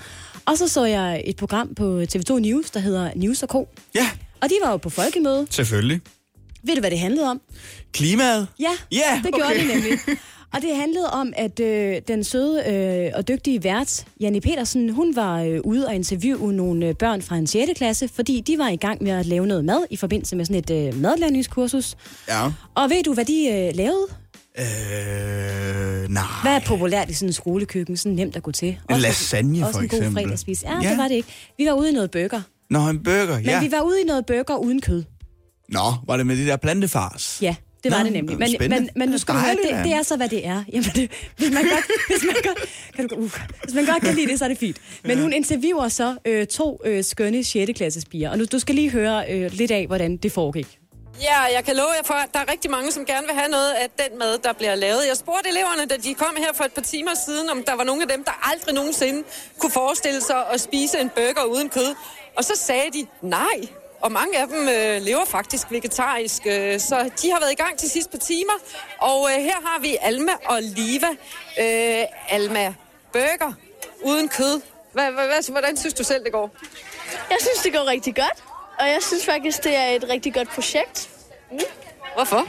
[0.51, 3.69] Og så så jeg et program på TV2 News, der hedder News Co.
[3.95, 5.47] Ja, Og de var jo på folkemøde.
[5.51, 6.01] selvfølgelig.
[6.63, 7.41] Ved du, hvad det handlede om?
[7.93, 8.47] Klimaet?
[8.61, 9.61] Ja, Ja, det gjorde okay.
[9.61, 9.99] det nemlig.
[10.55, 15.17] Og det handlede om, at øh, den søde øh, og dygtige vært, Janne Petersen, hun
[15.17, 17.71] var øh, ude og interviewe nogle øh, børn fra en 6.
[17.77, 20.57] klasse, fordi de var i gang med at lave noget mad i forbindelse med sådan
[20.57, 21.97] et øh, madlavningskursus.
[22.29, 22.53] Ja.
[22.75, 24.07] Og ved du, hvad de øh, lavede?
[24.59, 24.65] Øh,
[26.09, 26.23] nej.
[26.43, 27.97] Hvad er populært i sådan en skolekøkken?
[27.97, 28.69] Sådan nemt at gå til.
[28.69, 30.23] En Også- lasagne, også for en god eksempel.
[30.23, 30.63] fredagsspis.
[30.63, 30.89] Ja, Ja.
[30.91, 31.29] det var det ikke.
[31.59, 32.41] Vi var ude i noget burger.
[32.71, 33.61] Nå, en burger, Men ja.
[33.61, 35.05] vi var ude i noget burger uden kød.
[35.69, 37.39] Nå, var det med det der plantefars?
[37.43, 38.39] Ja, det var Nå, det nemlig.
[38.39, 38.81] Men, spændende.
[38.81, 39.83] men, men nu skal du høre, Dejligt, det, ja.
[39.83, 40.63] det er så, hvad det er.
[40.73, 42.59] Jamen, det, hvis, man godt, hvis, man godt,
[42.97, 43.31] kan du, uh,
[43.65, 44.77] hvis man godt kan lide det, så er det fint.
[45.05, 47.71] Men hun interviewer så øh, to øh, skønne 6.
[47.77, 48.31] klasses piger.
[48.31, 50.79] Og nu, du skal lige høre øh, lidt af, hvordan det foregik.
[51.23, 53.49] Ja, jeg kan love jer for, at der er rigtig mange, som gerne vil have
[53.49, 55.07] noget af den mad, der bliver lavet.
[55.09, 57.85] Jeg spurgte eleverne, da de kom her for et par timer siden, om der var
[57.85, 59.25] nogle af dem, der aldrig nogensinde
[59.59, 61.95] kunne forestille sig at spise en burger uden kød.
[62.37, 63.69] Og så sagde de nej.
[64.01, 67.79] Og mange af dem øh, lever faktisk vegetarisk, øh, så de har været i gang
[67.79, 68.53] til sidste par timer.
[68.99, 71.11] Og øh, her har vi Alma og Liva.
[71.61, 72.75] Øh, Alma,
[73.13, 73.53] burger
[74.03, 74.61] uden kød.
[74.93, 76.51] Hvad, hvad, hvad, hvordan synes du selv, det går?
[77.31, 78.45] Jeg synes, det går rigtig godt,
[78.79, 81.10] og jeg synes faktisk, det er et rigtig godt projekt.
[81.51, 81.59] Mm.
[82.15, 82.47] Hvorfor?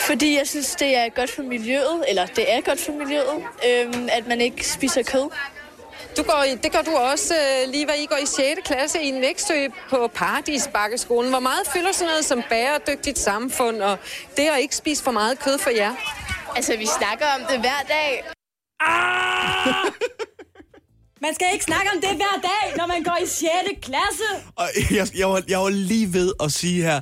[0.00, 4.08] Fordi jeg synes, det er godt for miljøet, eller det er godt for miljøet, øhm,
[4.12, 5.30] at man ikke spiser kød.
[6.16, 8.60] Du går i, det gør du også, øh, lige hvad I går i 6.
[8.64, 11.30] klasse i Næksø på Paradisbakkeskolen.
[11.30, 13.98] Hvor meget fylder sådan noget som bæredygtigt samfund, og
[14.36, 15.94] det at ikke spise for meget kød for jer?
[16.56, 18.24] Altså, vi snakker om det hver dag.
[21.20, 23.50] Man skal ikke snakke om det hver dag, når man går i 6.
[23.82, 24.24] klasse.
[24.56, 27.00] Og jeg, jeg, var, jeg var lige ved at sige her,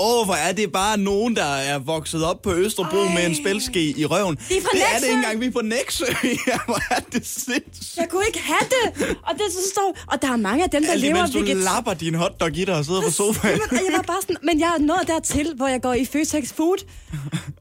[0.00, 3.14] åh, hvor er det bare nogen, der er vokset op på Østerbro Ej.
[3.14, 4.36] med en spælske i røven.
[4.48, 5.06] De er fra det er det Nexø.
[5.06, 6.04] ikke engang, vi er på Nexø.
[6.50, 7.96] ja, hvor er det sindssygt.
[7.96, 9.16] Jeg kunne ikke have det.
[9.28, 11.40] Og, det så står, og der er mange af dem, der Alt lever imens du
[11.40, 13.60] veget- lapper din hotdog i dig og sidder på sofaen.
[13.70, 16.52] Jamen, jeg var bare sådan, men jeg er nået dertil, hvor jeg går i Føtex
[16.52, 16.78] Food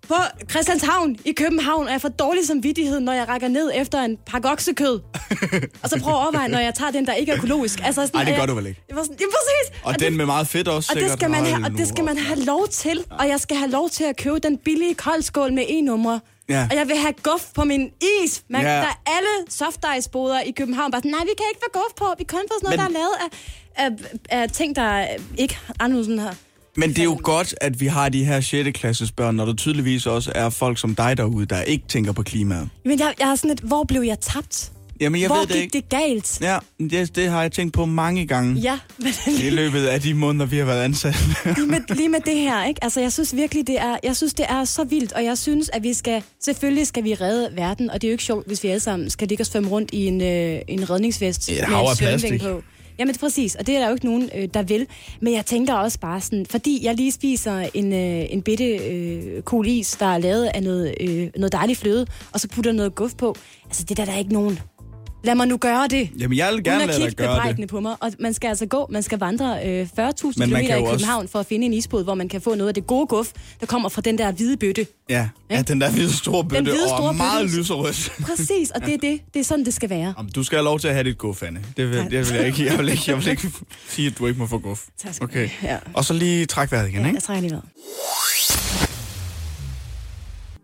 [0.10, 0.16] på
[0.49, 4.49] Christianshavn i København, og jeg får dårlig samvittighed, når jeg rækker ned efter en pakke
[4.49, 4.99] oksekød.
[5.84, 7.80] og så prøver jeg at overveje, når jeg tager den, der ikke er økologisk.
[7.84, 8.82] Altså sådan, Ej, det gør jeg, du vel ikke?
[8.89, 9.82] Jeg var sådan, ja, præcis.
[9.84, 12.03] Og, det- den med meget fedt også, og det skal man have, og det skal
[12.03, 13.03] man have lov til.
[13.20, 16.20] Og jeg skal have lov til at købe den billige koldskål med e-numre.
[16.49, 16.68] Ja.
[16.72, 17.89] Og jeg vil have guf på min
[18.24, 18.43] is.
[18.49, 18.68] Man, Ja.
[18.68, 22.05] Der er alle softice-boder i København bare sådan, nej, vi kan ikke få guf på.
[22.18, 23.16] Vi kan kun få sådan noget, Men- der er lavet
[23.76, 23.86] af,
[24.32, 25.07] af, af ting, der
[25.38, 26.34] ikke sådan her.
[26.78, 28.70] Men det er jo godt, at vi har de her 6.
[28.80, 32.24] klasses børn, når der tydeligvis også er folk som dig derude, der ikke tænker på
[32.24, 32.70] klimaet.
[32.86, 34.72] Men jeg, jeg er sådan lidt, hvor blev jeg tabt?
[35.01, 35.74] Jamen, jeg hvor ved det gik ikke.
[35.78, 36.41] det galt?
[36.41, 40.13] Ja, det, det har jeg tænkt på mange gange Ja, men i løbet af de
[40.13, 41.15] måneder, vi har været ansat.
[41.45, 42.84] lige med, lige med det her, ikke?
[42.84, 45.70] Altså, jeg synes virkelig, det er, jeg synes, det er så vildt, og jeg synes,
[45.74, 48.63] at vi skal, selvfølgelig skal vi redde verden, og det er jo ikke sjovt, hvis
[48.63, 51.78] vi alle sammen skal ligge og svømme rundt i en, øh, en redningsvest Et hav
[51.89, 52.41] af svømmeving plastik.
[52.41, 52.61] på.
[53.00, 54.88] Jamen præcis, og det er der jo ikke nogen, øh, der vil.
[55.22, 59.41] Men jeg tænker også bare sådan, fordi jeg lige spiser en, øh, en bitte øh,
[59.41, 62.95] cool is, der er lavet af noget, øh, noget dejligt fløde, og så putter noget
[62.95, 63.36] guf på.
[63.66, 64.60] Altså, det der, der er ikke nogen.
[65.24, 66.09] Lad mig nu gøre det.
[66.20, 67.70] Jamen, jeg vil gerne lade dig gøre det.
[67.70, 67.95] på mig.
[67.99, 70.91] Og man skal altså gå, man skal vandre øh, 40.000 man km i jo også-
[70.91, 73.32] København for at finde en isbåd, hvor man kan få noget af det gode guf,
[73.59, 74.88] der kommer fra den der hvide bøtte.
[75.09, 77.57] Ja, ja den der hvide store bøtte, hvide og store meget bøtte.
[77.57, 78.11] lyserødt.
[78.22, 79.20] Præcis, og det er det.
[79.34, 80.13] Det er sådan, det skal være.
[80.17, 81.61] Jamen, Du skal have lov til at have dit guf, Anne.
[81.78, 82.65] Det vil, det vil jeg ikke.
[82.65, 83.51] Jeg vil ikke, jeg vil ikke
[83.89, 84.84] sige, at du ikke må få guf.
[85.03, 85.49] Tak skal Okay.
[85.63, 85.78] Ja.
[85.93, 87.15] Og så lige træk vejret igen, Ja, ikke?
[87.15, 87.65] jeg trækker lige vejret.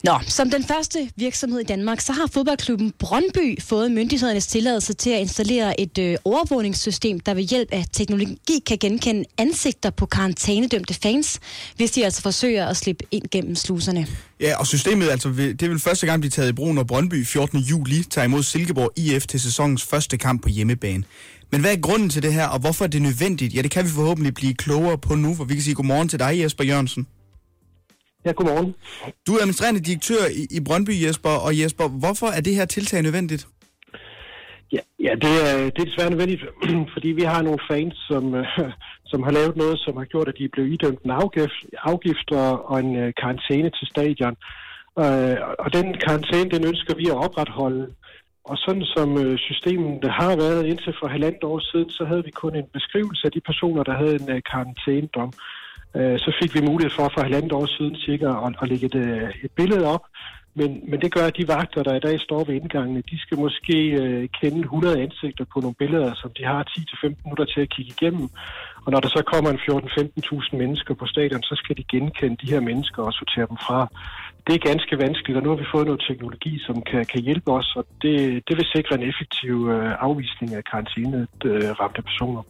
[0.06, 5.10] Nå, som den første virksomhed i Danmark, så har fodboldklubben Brøndby fået myndighedernes tilladelse til
[5.10, 10.94] at installere et øh, overvågningssystem, der ved hjælp af teknologi kan genkende ansigter på karantænedømte
[10.94, 11.40] fans,
[11.76, 14.08] hvis de altså forsøger at slippe ind gennem sluserne.
[14.40, 17.60] Ja, og systemet, altså, det vil første gang blive taget i brug, når Brøndby 14.
[17.60, 21.04] juli tager imod Silkeborg IF til sæsonens første kamp på hjemmebane.
[21.52, 23.56] Men hvad er grunden til det her, og hvorfor er det nødvendigt?
[23.56, 26.20] Ja, det kan vi forhåbentlig blive klogere på nu, for vi kan sige godmorgen til
[26.20, 27.08] dig, Jesper Jørgensen.
[28.26, 28.76] Ja, godmorgen.
[29.28, 33.02] Du er administrerende direktør i, i Brøndby, Jesper, og Jesper, hvorfor er det her tiltag
[33.02, 33.48] nødvendigt?
[34.76, 36.44] Ja, ja det, er, det er desværre nødvendigt,
[36.94, 38.46] fordi vi har nogle fans, som, øh,
[39.12, 41.60] som har lavet noget, som har gjort, at de blev idømt en afgift,
[41.92, 44.36] afgift og, og en øh, karantæne til stadion.
[45.04, 47.86] Øh, og den karantæne, den ønsker vi at opretholde.
[48.52, 52.32] Og sådan som øh, systemet har været indtil for halvandet år siden, så havde vi
[52.32, 55.32] kun en beskrivelse af de personer, der havde en øh, karantænedom.
[55.98, 58.96] Øh, så fik vi mulighed for for halvandet år siden cirka at, at lægge et,
[58.96, 60.06] øh, et billede op.
[60.60, 63.38] Men, men det gør, at de vagter, der i dag står ved indgangene, de skal
[63.38, 67.70] måske øh, kende 100 ansigter på nogle billeder, som de har 10-15 minutter til at
[67.70, 68.30] kigge igennem.
[68.86, 72.52] Og når der så kommer en 14-15.000 mennesker på stadion, så skal de genkende de
[72.54, 73.88] her mennesker og sortere dem fra.
[74.48, 77.52] Det er ganske vanskeligt, og nu har vi fået noget teknologi, som kan, kan hjælpe
[77.52, 78.16] os, og det,
[78.48, 82.42] det vil sikre en effektiv øh, afvisning af karantænet øh, ramte personer.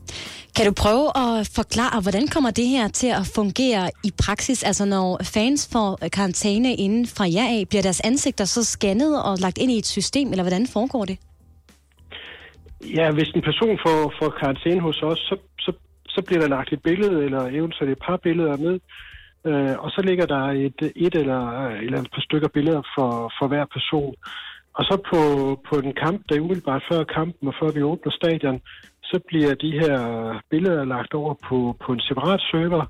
[0.55, 4.63] Kan du prøve at forklare, hvordan kommer det her til at fungere i praksis?
[4.63, 9.37] Altså når fans får karantæne inden fra jer af, bliver deres ansigter så scannet og
[9.45, 11.17] lagt ind i et system, eller hvordan foregår det?
[12.97, 15.71] Ja, hvis en person får, får karantæne hos os, så, så,
[16.07, 18.79] så bliver der lagt et billede, eller eventuelt et par billeder med,
[19.45, 23.31] øh, og så ligger der et, et eller, øh, eller et par stykker billeder for,
[23.39, 24.15] for hver person.
[24.77, 25.19] Og så på,
[25.69, 28.61] på en kamp, der er umiddelbart før kampen og før vi åbner stadion,
[29.03, 29.95] så bliver de her
[30.49, 32.85] billeder lagt over på, på en separat server,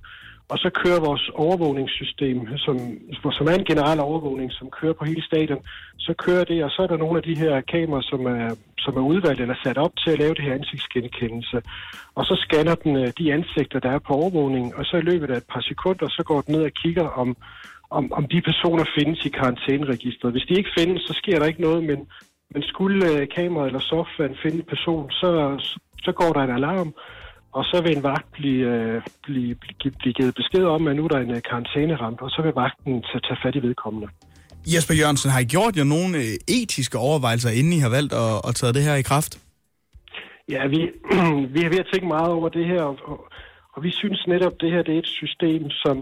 [0.50, 2.76] og så kører vores overvågningssystem, som,
[3.38, 5.62] som er en generel overvågning, som kører på hele stadion,
[5.98, 8.98] så kører det, og så er der nogle af de her kameraer, som er, som
[8.98, 11.62] er udvalgt eller sat op til at lave det her ansigtsgenkendelse.
[12.16, 15.30] Og så scanner den øh, de ansigter, der er på overvågningen, og så i løbet
[15.30, 17.38] af et par sekunder, så går den ned og kigger, om,
[17.90, 20.32] om, om de personer findes i karantæneregistret.
[20.32, 22.00] Hvis de ikke findes, så sker der ikke noget, men,
[22.54, 25.30] men skulle øh, kameraet eller softwaren finde en person, så,
[26.04, 26.94] så går der en alarm,
[27.58, 31.04] og så vil en vagt blive, øh, blive, blive, blive givet besked om, at nu
[31.04, 34.08] er der en øh, karantæneramt, og så vil vagten tage, tage fat i vedkommende.
[34.74, 38.36] Jesper Jørgensen, har I gjort jer nogle øh, etiske overvejelser, inden I har valgt at,
[38.48, 39.32] at tage det her i kraft?
[40.50, 40.80] Ja, vi,
[41.54, 43.18] vi har ved at tænke meget over det her, og, og,
[43.74, 45.96] og vi synes netop, det her det er et system, som,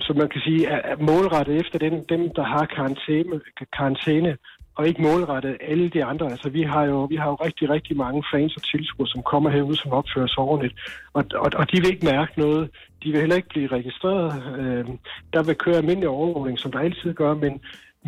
[0.00, 3.40] som man kan sige er, er målrettet efter dem, dem der har karantæne,
[3.76, 4.36] karantæne,
[4.78, 6.26] og ikke målrettet alle de andre.
[6.30, 9.50] Altså, vi har jo, vi har jo rigtig, rigtig mange fans og tilskuere, som kommer
[9.50, 10.74] herud, som opfører sig ordentligt.
[11.12, 12.70] Og, og, og de vil ikke mærke noget.
[13.02, 14.28] De vil heller ikke blive registreret.
[14.58, 14.84] Øh,
[15.32, 17.60] der vil køre almindelig overvågning, som der altid gør, men,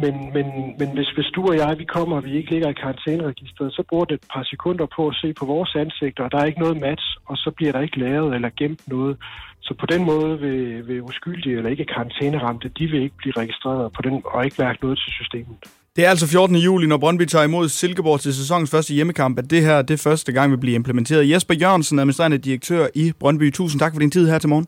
[0.02, 0.46] men, men,
[0.78, 3.82] men hvis, hvis du og jeg, vi kommer, og vi ikke ligger i karantæneregistret, så
[3.88, 6.64] bruger det et par sekunder på at se på vores ansigter, og der er ikke
[6.64, 9.16] noget match, og så bliver der ikke lavet eller gemt noget.
[9.60, 13.92] Så på den måde vil, vil uskyldige eller ikke karantæneramte, de vil ikke blive registreret
[13.92, 15.56] på den, og ikke mærke noget til systemet.
[15.97, 16.57] Det er altså 14.
[16.57, 20.32] juli, når Brøndby tager imod Silkeborg til sæsonens første hjemmekamp, at det her det første
[20.32, 21.30] gang vil blive implementeret.
[21.30, 23.53] Jesper Jørgensen, administrerende direktør i Brøndby.
[23.53, 24.66] Tusind tak for din tid her til morgen.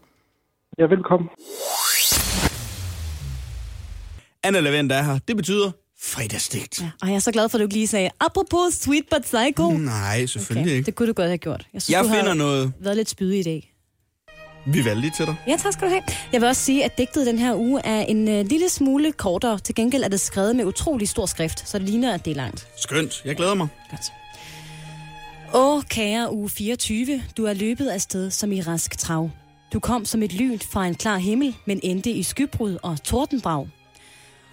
[0.79, 1.29] Ja, velkommen.
[4.43, 5.18] Anna Lavend er her.
[5.29, 5.70] Det betyder
[6.03, 6.81] fredagsdigt.
[6.81, 6.91] Ja.
[7.03, 9.70] Og jeg er så glad for, at du lige sagde, apropos Sweet But Psycho.
[9.70, 10.77] Nej, selvfølgelig okay.
[10.77, 10.87] ikke.
[10.87, 11.66] Det kunne du godt have gjort.
[11.75, 12.73] Jeg, synes, Jeg du finder har noget.
[12.81, 13.72] været lidt spydig i dag.
[14.66, 15.34] Vi valgte lige til dig.
[15.46, 16.02] Ja, tak skal du have.
[16.32, 19.58] Jeg vil også sige, at digtet den her uge er en uh, lille smule kortere.
[19.58, 22.34] Til gengæld er det skrevet med utrolig stor skrift, så det ligner, at det er
[22.34, 22.68] langt.
[22.76, 23.22] Skønt.
[23.24, 23.68] Jeg glæder mig.
[23.90, 24.12] Godt.
[25.54, 29.30] Åh, kære uge 24, du er løbet afsted som i rask trav.
[29.72, 33.68] Du kom som et lyn fra en klar himmel, men endte i skybrud og tordenbrag.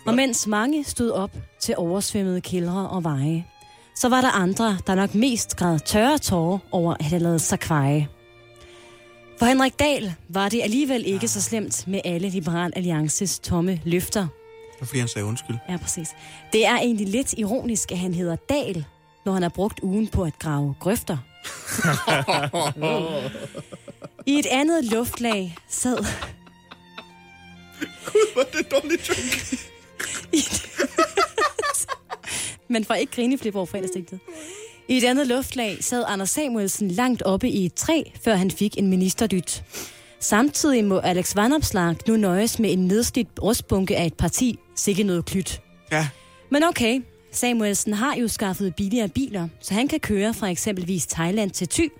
[0.05, 3.45] Og mens mange stod op til oversvømmede kældre og veje,
[3.95, 7.59] så var der andre, der nok mest græd tørre tårer over at have lavet sig
[7.59, 8.07] kveje.
[9.39, 14.27] For Henrik Dahl var det alligevel ikke så slemt med alle Liberal Alliances tomme løfter.
[14.79, 15.57] Det fordi, han sagde undskyld.
[15.69, 16.15] Ja, præcis.
[16.53, 18.85] Det er egentlig lidt ironisk, at han hedder Dal,
[19.25, 21.17] når han har brugt ugen på at grave grøfter.
[24.31, 25.97] I et andet luftlag sad...
[28.05, 29.57] Gud, hvor det dårligt joke.
[32.67, 34.19] Man får ikke grineflip over fredagsdigtet.
[34.89, 38.77] I et andet luftlag sad Anders Samuelsen langt oppe i et træ, før han fik
[38.77, 39.63] en ministerdyt.
[40.19, 45.25] Samtidig må Alex Vanopslag nu nøjes med en nedslidt rustbunke af et parti, sikke noget
[45.25, 45.61] klyt.
[45.91, 46.07] Ja.
[46.51, 51.51] Men okay, Samuelsen har jo skaffet billigere biler, så han kan køre fra eksempelvis Thailand
[51.51, 51.91] til Thy.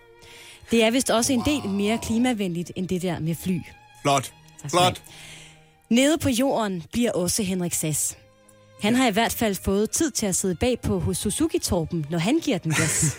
[0.72, 3.60] Det er vist også en del mere klimavenligt end det der med fly.
[4.02, 4.34] Flot.
[4.70, 5.02] Flot.
[5.90, 8.18] Nede på jorden bliver også Henrik Sass.
[8.82, 12.40] Han har i hvert fald fået tid til at sidde bagpå hos Suzuki-torpen, når han
[12.40, 13.18] giver den gas.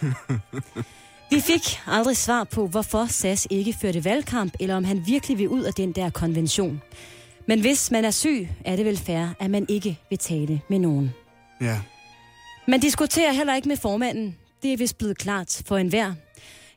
[1.31, 5.49] Vi fik aldrig svar på, hvorfor SAS ikke førte valgkamp, eller om han virkelig vil
[5.49, 6.83] ud af den der konvention.
[7.47, 10.79] Men hvis man er syg, er det vel fair, at man ikke vil tale med
[10.79, 11.11] nogen.
[11.61, 11.81] Ja.
[12.69, 14.37] Man diskuterer heller ikke med formanden.
[14.63, 16.15] Det er vist blevet klart for enhver.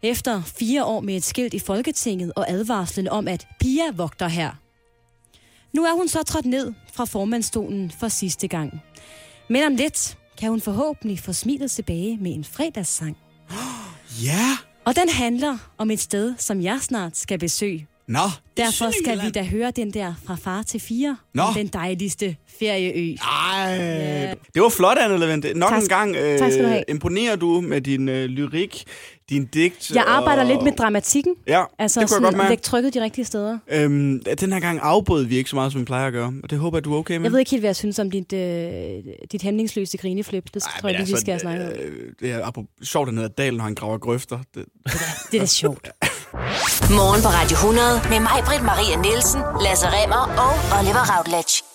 [0.03, 4.62] Efter fire år med et skilt i Folketinget og advarslen om, at Pia vogter her.
[5.73, 8.81] Nu er hun så trådt ned fra formandstolen for sidste gang.
[9.49, 13.17] Men om lidt kan hun forhåbentlig få smilet tilbage med en fredagssang.
[14.23, 14.57] Ja.
[14.85, 17.87] Og den handler om et sted, som jeg snart skal besøge.
[18.07, 18.19] Nå,
[18.57, 21.17] Derfor skal vi da høre den der fra far til fire.
[21.33, 21.43] Nå.
[21.55, 23.15] Den dejligste ferieø.
[23.21, 24.33] Ej, Ja.
[24.53, 25.53] det var flot, Anne Levente.
[25.53, 26.83] Nok Tak en gang øh, tak skal du have.
[26.87, 28.83] imponerer du med din øh, lyrik,
[29.29, 29.91] din digt.
[29.95, 30.47] Jeg arbejder og...
[30.47, 31.33] lidt med dramatikken.
[31.47, 32.61] Ja, Altså det kunne jeg sådan godt at mærke.
[32.61, 33.57] trykket de rigtige steder.
[33.71, 36.33] Øhm, den her gang afbrød vi ikke så meget, som vi plejer at gøre.
[36.43, 37.23] Og det håber jeg, du er okay med.
[37.23, 38.39] Jeg ved ikke helt, hvad jeg synes om dit, øh,
[39.31, 40.43] dit hæmningsløse grineflip.
[40.53, 41.71] Det tror jeg lige, vi skal snakke om.
[41.71, 44.39] øh, det er apropos- sjovt, at han hedder Dal, når han graver grøfter.
[44.55, 44.65] Det,
[45.31, 45.89] Det er da sjovt.
[46.89, 51.72] Morgen på Radio 100 med mig, Britt Maria Nielsen, Lasse Remmer og Oliver Routledge.